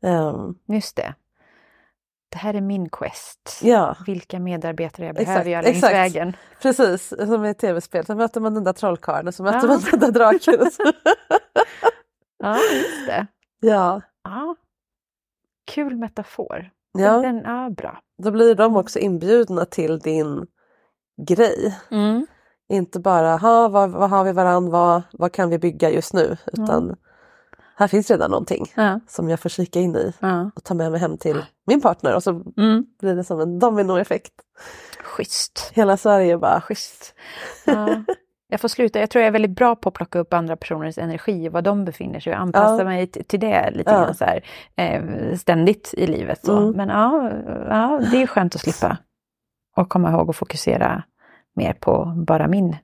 Ehm, 0.08 0.54
Just 0.66 0.96
det. 0.96 1.14
Det 2.28 2.38
här 2.38 2.54
är 2.54 2.60
min 2.60 2.88
quest. 2.88 3.60
ja, 3.62 3.96
Vilka 4.06 4.38
medarbetare 4.38 5.06
jag 5.06 5.12
Exakt, 5.16 5.26
behöver 5.26 5.50
jag 5.50 5.64
längs 5.64 5.76
exakt. 5.76 5.92
vägen. 5.94 6.36
precis. 6.62 7.08
Som 7.08 7.44
i 7.44 7.54
tv-spel. 7.54 8.06
Så 8.06 8.14
möter 8.14 8.40
man 8.40 8.54
den 8.54 8.64
där 8.64 8.72
trollkarlen 8.72 9.28
och 9.28 9.34
så 9.34 9.42
möter 9.42 9.58
Ja. 9.58 9.66
man 9.66 9.80
den 9.90 10.00
där 10.00 10.10
draken. 10.10 10.70
Ja, 12.38 12.56
just 12.72 13.06
det. 13.06 13.26
ja, 13.68 14.00
Ja. 14.24 14.56
Kul 15.66 15.96
metafor. 15.96 16.70
ja, 16.98 17.18
Den, 17.18 17.42
ja, 17.44 17.70
bra. 17.70 18.00
då 18.22 18.30
blir 18.30 18.54
de 18.54 18.76
också 18.76 18.98
inbjudna 18.98 19.64
till 19.64 19.98
din 19.98 20.46
grej. 21.28 21.78
Mm. 21.90 22.26
Inte 22.68 23.00
bara, 23.00 23.36
ha, 23.36 23.68
vad, 23.68 23.90
vad 23.90 24.10
har 24.10 24.24
vi 24.24 24.32
varann, 24.32 24.70
vad, 24.70 25.02
vad 25.12 25.32
kan 25.32 25.50
vi 25.50 25.58
bygga 25.58 25.90
just 25.90 26.14
nu? 26.14 26.36
Utan 26.52 26.96
här 27.76 27.88
finns 27.88 28.10
redan 28.10 28.30
någonting 28.30 28.66
Ja. 28.76 29.00
som 29.08 29.28
jag 29.28 29.40
får 29.40 29.48
kika 29.48 29.80
in 29.80 29.96
i 29.96 30.12
Ja. 30.20 30.50
och 30.56 30.64
ta 30.64 30.74
med 30.74 30.90
mig 30.90 31.00
hem 31.00 31.18
till 31.18 31.44
min 31.66 31.80
partner 31.80 32.14
och 32.14 32.22
så 32.22 32.30
Mm. 32.56 32.84
blir 33.00 33.14
det 33.16 33.24
som 33.24 33.40
en 33.40 33.58
dominoeffekt. 33.58 34.32
Schysst. 35.04 35.70
Hela 35.74 35.96
Sverige 35.96 36.38
bara, 36.38 36.60
Schysst. 36.60 37.14
Ja. 37.66 37.88
Jag 38.48 38.60
får 38.60 38.68
sluta. 38.68 39.00
Jag 39.00 39.10
tror 39.10 39.20
jag 39.22 39.26
är 39.28 39.32
väldigt 39.32 39.56
bra 39.56 39.76
på 39.76 39.88
att 39.88 39.94
plocka 39.94 40.18
upp 40.18 40.32
andra 40.32 40.56
personers 40.56 40.98
energi, 40.98 41.48
var 41.48 41.62
de 41.62 41.84
befinner 41.84 42.20
sig 42.20 42.32
och 42.32 42.38
anpassa 42.40 42.78
Ja. 42.78 42.84
mig 42.84 43.06
till 43.06 43.40
det 43.40 43.70
lite 43.70 43.90
Ja. 43.90 43.98
grann 44.04 44.14
så 44.14 44.24
här, 44.24 44.44
eh, 44.76 45.36
ständigt 45.36 45.94
i 45.96 46.06
livet. 46.06 46.44
Så. 46.44 46.56
Mm. 46.56 46.70
Men 46.70 46.88
ja, 46.88 47.30
ja, 47.68 48.00
det 48.10 48.22
är 48.22 48.26
skönt 48.26 48.54
att 48.54 48.60
slippa. 48.60 48.96
Och 49.76 49.88
komma 49.88 50.10
ihåg 50.12 50.30
att 50.30 50.36
fokusera 50.36 51.02
mer 51.56 51.72
på 51.72 52.14
bara 52.26 52.48
min, 52.48 52.76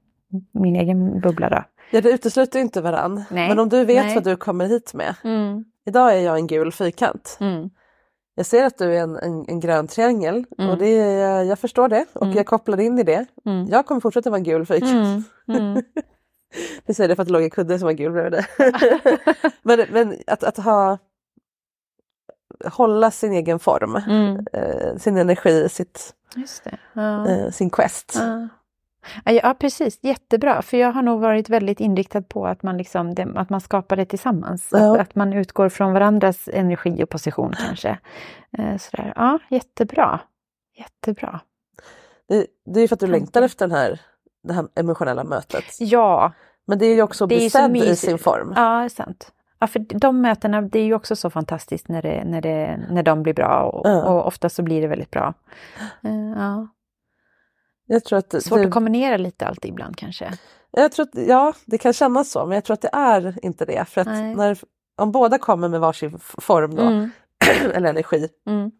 min 0.52 0.76
egen 0.76 1.20
bubbla 1.20 1.48
då. 1.48 1.64
ja, 1.90 2.00
det 2.00 2.10
utesluter 2.10 2.60
inte 2.60 2.80
varann. 2.80 3.24
Nej. 3.30 3.48
Men 3.48 3.58
om 3.58 3.68
du 3.68 3.84
vet 3.84 4.04
Nej. 4.04 4.14
vad 4.14 4.24
du 4.24 4.36
kommer 4.36 4.66
hit 4.66 4.94
med. 4.94 5.14
Mm. 5.24 5.64
Idag 5.86 6.14
är 6.16 6.20
jag 6.20 6.36
en 6.36 6.46
gul 6.46 6.72
fyrkant. 6.72 7.36
Mm. 7.40 7.70
Jag 8.34 8.46
ser 8.46 8.64
att 8.64 8.78
du 8.78 8.94
är 8.96 9.02
en, 9.02 9.16
en, 9.16 9.44
en 9.48 9.60
grön 9.60 9.86
triangel 9.88 10.44
Mm. 10.58 10.70
och 10.70 10.78
det, 10.78 10.90
jag 11.44 11.58
förstår 11.58 11.88
det 11.88 12.04
och 12.12 12.22
Mm. 12.22 12.36
jag 12.36 12.46
kopplar 12.46 12.80
in 12.80 12.98
i 12.98 13.02
det. 13.02 13.26
Mm. 13.46 13.66
Jag 13.68 13.86
kommer 13.86 14.00
fortsätta 14.00 14.30
vara 14.30 14.38
en 14.38 14.44
gul 14.44 14.66
fyrkant. 14.66 14.92
Mm. 15.48 15.60
Mm. 15.60 15.82
Du 16.86 16.94
säger 16.94 17.08
det 17.08 17.16
för 17.16 17.22
att 17.22 17.26
det 17.28 17.32
låg 17.32 17.42
en 17.42 17.50
kudde 17.50 17.78
som 17.78 17.86
var 17.86 17.92
gul 17.92 18.12
bredvid 18.12 18.32
dig. 18.32 18.44
men 19.62 19.80
men 19.92 20.16
att, 20.26 20.44
att 20.44 20.56
ha 20.56 20.98
hålla 22.64 23.10
sin 23.10 23.32
egen 23.32 23.58
form, 23.58 23.96
Mm. 23.96 24.46
eh, 24.52 24.96
sin 24.96 25.16
energi, 25.16 25.68
sitt, 25.68 26.14
det. 26.19 26.19
Ja. 26.92 27.28
eh, 27.28 27.50
sin 27.50 27.70
quest. 27.70 28.12
Ja. 28.14 28.48
Ja, 29.24 29.54
precis. 29.58 29.98
Jättebra. 30.02 30.62
För 30.62 30.76
jag 30.76 30.92
har 30.92 31.02
nog 31.02 31.20
varit 31.20 31.48
väldigt 31.48 31.80
inriktad 31.80 32.22
på 32.22 32.46
att 32.46 32.62
man, 32.62 32.76
liksom, 32.76 33.14
att 33.36 33.50
man 33.50 33.60
skapar 33.60 33.96
det 33.96 34.04
tillsammans. 34.04 34.68
Ja. 34.72 34.94
Att, 34.94 35.00
att 35.00 35.14
man 35.14 35.32
utgår 35.32 35.68
från 35.68 35.92
varandras 35.92 36.48
energi 36.52 37.04
och 37.04 37.08
position 37.08 37.54
kanske. 37.66 37.98
Eh, 38.58 38.76
sådär. 38.76 39.12
Ja, 39.16 39.38
jättebra. 39.50 40.20
Jättebra. 40.78 41.40
Det, 42.28 42.46
det 42.64 42.80
är 42.80 42.82
ju 42.82 42.88
för 42.88 42.96
att 42.96 43.00
du 43.00 43.06
längtar 43.06 43.42
efter 43.42 43.68
den 43.68 43.76
här, 43.76 44.00
det 44.42 44.52
här 44.52 44.68
emotionella 44.74 45.24
mötet. 45.24 45.64
Ja, 45.78 46.32
Men 46.66 46.78
det 46.78 46.86
är 46.86 46.94
ju 46.94 47.02
också 47.02 47.24
att 47.24 47.28
bli 47.28 47.50
sedd 47.50 47.76
i 47.76 47.96
sin 47.96 48.18
form. 48.18 48.52
ja 48.56 48.88
sant. 48.88 49.32
Ja, 49.62 49.66
för 49.66 49.78
de 49.78 50.20
mötena, 50.20 50.62
det 50.62 50.78
är 50.78 50.84
ju 50.84 50.94
också 50.94 51.16
så 51.16 51.30
fantastiskt 51.30 51.88
när, 51.88 52.02
det, 52.02 52.24
när, 52.24 52.40
det, 52.40 52.80
när 52.90 53.02
de 53.02 53.22
blir 53.22 53.34
bra. 53.34 53.62
Och, 53.62 53.86
Ja. 53.88 54.04
och 54.04 54.26
ofta 54.26 54.48
så 54.48 54.62
blir 54.62 54.80
det 54.80 54.86
väldigt 54.88 55.10
bra. 55.10 55.34
Eh, 56.04 56.30
Ja. 56.36 56.68
Jag 57.86 58.04
tror 58.04 58.18
att 58.18 58.42
Svårt 58.42 58.58
det, 58.58 58.64
att 58.66 58.72
kombinera 58.72 59.16
lite 59.16 59.46
alltid 59.46 59.70
ibland 59.70 59.96
kanske. 59.96 60.30
jag 60.70 60.92
tror 60.92 61.06
att, 61.06 61.26
ja, 61.28 61.52
det 61.64 61.78
kan 61.78 61.92
kännas 61.92 62.30
så 62.30 62.46
men 62.46 62.54
jag 62.54 62.64
tror 62.64 62.74
att 62.74 62.80
det 62.80 62.90
är 62.92 63.34
inte 63.42 63.64
det. 63.64 63.84
För 63.88 64.00
att 64.00 64.06
Nej. 64.06 64.34
när, 64.34 64.58
om 64.96 65.12
båda 65.12 65.38
kommer 65.38 65.68
med 65.68 65.80
varsin 65.80 66.18
form 66.18 66.74
då, 66.74 66.82
Mm. 66.82 67.10
eller 67.74 67.88
energi, 67.90 68.28
Mm. 68.46 68.70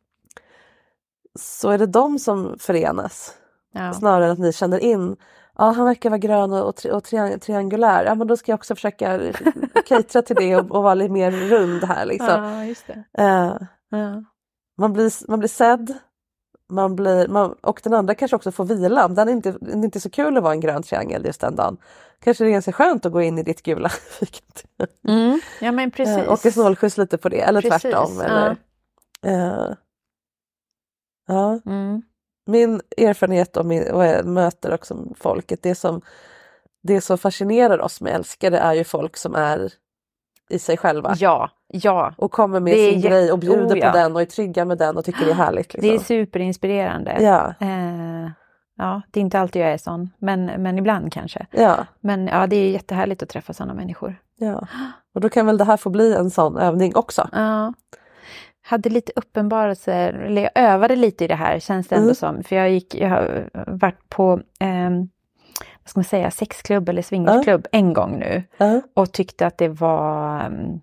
så 1.38 1.70
är 1.70 1.78
det 1.78 1.86
de 1.86 2.18
som 2.18 2.56
förenas. 2.58 3.34
Ja. 3.72 3.92
Snarare 3.92 4.24
än 4.24 4.30
att 4.30 4.38
ni 4.38 4.52
känner 4.52 4.78
in, 4.78 5.16
ja 5.60 5.70
han 5.70 5.84
verkar 5.86 6.10
vara 6.10 6.18
grön 6.18 6.52
och, 6.52 6.74
tri- 6.76 6.90
och 6.90 7.04
triang- 7.04 7.38
triangulär, 7.38 8.04
ja 8.04 8.14
men 8.14 8.26
då 8.26 8.36
ska 8.36 8.52
jag 8.52 8.58
också 8.58 8.74
försöka 8.74 9.20
catera 9.86 10.22
till 10.22 10.36
det 10.36 10.56
och, 10.56 10.70
och 10.70 10.82
vara 10.82 10.94
lite 10.94 11.12
mer 11.12 11.30
rund 11.30 11.84
här 11.84 12.06
liksom. 12.06 12.28
Ja, 12.44 12.64
just 12.64 12.86
det. 12.86 13.04
Eh, 13.18 13.56
Ja. 13.92 14.24
man, 14.78 14.92
blir, 14.92 15.30
man 15.30 15.38
blir 15.38 15.48
sedd, 15.48 15.94
man 16.68 16.96
blir, 16.96 17.28
man, 17.28 17.52
och 17.52 17.80
den 17.84 17.94
andra 17.94 18.14
kanske 18.14 18.36
också 18.36 18.52
får 18.52 18.64
vila. 18.64 19.08
Den 19.08 19.28
är 19.28 19.32
inte, 19.32 19.52
det 19.60 19.70
är 19.72 19.76
inte 19.76 20.00
så 20.00 20.10
kul 20.10 20.36
att 20.36 20.42
vara 20.42 20.52
en 20.52 20.60
grön 20.60 20.82
triangel 20.82 21.24
just 21.24 21.40
den 21.40 21.56
dagen. 21.56 21.76
Kanske 22.20 22.44
det 22.44 22.50
är 22.50 22.52
ganska 22.52 22.72
skönt 22.72 23.06
att 23.06 23.12
gå 23.12 23.22
in 23.22 23.38
i 23.38 23.42
ditt 23.42 23.62
gula 23.62 23.88
fikat. 24.18 24.64
Mm. 25.08 25.40
Ja 25.60 25.72
men 25.72 25.90
precis. 25.90 26.16
Eh, 26.16 26.32
och 26.32 26.38
snålskjuts 26.38 26.98
lite 26.98 27.18
på 27.18 27.28
det, 27.28 27.40
eller 27.40 27.60
Precis, 27.62 27.82
tvärtom. 27.82 28.12
ja. 28.18 28.24
Eller, 28.24 28.56
eh, 29.26 29.74
ja. 31.28 31.60
Mm. 31.66 32.02
Min 32.50 32.80
erfarenhet 32.96 33.56
och, 33.56 33.66
min, 33.66 33.90
och 33.90 34.04
jag 34.04 34.26
möter 34.26 34.74
också 34.74 34.96
folket, 35.16 35.62
det 35.62 35.74
som, 35.74 36.00
det 36.82 37.00
som 37.00 37.18
fascinerar 37.18 37.80
oss 37.80 38.00
med 38.00 38.14
älskare 38.14 38.58
är 38.58 38.74
ju 38.74 38.84
folk 38.84 39.16
som 39.16 39.34
är 39.34 39.72
i 40.50 40.58
sig 40.58 40.76
själva. 40.76 41.14
Ja, 41.18 41.50
ja. 41.68 42.14
Och 42.16 42.32
kommer 42.32 42.60
med 42.60 42.74
sin 42.74 43.00
grej 43.00 43.32
och 43.32 43.38
bjuder 43.38 43.74
oh, 43.74 43.78
ja. 43.78 43.90
på 43.90 43.96
den 43.96 44.14
och 44.14 44.22
är 44.22 44.26
trygga 44.26 44.64
med 44.64 44.78
den 44.78 44.96
och 44.96 45.04
tycker 45.04 45.24
det 45.24 45.30
är 45.30 45.34
härligt. 45.34 45.74
Liksom. 45.74 45.88
Det 45.90 45.94
är 45.94 45.98
superinspirerande. 45.98 47.16
Ja. 47.20 47.54
Eh, 47.66 48.30
ja, 48.76 49.02
det 49.10 49.20
är 49.20 49.22
inte 49.22 49.38
alltid 49.38 49.62
jag 49.62 49.72
är 49.72 49.78
sån, 49.78 50.10
men, 50.18 50.44
men 50.46 50.78
ibland 50.78 51.12
kanske. 51.12 51.46
Ja. 51.50 51.86
Men 52.00 52.26
ja, 52.26 52.46
det 52.46 52.56
är 52.56 52.70
jättehärligt 52.70 53.22
att 53.22 53.28
träffa 53.28 53.52
sådana 53.52 53.74
människor. 53.74 54.16
Ja. 54.36 54.66
Och 55.14 55.20
då 55.20 55.28
kan 55.28 55.46
väl 55.46 55.58
det 55.58 55.64
här 55.64 55.76
få 55.76 55.90
bli 55.90 56.14
en 56.14 56.30
sån 56.30 56.56
övning 56.56 56.96
också. 56.96 57.28
Ja. 57.32 57.72
Hade 58.62 58.88
lite 58.90 59.12
uppenbarelser, 59.16 60.12
eller 60.12 60.42
jag 60.42 60.50
övade 60.54 60.96
lite 60.96 61.24
i 61.24 61.28
det 61.28 61.34
här 61.34 61.58
känns 61.58 61.88
det 61.88 61.94
ändå 61.96 62.04
Mm. 62.06 62.14
som. 62.14 62.42
För 62.44 62.56
jag 62.56 62.70
gick, 62.70 62.94
jag 62.94 63.08
har 63.08 63.50
varit 63.66 64.08
på, 64.08 64.40
ehm, 64.60 65.08
vad 65.82 65.88
ska 65.90 65.98
man 66.00 66.04
säga, 66.04 66.30
sexklubb 66.30 66.88
eller 66.88 67.02
swingersklubb 67.02 67.66
en 67.72 67.92
gång 67.92 68.18
nu. 68.18 68.42
Ja. 68.56 68.80
Och 68.94 69.12
tyckte 69.12 69.46
att 69.46 69.58
det 69.58 69.68
var 69.68 70.40
ehm, 70.40 70.80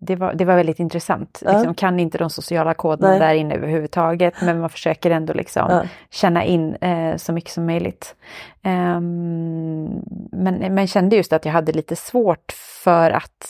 det 0.00 0.16
var, 0.16 0.34
det 0.34 0.44
var 0.44 0.56
väldigt 0.56 0.78
intressant. 0.80 1.42
Ja. 1.44 1.52
Liksom, 1.52 1.74
kan 1.74 2.00
inte 2.00 2.18
de 2.18 2.30
sociala 2.30 2.74
koderna 2.74 3.10
Nej. 3.10 3.18
där 3.18 3.34
inne 3.34 3.54
överhuvudtaget 3.54 4.34
men 4.42 4.60
man 4.60 4.70
försöker 4.70 5.10
ändå 5.10 5.32
liksom 5.32 5.66
Ja. 5.70 5.82
känna 6.10 6.44
in 6.44 6.74
eh, 6.74 7.16
så 7.16 7.32
mycket 7.32 7.50
som 7.50 7.66
möjligt. 7.66 8.14
Ehm, 8.62 10.02
men, 10.32 10.74
men 10.74 10.86
kände 10.86 11.16
just 11.16 11.32
att 11.32 11.44
jag 11.44 11.52
hade 11.52 11.72
lite 11.72 11.96
svårt 11.96 12.52
för 12.84 13.10
att 13.10 13.46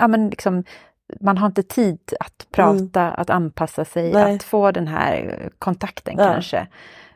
ja, 0.00 0.08
men 0.08 0.28
liksom, 0.30 0.64
man 1.20 1.38
har 1.38 1.46
inte 1.46 1.62
tid 1.62 1.98
att 2.20 2.46
prata, 2.50 3.10
att 3.10 3.30
anpassa 3.30 3.84
sig, 3.84 4.10
Mm. 4.10 4.22
Nej. 4.22 4.34
att 4.36 4.42
få 4.42 4.70
den 4.70 4.88
här 4.88 5.48
kontakten 5.58 6.14
Ja. 6.18 6.24
kanske. 6.32 6.66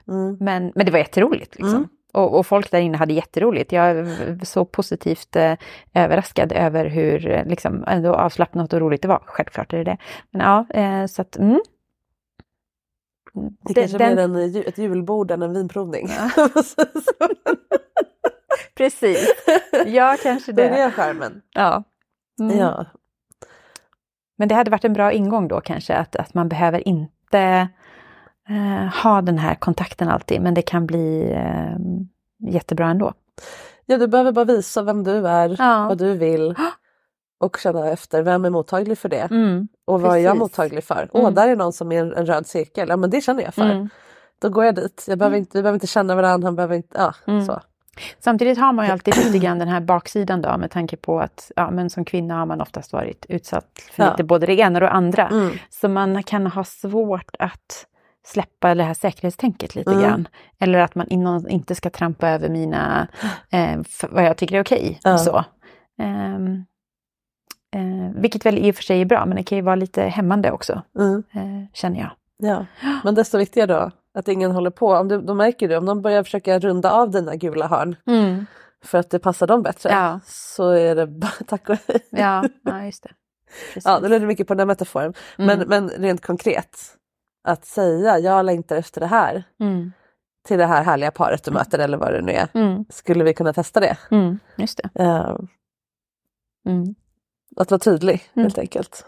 Mm. 0.09 0.37
Men, 0.41 0.73
men 0.75 0.87
det 0.87 0.93
var 0.93 0.99
jätteroligt. 0.99 1.55
Liksom. 1.55 1.77
Mm. 1.77 1.89
Och, 2.13 2.39
och 2.39 2.47
folk 2.47 2.71
där 2.71 2.81
inne 2.81 2.97
hade 2.97 3.13
jätteroligt. 3.13 3.73
Jag 3.73 3.87
är 3.91 4.45
så 4.45 4.65
positivt 4.65 5.37
eh, 5.37 5.55
överraskad 5.95 6.53
över 6.53 6.87
hur 6.87 7.31
eh, 7.31 7.45
liksom, 7.45 7.85
ändå 7.87 8.15
avslappnat 8.15 8.73
och 8.73 8.81
roligt 8.81 9.03
det 9.03 9.09
var. 9.09 9.23
Självklart 9.27 9.73
är 9.73 9.79
det 9.79 9.85
det. 9.85 9.97
Men 10.31 10.41
ja, 10.41 10.67
eh, 10.81 11.07
så 11.07 11.23
att... 11.23 11.37
Mm. 11.37 11.61
Det 13.35 13.75
Den- 13.75 13.75
kanske 13.75 13.99
den- 13.99 14.33
mer 14.33 14.41
en, 14.43 14.53
ju- 14.53 14.63
ett 14.63 14.79
julbord 14.79 15.31
än 15.31 15.43
en 15.43 15.53
vinprovning. 15.55 16.09
Precis. 18.77 19.35
Ja, 19.87 20.17
kanske 20.23 20.53
det 20.53 20.63
det. 20.63 20.69
är 20.69 20.85
det 20.87 20.93
skärmen. 20.93 21.43
Ja. 21.55 21.83
Mm. 22.41 22.59
Ja. 22.59 22.87
Men 24.41 24.49
det 24.49 24.55
hade 24.55 24.71
varit 24.71 24.85
en 24.85 24.93
bra 24.93 25.13
ingång 25.13 25.49
då 25.49 25.61
kanske, 25.61 25.95
att, 25.95 26.17
att 26.17 26.35
man 26.35 26.49
behöver 26.49 26.89
inte 26.89 27.69
eh, 28.49 29.03
ha 29.03 29.23
den 29.23 29.39
här 29.39 29.55
kontakten 29.55 30.09
alltid, 30.09 30.41
men 30.41 30.55
det 30.55 30.63
kan 30.63 30.87
bli 30.87 31.33
eh, 31.33 31.77
jättebra 32.53 32.87
ändå. 32.89 33.13
ja, 33.87 33.99
du 33.99 34.07
behöver 34.07 34.33
bara 34.33 34.45
visa 34.45 34.83
vem 34.83 35.05
du 35.05 35.29
är, 35.29 35.57
Ja. 35.59 35.87
vad 35.89 35.99
du 35.99 36.15
vill 36.17 36.55
och 37.41 37.57
känna 37.63 37.89
efter, 37.89 38.23
vem 38.23 38.45
är 38.45 38.51
mottaglig 38.51 38.99
för 38.99 39.09
det? 39.09 39.29
Mm. 39.31 39.69
Och 39.87 40.01
vad 40.01 40.17
är 40.17 40.21
jag 40.21 40.33
Precis. 40.33 40.41
mottaglig 40.41 40.85
för? 40.85 41.09
Åh, 41.13 41.21
Mm. 41.21 41.35
där 41.35 41.49
är 41.49 41.57
någon 41.57 41.73
som 41.73 41.93
är 41.93 42.01
en, 42.01 42.13
en 42.15 42.27
röd 42.27 42.47
cirkel, 42.47 42.89
ja 42.89 42.97
men 42.97 43.11
det 43.11 43.21
känner 43.21 43.43
jag 43.43 43.55
för. 43.55 43.71
Mm. 43.71 43.89
Då 44.43 44.49
går 44.49 44.65
jag 44.65 44.75
dit, 44.75 45.05
jag 45.09 45.19
behöver 45.19 45.37
inte, 45.37 45.59
vi 45.59 45.63
behöver 45.63 45.77
inte 45.77 45.87
känna 45.87 46.15
varandra, 46.15 46.47
han 46.47 46.57
behöver 46.57 46.77
inte, 46.77 46.99
ja 46.99 47.15
Mm. 47.27 47.45
så. 47.47 47.61
Samtidigt 48.19 48.59
har 48.59 48.73
man 48.73 48.87
ju 48.87 48.93
alltid 48.93 49.17
lite 49.17 49.39
grann 49.39 49.59
den 49.59 49.69
här 49.69 49.81
baksidan 49.81 50.43
då 50.43 50.57
med 50.59 50.71
tanke 50.71 50.97
på 50.97 51.21
att 51.21 51.53
ja, 51.57 51.71
men 51.71 51.91
som 51.91 52.05
kvinna 52.05 52.35
har 52.39 52.47
man 52.47 52.61
oftast 52.61 52.93
varit 52.93 53.27
utsatt 53.29 53.67
för 53.93 54.03
Ja. 54.05 54.11
lite 54.11 54.25
både 54.25 54.47
det 54.47 54.55
ena 54.59 54.77
och 54.77 54.81
det 54.81 54.91
andra. 54.91 55.29
Mm. 55.29 55.53
Så 55.71 55.89
man 55.89 56.23
kan 56.23 56.47
ha 56.47 56.65
svårt 56.65 57.37
att 57.39 57.87
släppa 58.27 58.75
det 58.75 58.83
här 58.83 58.95
säkerhetstänket 58.95 59.75
lite 59.75 59.91
Mm. 59.91 60.03
grann. 60.03 60.29
Eller 60.59 60.79
att 60.79 60.95
man 60.95 61.09
inom, 61.09 61.49
inte 61.49 61.75
ska 61.75 61.91
trampa 61.91 62.29
över 62.29 62.49
mina, 62.49 63.09
eh, 63.51 63.81
vad 64.11 64.25
jag 64.25 64.37
tycker 64.37 64.57
är 64.57 64.63
okej. 64.63 64.99
Ja. 65.03 65.19
Så. 65.19 65.45
Ehm, 66.03 66.65
eh, 67.77 68.11
vilket 68.21 68.47
väl 68.47 68.59
i 68.59 68.71
och 68.71 68.75
för 68.77 68.83
sig 68.83 69.01
är 69.01 69.05
bra, 69.05 69.27
men 69.27 69.37
det 69.37 69.43
kan 69.43 69.59
ju 69.59 69.63
vara 69.63 69.75
lite 69.77 70.03
hämmande 70.03 70.51
också, 70.51 70.83
Mm. 70.99 71.23
eh, 71.33 71.69
känner 71.73 72.01
jag. 72.01 72.11
Ja. 72.39 72.67
Men 73.05 73.15
desto 73.15 73.39
viktigare 73.39 73.67
då 73.75 73.91
att 74.15 74.29
ingen 74.29 74.51
håller 74.51 74.71
på. 74.71 74.93
Om 74.95 75.09
du, 75.09 75.21
då 75.21 75.35
märker 75.35 75.69
du 75.69 75.77
om 75.77 75.87
de 75.87 76.03
börjar 76.03 76.23
försöka 76.25 76.59
runda 76.59 76.93
av 76.93 77.11
dina 77.11 77.37
gula 77.37 77.67
hörn 77.67 77.97
för 78.85 78.99
att 78.99 79.11
det 79.11 79.19
passar 79.19 79.47
dem 79.47 79.63
bättre 79.63 79.89
Ja. 79.91 80.21
så 80.27 80.71
är 80.71 80.95
det 80.97 81.07
bara 81.07 81.31
tack 81.47 81.69
och 81.69 81.77
hej. 81.89 82.01
Ja, 82.11 82.45
ja 82.63 82.85
just 82.85 83.03
det. 83.03 83.11
Precis. 83.75 83.85
Ja, 83.85 84.01
det 84.01 84.09
leder 84.09 84.27
mycket 84.27 84.47
på 84.49 84.55
den 84.55 84.59
här 84.59 84.67
metaforen. 84.67 85.15
Men, 85.37 85.51
Mm. 85.63 85.69
men 85.69 85.89
rent 85.89 86.27
konkret, 86.27 86.79
att 87.45 87.65
säga 87.65 88.19
jag 88.19 88.45
längtar 88.47 88.77
efter 88.77 89.01
det 89.01 89.07
här 89.07 89.45
Mm. 89.61 89.93
till 90.49 90.59
det 90.59 90.67
här 90.67 90.83
härliga 90.83 91.11
paret 91.11 91.45
du 91.45 91.51
möter 91.51 91.79
eller 91.79 91.99
vad 91.99 92.13
det 92.13 92.23
nu 92.23 92.33
är. 92.33 92.49
Mm. 92.55 92.85
Skulle 92.89 93.25
vi 93.25 93.35
kunna 93.35 93.53
testa 93.53 93.81
det? 93.81 93.97
Mm. 94.11 94.39
Just 94.57 94.81
det. 94.83 94.91
Mm. 96.67 96.95
att 97.57 97.71
vara 97.71 97.79
tydlig 97.79 98.23
Mm. 98.35 98.45
helt 98.45 98.59
enkelt. 98.59 99.05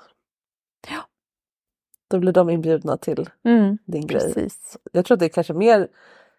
Ja. 2.12 2.16
Då 2.16 2.20
blir 2.20 2.32
de 2.32 2.50
inbjudna 2.50 2.96
till 2.96 3.30
Mm. 3.44 3.78
din 3.86 4.06
grej. 4.06 4.20
Precis. 4.34 4.76
Jag 4.92 5.04
tror 5.04 5.14
att 5.16 5.20
det 5.20 5.28
kanske 5.28 5.52
mer 5.52 5.88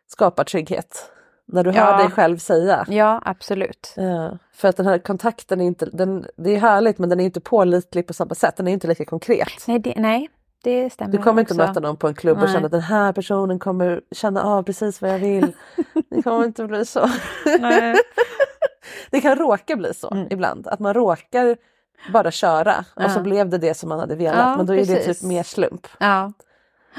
skapar 0.08 0.44
trygghet. 0.44 1.10
När 1.46 1.64
du 1.64 1.72
Ja. 1.72 1.84
hör 1.86 1.98
dig 1.98 2.12
själv 2.12 2.38
säga. 2.38 2.86
Ja, 2.90 3.22
absolut. 3.26 3.94
Eh, 3.98 4.34
för 4.54 4.68
att 4.68 4.78
den 4.78 4.86
här 4.86 4.98
kontakten 4.98 5.62
är 5.62 5.66
inte, 5.66 5.86
den, 5.86 6.26
det 6.38 6.56
är 6.56 6.60
härligt 6.60 6.98
men 6.98 7.10
den 7.10 7.20
är 7.20 7.24
inte 7.26 7.42
pålitlig 7.42 8.08
på 8.08 8.14
samma 8.14 8.36
sätt. 8.36 8.58
Den 8.58 8.68
är 8.68 8.72
inte 8.72 8.88
lika 8.88 9.06
konkret. 9.06 9.68
Nej, 9.68 9.80
det, 9.80 9.94
nej, 9.98 10.30
det 10.64 10.90
stämmer 10.94 11.12
Du 11.12 11.18
kommer 11.18 11.42
inte 11.42 11.54
också. 11.54 11.68
möta 11.68 11.80
någon 11.80 11.98
på 11.98 12.08
en 12.08 12.14
klubb 12.16 12.38
och 12.38 12.44
Nej. 12.44 12.54
känna 12.54 12.66
att 12.66 12.72
den 12.72 12.82
här 12.82 13.14
personen 13.14 13.60
kommer 13.60 14.02
känna 14.12 14.44
av 14.44 14.64
precis 14.64 15.02
vad 15.02 15.12
jag 15.12 15.20
vill. 15.20 15.54
Det 16.10 16.22
kommer 16.22 16.46
inte 16.46 16.68
bli 16.68 16.86
så. 16.86 17.10
Nej. 17.60 17.96
Det 19.12 19.22
kan 19.22 19.36
råka 19.36 19.76
bli 19.76 19.94
så 19.94 20.12
Mm. 20.12 20.28
ibland. 20.30 20.68
Att 20.68 20.80
man 20.80 20.94
råkar 20.94 21.58
bara 22.14 22.32
köra 22.32 22.86
och 22.95 23.12
så 23.12 23.20
blev 23.20 23.49
det 23.49 23.58
det 23.58 23.74
som 23.74 23.89
man 23.89 23.99
hade 23.99 24.16
velat. 24.16 24.58
Men 24.58 24.66
då 24.66 24.74
är 24.74 24.78
det 24.86 24.95
precis. 24.95 25.20
typ 25.20 25.28
mer 25.30 25.43
slump. 25.43 25.88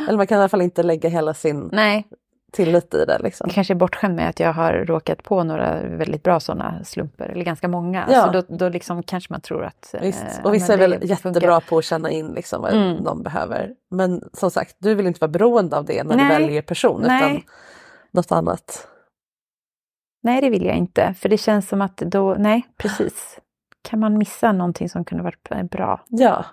Eller 0.09 0.16
man 0.16 0.26
kan 0.26 0.38
i 0.38 0.40
alla 0.40 0.48
fall 0.48 0.62
inte 0.62 0.82
lägga 0.82 1.09
hela 1.09 1.34
sin 1.34 1.68
nej. 1.72 2.07
tillit 2.52 2.94
i 2.94 3.05
det. 3.05 3.18
Liksom. 3.18 3.44
Jag 3.48 3.55
kanske 3.55 3.72
är 3.72 3.76
bortskämd 3.76 4.14
med 4.16 4.28
att 4.28 4.40
jag 4.40 4.52
har 4.52 4.72
råkat 4.72 5.22
på 5.22 5.44
några 5.44 5.80
väldigt 5.82 6.22
bra 6.22 6.40
sådana 6.40 6.84
slumper, 6.84 7.28
eller 7.28 7.44
ganska 7.44 7.68
många. 7.68 8.05
Ja. 8.11 8.24
Så 8.24 8.30
då, 8.40 8.57
då 8.57 8.68
liksom 8.68 9.02
kanske 9.02 9.32
man 9.32 9.40
tror 9.40 9.64
att... 9.64 9.94
Visst. 10.02 10.24
eh, 10.38 10.44
Och 10.44 10.55
vissa 10.55 10.72
är 10.72 10.78
det 10.78 10.88
väl 10.88 11.11
jättebra 11.11 11.61
på 11.61 11.78
att 11.78 11.84
känna 11.84 12.11
in 12.11 12.26
liksom 12.32 12.62
vad 12.62 12.72
Mm. 12.72 12.94
någon 12.96 13.22
behöver. 13.22 13.70
Men 13.90 14.22
som 14.32 14.50
sagt, 14.50 14.76
du 14.78 14.94
vill 14.94 15.07
inte 15.07 15.20
vara 15.20 15.30
beroende 15.30 15.76
av 15.76 15.84
det 15.84 16.05
när 16.05 16.11
du 16.16 16.24
Nej. 16.24 16.28
väljer 16.40 16.62
person 16.62 17.02
Nej. 17.07 17.22
utan 17.32 17.42
något 18.11 18.32
annat. 18.32 18.88
Nej, 20.22 20.40
det 20.40 20.50
vill 20.50 20.64
jag 20.64 20.76
inte. 20.76 21.14
För 21.18 21.28
det 21.28 21.38
känns 21.38 21.68
som 21.68 21.80
att 21.82 21.96
då, 21.96 22.34
nej, 22.38 22.66
precis. 22.78 23.38
Kan 23.85 24.01
man 24.01 24.18
missa 24.18 24.53
någonting 24.53 24.89
som 24.89 25.05
kunde 25.05 25.24
varit 25.24 25.70
bra? 25.70 26.05
Ja, 26.09 26.45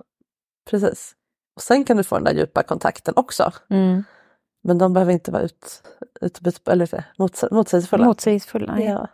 precis. 0.70 1.16
Och 1.56 1.62
sen 1.62 1.84
kan 1.84 1.98
du 1.98 2.04
få 2.04 2.16
den 2.16 2.24
där 2.24 2.34
djupa 2.34 2.64
kontakten 2.64 3.14
också. 3.18 3.52
Mm. 3.70 4.04
Men 4.64 4.78
de 4.78 4.94
behöver 4.94 5.14
inte 5.14 5.32
vara 5.32 5.44
ut, 5.44 5.84
ut, 6.22 6.68
eller 6.68 7.06
mots, 7.18 7.46
motsägelsefulla. 7.52 8.06
Motsägelsefulla. 8.06 8.80
Ja. 8.80 9.08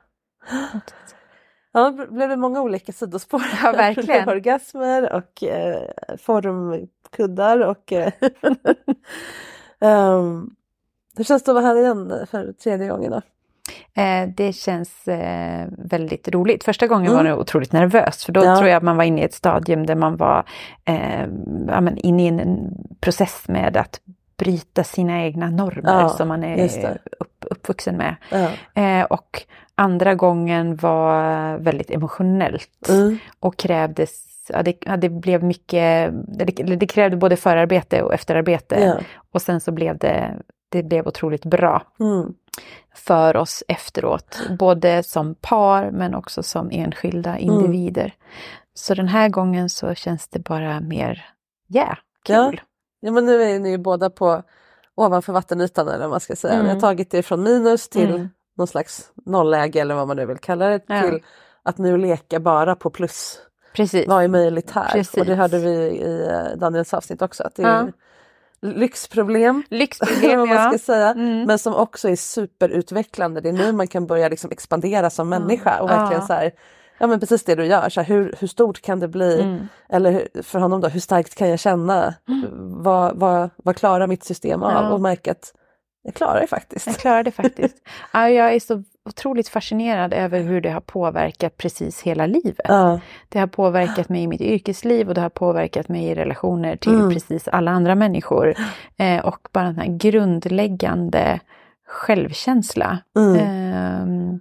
Ja, 1.72 1.92
det 1.92 2.08
blev 2.08 2.40
många 2.40 2.62
olika 2.62 2.92
sidospår. 2.92 3.42
Ja, 3.64 3.72
verkligen. 3.72 4.30
Orgasmer 4.30 5.14
och 5.14 5.44
eh, 5.44 5.90
formkuddar 6.18 7.60
och... 7.60 7.94
Eh, 7.94 8.14
um, 9.80 10.56
hur 11.18 11.24
känns 11.24 11.44
det 11.44 11.52
att 11.52 11.56
vara 11.56 11.66
här 11.66 11.76
igen 11.76 12.28
för 12.28 12.54
tredje 12.54 12.88
gången 12.88 13.12
då? 13.12 13.22
Eh, 13.98 14.30
det 14.36 14.54
känns 14.54 15.08
eh, 15.08 15.68
väldigt 15.78 16.28
roligt. 16.28 16.64
Första 16.64 16.88
gången 16.88 17.12
Mm. 17.12 17.18
var 17.24 17.30
jag 17.30 17.40
otroligt 17.40 17.72
nervös 17.74 18.26
för 18.26 18.32
då 18.32 18.44
Ja. 18.46 18.56
tror 18.58 18.70
jag 18.70 18.78
att 18.78 18.84
man 18.84 18.98
var 18.98 19.04
inne 19.04 19.22
i 19.22 19.24
ett 19.24 19.34
stadium 19.34 19.86
där 19.86 19.96
man 19.96 20.18
var 20.18 20.44
eh, 20.86 21.24
inne 21.98 22.24
i 22.24 22.28
en, 22.28 22.74
process 23.00 23.44
med 23.48 23.78
att 23.78 24.00
bryta 24.38 24.84
sina 24.84 25.24
egna 25.24 25.50
normer 25.50 26.02
Ja, 26.02 26.10
som 26.10 26.28
man 26.28 26.44
är 26.44 26.98
upp, 27.20 27.46
uppvuxen 27.50 27.98
med. 27.98 28.16
Ja. 28.32 28.50
Eh, 28.82 29.04
och 29.06 29.42
andra 29.76 30.16
gången 30.16 30.76
var 30.76 31.58
väldigt 31.58 31.92
emotionellt 31.92 32.90
Mm. 32.90 33.18
och 33.40 33.58
krävdes 33.58 34.24
ja, 34.50 34.64
det, 34.64 34.78
ja, 34.86 34.98
det 34.98 35.10
blev 35.10 35.44
mycket, 35.44 36.12
det, 36.28 36.76
det 36.76 36.88
krävde 36.88 37.18
både 37.18 37.36
förarbete 37.36 38.02
och 38.02 38.14
efterarbete. 38.14 39.04
Och 39.32 39.42
sen 39.42 39.60
så 39.60 39.72
blev 39.72 39.98
det, 39.98 40.34
det 40.70 40.84
blev 40.84 41.08
otroligt 41.08 41.46
bra 41.46 41.82
Mm. 42.00 42.34
För 42.96 43.38
oss 43.38 43.64
efteråt. 43.68 44.40
Både 44.60 45.04
som 45.04 45.36
par 45.36 45.92
men 45.92 46.16
också 46.16 46.44
som 46.44 46.70
enskilda 46.72 47.38
individer. 47.38 48.14
Så 48.74 48.94
den 48.94 49.08
här 49.08 49.30
gången 49.30 49.70
så 49.70 49.94
känns 49.94 50.28
det 50.28 50.40
bara 50.40 50.80
mer, 50.80 51.26
yeah, 51.74 51.98
kul. 52.24 52.36
Ja. 52.36 52.54
ja, 53.00 53.12
men 53.12 53.26
nu 53.26 53.44
är 53.44 53.60
ni 53.60 53.70
ju 53.70 53.78
båda 53.78 54.10
på 54.10 54.44
ovanför 54.96 55.34
vattenytan 55.34 55.88
eller 55.88 56.00
vad 56.00 56.10
man 56.10 56.20
ska 56.20 56.36
säga. 56.36 56.54
Mm. 56.54 56.66
Ni 56.66 56.74
har 56.74 56.80
tagit 56.80 57.12
det 57.12 57.24
från 57.24 57.44
minus 57.44 57.90
till 57.90 58.10
Mm. 58.10 58.30
någon 58.58 58.68
slags 58.68 59.12
nollläge 59.26 59.80
eller 59.80 59.96
vad 59.96 60.08
man 60.08 60.18
nu 60.18 60.26
vill 60.26 60.38
kalla 60.38 60.70
det 60.70 60.82
Ja. 60.88 61.02
till 61.02 61.24
att 61.64 61.78
nu 61.78 61.98
leka 61.98 62.40
bara 62.40 62.76
på 62.76 62.90
plus. 62.90 63.40
Precis. 63.74 64.08
Vad 64.08 64.24
är 64.24 64.28
möjligt 64.28 64.72
här? 64.72 64.90
Precis. 64.92 65.18
Och 65.20 65.26
det 65.26 65.36
hörde 65.36 65.60
vi 65.60 65.72
i 65.76 66.28
eh, 66.28 66.58
Daniels 66.58 66.94
avsnitt 66.94 67.22
också 67.22 67.44
att 67.44 67.56
det 67.56 67.64
är 67.64 67.68
Ja. 67.68 67.88
Lyxproblem. 68.62 69.64
Lyxproblem, 69.70 70.40
vad 70.40 70.48
man 70.48 70.58
ja. 70.58 70.70
ska 70.70 70.80
säga. 70.80 71.10
Mm. 71.10 71.44
Men 71.44 71.60
som 71.60 71.74
också 71.74 72.10
är 72.10 72.16
superutvecklande. 72.16 73.42
Det 73.42 73.50
är 73.50 73.54
nu 73.54 73.72
man 73.72 73.88
kan 73.88 74.08
börja 74.08 74.30
liksom 74.30 74.52
expandera 74.52 75.10
som 75.10 75.30
människa 75.30 75.80
och 75.82 75.90
verkligen 75.90 76.22
Ja. 76.22 76.28
så 76.28 76.34
här, 76.34 76.52
ja 76.98 77.08
men 77.08 77.20
precis 77.20 77.44
det 77.44 77.56
du 77.56 77.66
gör, 77.66 77.90
så 77.90 78.02
här, 78.02 78.08
hur, 78.08 78.36
hur 78.40 78.48
stort 78.48 78.82
kan 78.82 79.00
det 79.00 79.08
bli? 79.08 79.42
Mm. 79.42 79.68
Eller 79.90 80.44
för 80.44 80.60
honom 80.60 80.82
då, 80.82 80.88
hur 80.88 81.00
starkt 81.00 81.36
kan 81.36 81.50
jag 81.50 81.60
känna? 81.60 82.14
Vad, 82.60 83.16
vad, 83.20 83.50
vad 83.56 83.76
klarar 83.76 84.08
mitt 84.08 84.24
system 84.24 84.64
av? 84.64 84.72
Ja. 84.72 84.92
Och 84.92 85.02
märka 85.02 85.32
att 85.32 85.54
jag 86.04 86.14
klarar 86.14 86.42
det 86.42 86.48
faktiskt. 86.48 86.88
Jag 86.88 86.96
klarar 86.96 87.24
det 87.24 87.32
faktiskt. 87.32 87.78
Ja, 88.14 88.30
jag 88.30 88.54
är 88.54 88.60
så 88.60 88.84
otroligt 89.08 89.50
fascinerad 89.50 90.14
över 90.14 90.40
hur 90.42 90.62
det 90.62 90.70
har 90.70 90.82
påverkat 90.82 91.58
precis 91.58 92.02
hela 92.02 92.26
livet. 92.26 92.62
Ja. 92.64 93.00
Det 93.30 93.40
har 93.40 93.48
påverkat 93.48 94.10
mig 94.10 94.24
i 94.24 94.28
mitt 94.28 94.42
yrkesliv 94.42 95.08
och 95.08 95.14
det 95.14 95.22
har 95.22 95.30
påverkat 95.30 95.90
mig 95.90 96.06
i 96.06 96.16
relationer 96.16 96.76
till 96.76 96.94
Mm. 96.96 97.10
precis 97.14 97.48
alla 97.48 97.72
andra 97.72 97.96
människor. 97.96 98.54
Eh, 98.98 99.26
och 99.26 99.48
bara 99.52 99.66
den 99.66 99.78
här 99.78 99.98
grundläggande 99.98 101.40
självkänsla. 101.88 102.98
Mm. 103.18 103.36
Ehm, 103.40 104.40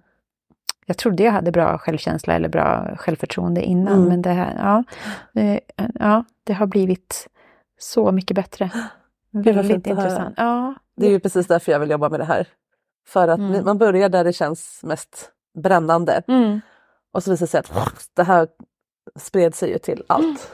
jag 0.86 0.96
trodde 0.96 1.22
jag 1.22 1.32
hade 1.32 1.52
bra 1.52 1.78
självkänsla 1.78 2.34
eller 2.34 2.48
bra 2.48 2.96
självförtroende 2.96 3.62
innan, 3.62 3.94
Mm. 3.94 4.08
men 4.08 4.22
det, 4.22 4.30
här, 4.30 4.54
ja, 4.58 4.84
eh, 5.42 5.58
ja, 5.94 6.24
det 6.44 6.52
har 6.52 6.66
blivit 6.66 7.28
så 7.78 8.12
mycket 8.12 8.34
bättre. 8.34 8.70
Väldigt 9.30 9.86
intressant. 9.86 10.34
Ja, 10.36 10.74
Det 10.96 11.06
är 11.06 11.10
ju 11.10 11.20
precis 11.20 11.46
därför 11.46 11.72
jag 11.72 11.80
vill 11.80 11.90
jobba 11.90 12.08
med 12.08 12.20
det 12.20 12.24
här. 12.24 12.46
För 13.08 13.28
att 13.28 13.38
Mm. 13.38 13.64
man 13.64 13.78
börjar 13.78 14.08
där 14.08 14.24
det 14.24 14.32
känns 14.32 14.80
mest 14.82 15.30
brännande. 15.58 16.22
Mm. 16.28 16.60
Och 17.12 17.22
så 17.22 17.30
visar 17.30 17.46
det 17.46 17.50
sig 17.50 17.58
att 17.60 18.08
det 18.14 18.22
här 18.24 18.48
spred 19.18 19.54
sig 19.54 19.70
ju 19.70 19.78
till 19.78 20.02
allt. 20.06 20.50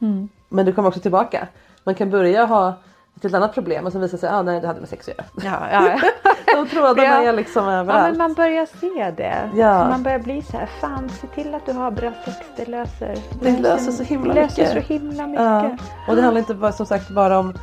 Mm. 0.00 0.28
Men 0.48 0.66
du 0.66 0.72
kommer 0.72 0.88
också 0.88 1.00
tillbaka. 1.00 1.48
Man 1.84 1.94
kan 1.94 2.10
börja 2.10 2.44
ha 2.44 2.68
ett 3.16 3.22
helt 3.22 3.34
annat 3.34 3.54
problem 3.54 3.86
och 3.86 3.92
sen 3.92 4.00
visar 4.00 4.12
det 4.16 4.20
sig 4.20 4.28
att 4.28 4.34
ah, 4.34 4.42
nej, 4.42 4.60
det 4.60 4.66
hade 4.66 4.80
med 4.80 4.88
sex 4.88 5.08
att 5.08 5.14
göra. 5.44 5.60
Ja, 5.72 5.86
ja. 5.88 6.00
De 6.54 6.68
trådarna 6.68 7.02
Ja. 7.02 7.22
är 7.22 7.32
liksom 7.32 7.64
ja, 7.64 7.72
överallt. 7.72 8.08
men 8.08 8.18
man 8.18 8.34
börjar 8.34 8.66
se 8.66 9.10
det. 9.16 9.50
Ja. 9.54 9.88
Man 9.88 10.02
börjar 10.02 10.18
bli 10.18 10.42
så 10.42 10.56
här, 10.56 10.66
fan 10.80 11.08
se 11.08 11.26
till 11.26 11.54
att 11.54 11.66
du 11.66 11.72
har 11.72 11.90
bra 11.90 12.12
sex, 12.24 12.36
det 12.56 12.66
löser. 12.66 13.16
Det 13.42 13.58
löser 13.58 13.92
så 13.92 14.02
himla 14.02 14.34
det 14.34 14.40
löser 14.42 14.62
mycket. 14.62 14.72
så 14.86 14.92
himla 14.92 15.26
mycket. 15.26 15.44
Ja. 15.44 15.76
Och 16.08 16.16
det 16.16 16.22
handlar 16.22 16.38
inte 16.38 16.54
bara 16.54 16.72
som 16.72 16.86
sagt 16.86 17.10
bara 17.10 17.38
om 17.38 17.54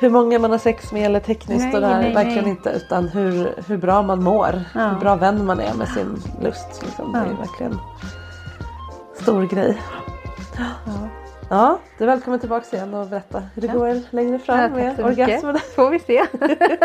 hur 0.00 0.10
många 0.10 0.38
man 0.38 0.50
har 0.50 0.58
sex 0.58 0.92
med 0.92 1.06
eller 1.06 1.20
tekniskt 1.20 1.64
Nej, 1.64 1.74
och 1.74 1.80
det 1.80 1.86
här, 1.86 2.02
nej, 2.02 2.14
verkligen 2.14 2.42
nej. 2.44 2.50
inte 2.50 2.70
utan 2.70 3.08
hur, 3.08 3.54
hur 3.68 3.76
bra 3.76 4.02
man 4.02 4.22
mår, 4.22 4.60
Ja. 4.74 4.80
hur 4.88 5.00
bra 5.00 5.16
vän 5.16 5.46
man 5.46 5.60
är 5.60 5.74
med 5.74 5.88
sin 5.88 6.22
lust. 6.42 6.82
Liksom. 6.82 7.12
Det 7.12 7.18
är 7.18 7.26
Ja. 7.26 7.36
verkligen 7.40 7.78
stor 9.22 9.42
grej. 9.46 9.80
Ja. 10.58 10.92
Ja, 11.50 11.78
du 11.98 12.04
är 12.04 12.08
välkommen 12.08 12.40
tillbaka 12.40 12.76
igen 12.76 12.94
och 12.94 13.06
berätta 13.06 13.42
hur 13.54 13.62
det 13.62 13.68
går 13.68 14.00
längre 14.14 14.38
fram 14.38 14.58
Ja, 14.60 14.68
med 14.68 15.00
orgasmerna. 15.04 15.58
Får 15.76 15.90
vi 15.90 15.98
se 15.98 16.22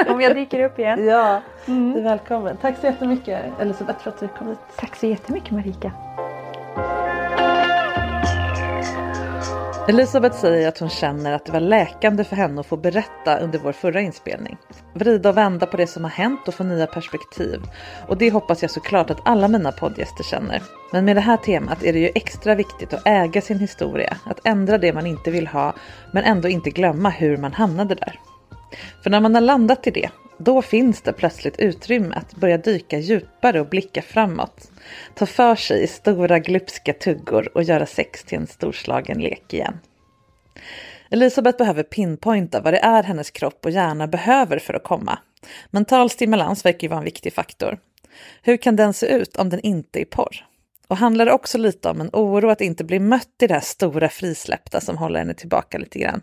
om 0.09 0.21
jag 0.21 0.35
dyker 0.35 0.63
upp 0.63 0.79
igen. 0.79 1.05
Ja, 1.07 1.41
Mm. 1.65 1.93
du 1.93 1.99
är 1.99 2.03
välkommen. 2.03 2.57
Tack 2.57 2.77
så 2.81 2.85
jättemycket 2.85 3.39
Elisabeth 3.59 3.99
för 3.99 4.09
att 4.09 4.19
du 4.19 4.27
kom 4.27 4.47
hit. 4.47 4.57
Tack 4.79 4.95
så 4.95 5.05
jättemycket 5.05 5.51
Marika. 5.51 5.91
Elisabeth 9.89 10.35
säger 10.35 10.67
att 10.67 10.79
hon 10.79 10.89
känner 10.89 11.33
att 11.33 11.45
det 11.45 11.51
var 11.51 11.59
läkande 11.59 12.23
för 12.23 12.35
henne 12.35 12.61
att 12.61 12.67
få 12.67 12.77
berätta 12.77 13.39
under 13.39 13.59
vår 13.59 13.71
förra 13.71 14.01
inspelning. 14.01 14.57
Vrida 14.93 15.29
och 15.29 15.37
vända 15.37 15.65
på 15.65 15.77
det 15.77 15.87
som 15.87 16.03
har 16.03 16.11
hänt 16.11 16.47
och 16.47 16.53
få 16.53 16.63
nya 16.63 16.87
perspektiv. 16.87 17.61
Och 18.07 18.17
det 18.17 18.31
hoppas 18.31 18.61
jag 18.61 18.71
såklart 18.71 19.09
att 19.09 19.21
alla 19.25 19.47
mina 19.47 19.71
poddgäster 19.71 20.23
känner. 20.23 20.61
Men 20.91 21.05
med 21.05 21.15
det 21.15 21.21
här 21.21 21.37
temat 21.37 21.83
är 21.83 21.93
det 21.93 21.99
ju 21.99 22.11
extra 22.15 22.55
viktigt 22.55 22.93
att 22.93 23.07
äga 23.07 23.41
sin 23.41 23.59
historia, 23.59 24.17
att 24.25 24.39
ändra 24.43 24.77
det 24.77 24.93
man 24.93 25.05
inte 25.07 25.31
vill 25.31 25.47
ha, 25.47 25.73
men 26.13 26.23
ändå 26.23 26.49
inte 26.49 26.69
glömma 26.69 27.09
hur 27.09 27.37
man 27.37 27.53
hamnade 27.53 27.95
där. 27.95 28.19
För 29.03 29.09
när 29.09 29.19
man 29.19 29.35
har 29.35 29.41
landat 29.41 29.87
i 29.87 29.91
det, 29.91 30.09
då 30.39 30.61
finns 30.61 31.01
det 31.01 31.13
plötsligt 31.13 31.59
utrymme 31.59 32.15
att 32.15 32.35
börja 32.35 32.57
dyka 32.57 32.99
djupare 32.99 33.59
och 33.59 33.69
blicka 33.69 34.01
framåt. 34.01 34.71
Ta 35.15 35.25
för 35.25 35.55
sig 35.55 35.83
i 35.83 35.87
stora 35.87 36.39
glupska 36.39 36.93
tuggor 36.93 37.49
och 37.53 37.63
göra 37.63 37.85
sex 37.85 38.23
till 38.23 38.37
en 38.37 38.47
storslagen 38.47 39.21
lek 39.21 39.53
igen. 39.53 39.79
Elisabeth 41.11 41.57
behöver 41.57 41.83
pinpointa 41.83 42.61
vad 42.61 42.73
det 42.73 42.79
är 42.79 43.03
hennes 43.03 43.31
kropp 43.31 43.65
och 43.65 43.71
hjärna 43.71 44.07
behöver 44.07 44.59
för 44.59 44.73
att 44.73 44.83
komma. 44.83 45.19
Mental 45.69 46.09
stimulans 46.09 46.65
verkar 46.65 46.81
ju 46.81 46.89
vara 46.89 46.99
en 46.99 47.05
viktig 47.05 47.33
faktor. 47.33 47.79
Hur 48.41 48.57
kan 48.57 48.75
den 48.75 48.93
se 48.93 49.05
ut 49.05 49.37
om 49.37 49.49
den 49.49 49.59
inte 49.59 50.01
är 50.01 50.05
porr? 50.05 50.45
Och 50.87 50.97
handlar 50.97 51.25
det 51.25 51.31
också 51.31 51.57
lite 51.57 51.89
om 51.89 52.01
en 52.01 52.09
oro 52.13 52.49
att 52.49 52.61
inte 52.61 52.83
bli 52.83 52.99
mött 52.99 53.41
i 53.41 53.47
det 53.47 53.53
här 53.53 53.61
stora 53.61 54.09
frisläppta 54.09 54.81
som 54.81 54.97
håller 54.97 55.19
henne 55.19 55.33
tillbaka 55.33 55.77
lite 55.77 55.99
grann. 55.99 56.21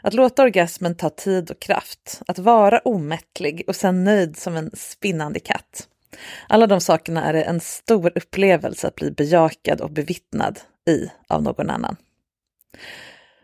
Att 0.00 0.14
låta 0.14 0.42
orgasmen 0.42 0.96
ta 0.96 1.10
tid 1.10 1.50
och 1.50 1.60
kraft, 1.60 2.22
att 2.26 2.38
vara 2.38 2.78
omättlig 2.78 3.64
och 3.66 3.76
sen 3.76 4.04
nöjd 4.04 4.36
som 4.36 4.56
en 4.56 4.70
spinnande 4.74 5.40
katt. 5.40 5.88
Alla 6.48 6.66
de 6.66 6.80
sakerna 6.80 7.24
är 7.24 7.32
det 7.32 7.42
en 7.42 7.60
stor 7.60 8.12
upplevelse 8.14 8.88
att 8.88 8.94
bli 8.94 9.10
bejakad 9.10 9.80
och 9.80 9.90
bevittnad 9.90 10.60
i 10.88 11.10
av 11.28 11.42
någon 11.42 11.70
annan. 11.70 11.96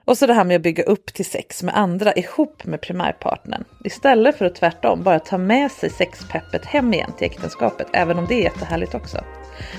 Och 0.05 0.19
så 0.19 0.27
det 0.27 0.35
här 0.35 0.45
med 0.45 0.57
att 0.57 0.63
bygga 0.63 0.83
upp 0.83 1.15
till 1.15 1.25
sex 1.25 1.63
med 1.63 1.77
andra 1.77 2.13
ihop 2.13 2.65
med 2.65 2.81
primärpartnern. 2.81 3.65
Istället 3.85 4.39
för 4.39 4.45
att 4.45 4.55
tvärtom 4.55 5.03
bara 5.03 5.19
ta 5.19 5.39
med 5.39 5.73
sig 5.73 5.91
sexpeppet 5.91 6.65
hem 6.65 6.95
igen 6.95 7.13
till 7.19 7.27
äktenskapet, 7.27 7.87
även 7.93 8.19
om 8.19 8.27
det 8.27 8.35
är 8.35 8.43
jättehärligt 8.43 8.95
också. 8.95 9.25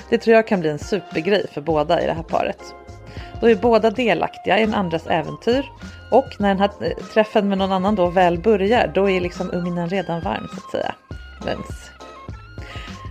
Det 0.10 0.18
tror 0.18 0.36
jag 0.36 0.47
kan 0.47 0.60
bli 0.60 0.70
en 0.70 0.80
supergrej 0.80 1.47
för 1.54 1.62
båda 1.62 2.04
i 2.04 2.06
det 2.06 2.14
här 2.14 2.24
paret. 2.24 2.82
Då 3.41 3.49
är 3.49 3.55
båda 3.55 3.89
delaktiga 3.89 4.59
i 4.59 4.66
den 4.66 4.74
andras 4.74 5.07
äventyr 5.07 5.66
och 6.11 6.28
när 6.39 6.47
den 6.47 6.59
här 6.59 6.70
eh, 6.82 7.05
träffen 7.14 7.49
med 7.49 7.57
någon 7.57 7.72
annan 7.72 7.95
då 7.95 8.07
väl 8.07 8.39
börjar, 8.39 8.91
då 8.95 9.09
är 9.09 9.22
liksom 9.22 9.51
ugnen 9.51 9.89
redan 9.89 10.22
varm 10.22 10.47
så 10.47 10.57
att 10.57 10.72
säga. 10.72 10.95
Mums. 11.45 11.91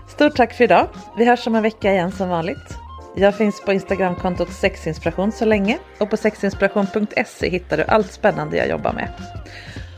Stort 0.08 0.36
tack 0.36 0.54
för 0.54 0.64
idag. 0.64 0.88
Vi 1.18 1.24
hörs 1.24 1.46
om 1.46 1.54
en 1.54 1.62
vecka 1.62 1.92
igen 1.92 2.12
som 2.12 2.28
vanligt. 2.28 2.78
Jag 3.16 3.34
finns 3.34 3.64
på 3.64 3.72
Instagramkontot 3.72 4.52
sexinspiration 4.52 5.32
så 5.32 5.44
länge 5.44 5.78
och 5.98 6.10
på 6.10 6.16
sexinspiration.se 6.16 7.50
hittar 7.50 7.76
du 7.76 7.84
allt 7.84 8.12
spännande 8.12 8.56
jag 8.56 8.68
jobbar 8.68 8.92
med. 8.92 9.08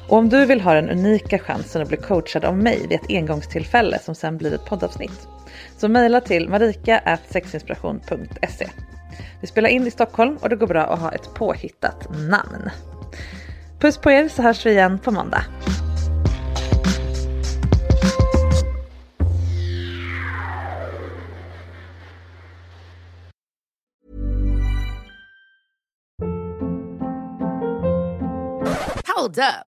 Och 0.08 0.18
om 0.18 0.28
du 0.28 0.46
vill 0.46 0.60
ha 0.60 0.74
den 0.74 0.90
unika 0.90 1.38
chansen 1.38 1.82
att 1.82 1.88
bli 1.88 1.96
coachad 1.96 2.44
av 2.44 2.56
mig 2.56 2.86
vid 2.88 2.92
ett 2.92 3.06
engångstillfälle 3.08 3.98
som 3.98 4.14
sen 4.14 4.38
blir 4.38 4.54
ett 4.54 4.64
poddavsnitt 4.64 5.28
så 5.76 5.88
mejla 5.88 6.20
till 6.20 6.48
marika.sexinspiration.se. 6.48 8.68
Vi 9.40 9.46
spelar 9.46 9.68
in 9.68 9.86
i 9.86 9.90
Stockholm 9.90 10.36
och 10.36 10.48
det 10.48 10.56
går 10.56 10.66
bra 10.66 10.82
att 10.82 11.00
ha 11.00 11.12
ett 11.12 11.34
påhittat 11.34 12.06
namn. 12.10 12.70
Puss 13.80 13.98
på 13.98 14.10
er 14.10 14.28
så 14.28 14.42
hörs 14.42 14.66
vi 14.66 14.70
igen 14.70 14.98
på 14.98 15.10
måndag. 15.10 15.44
Hold 29.16 29.38
up. 29.38 29.73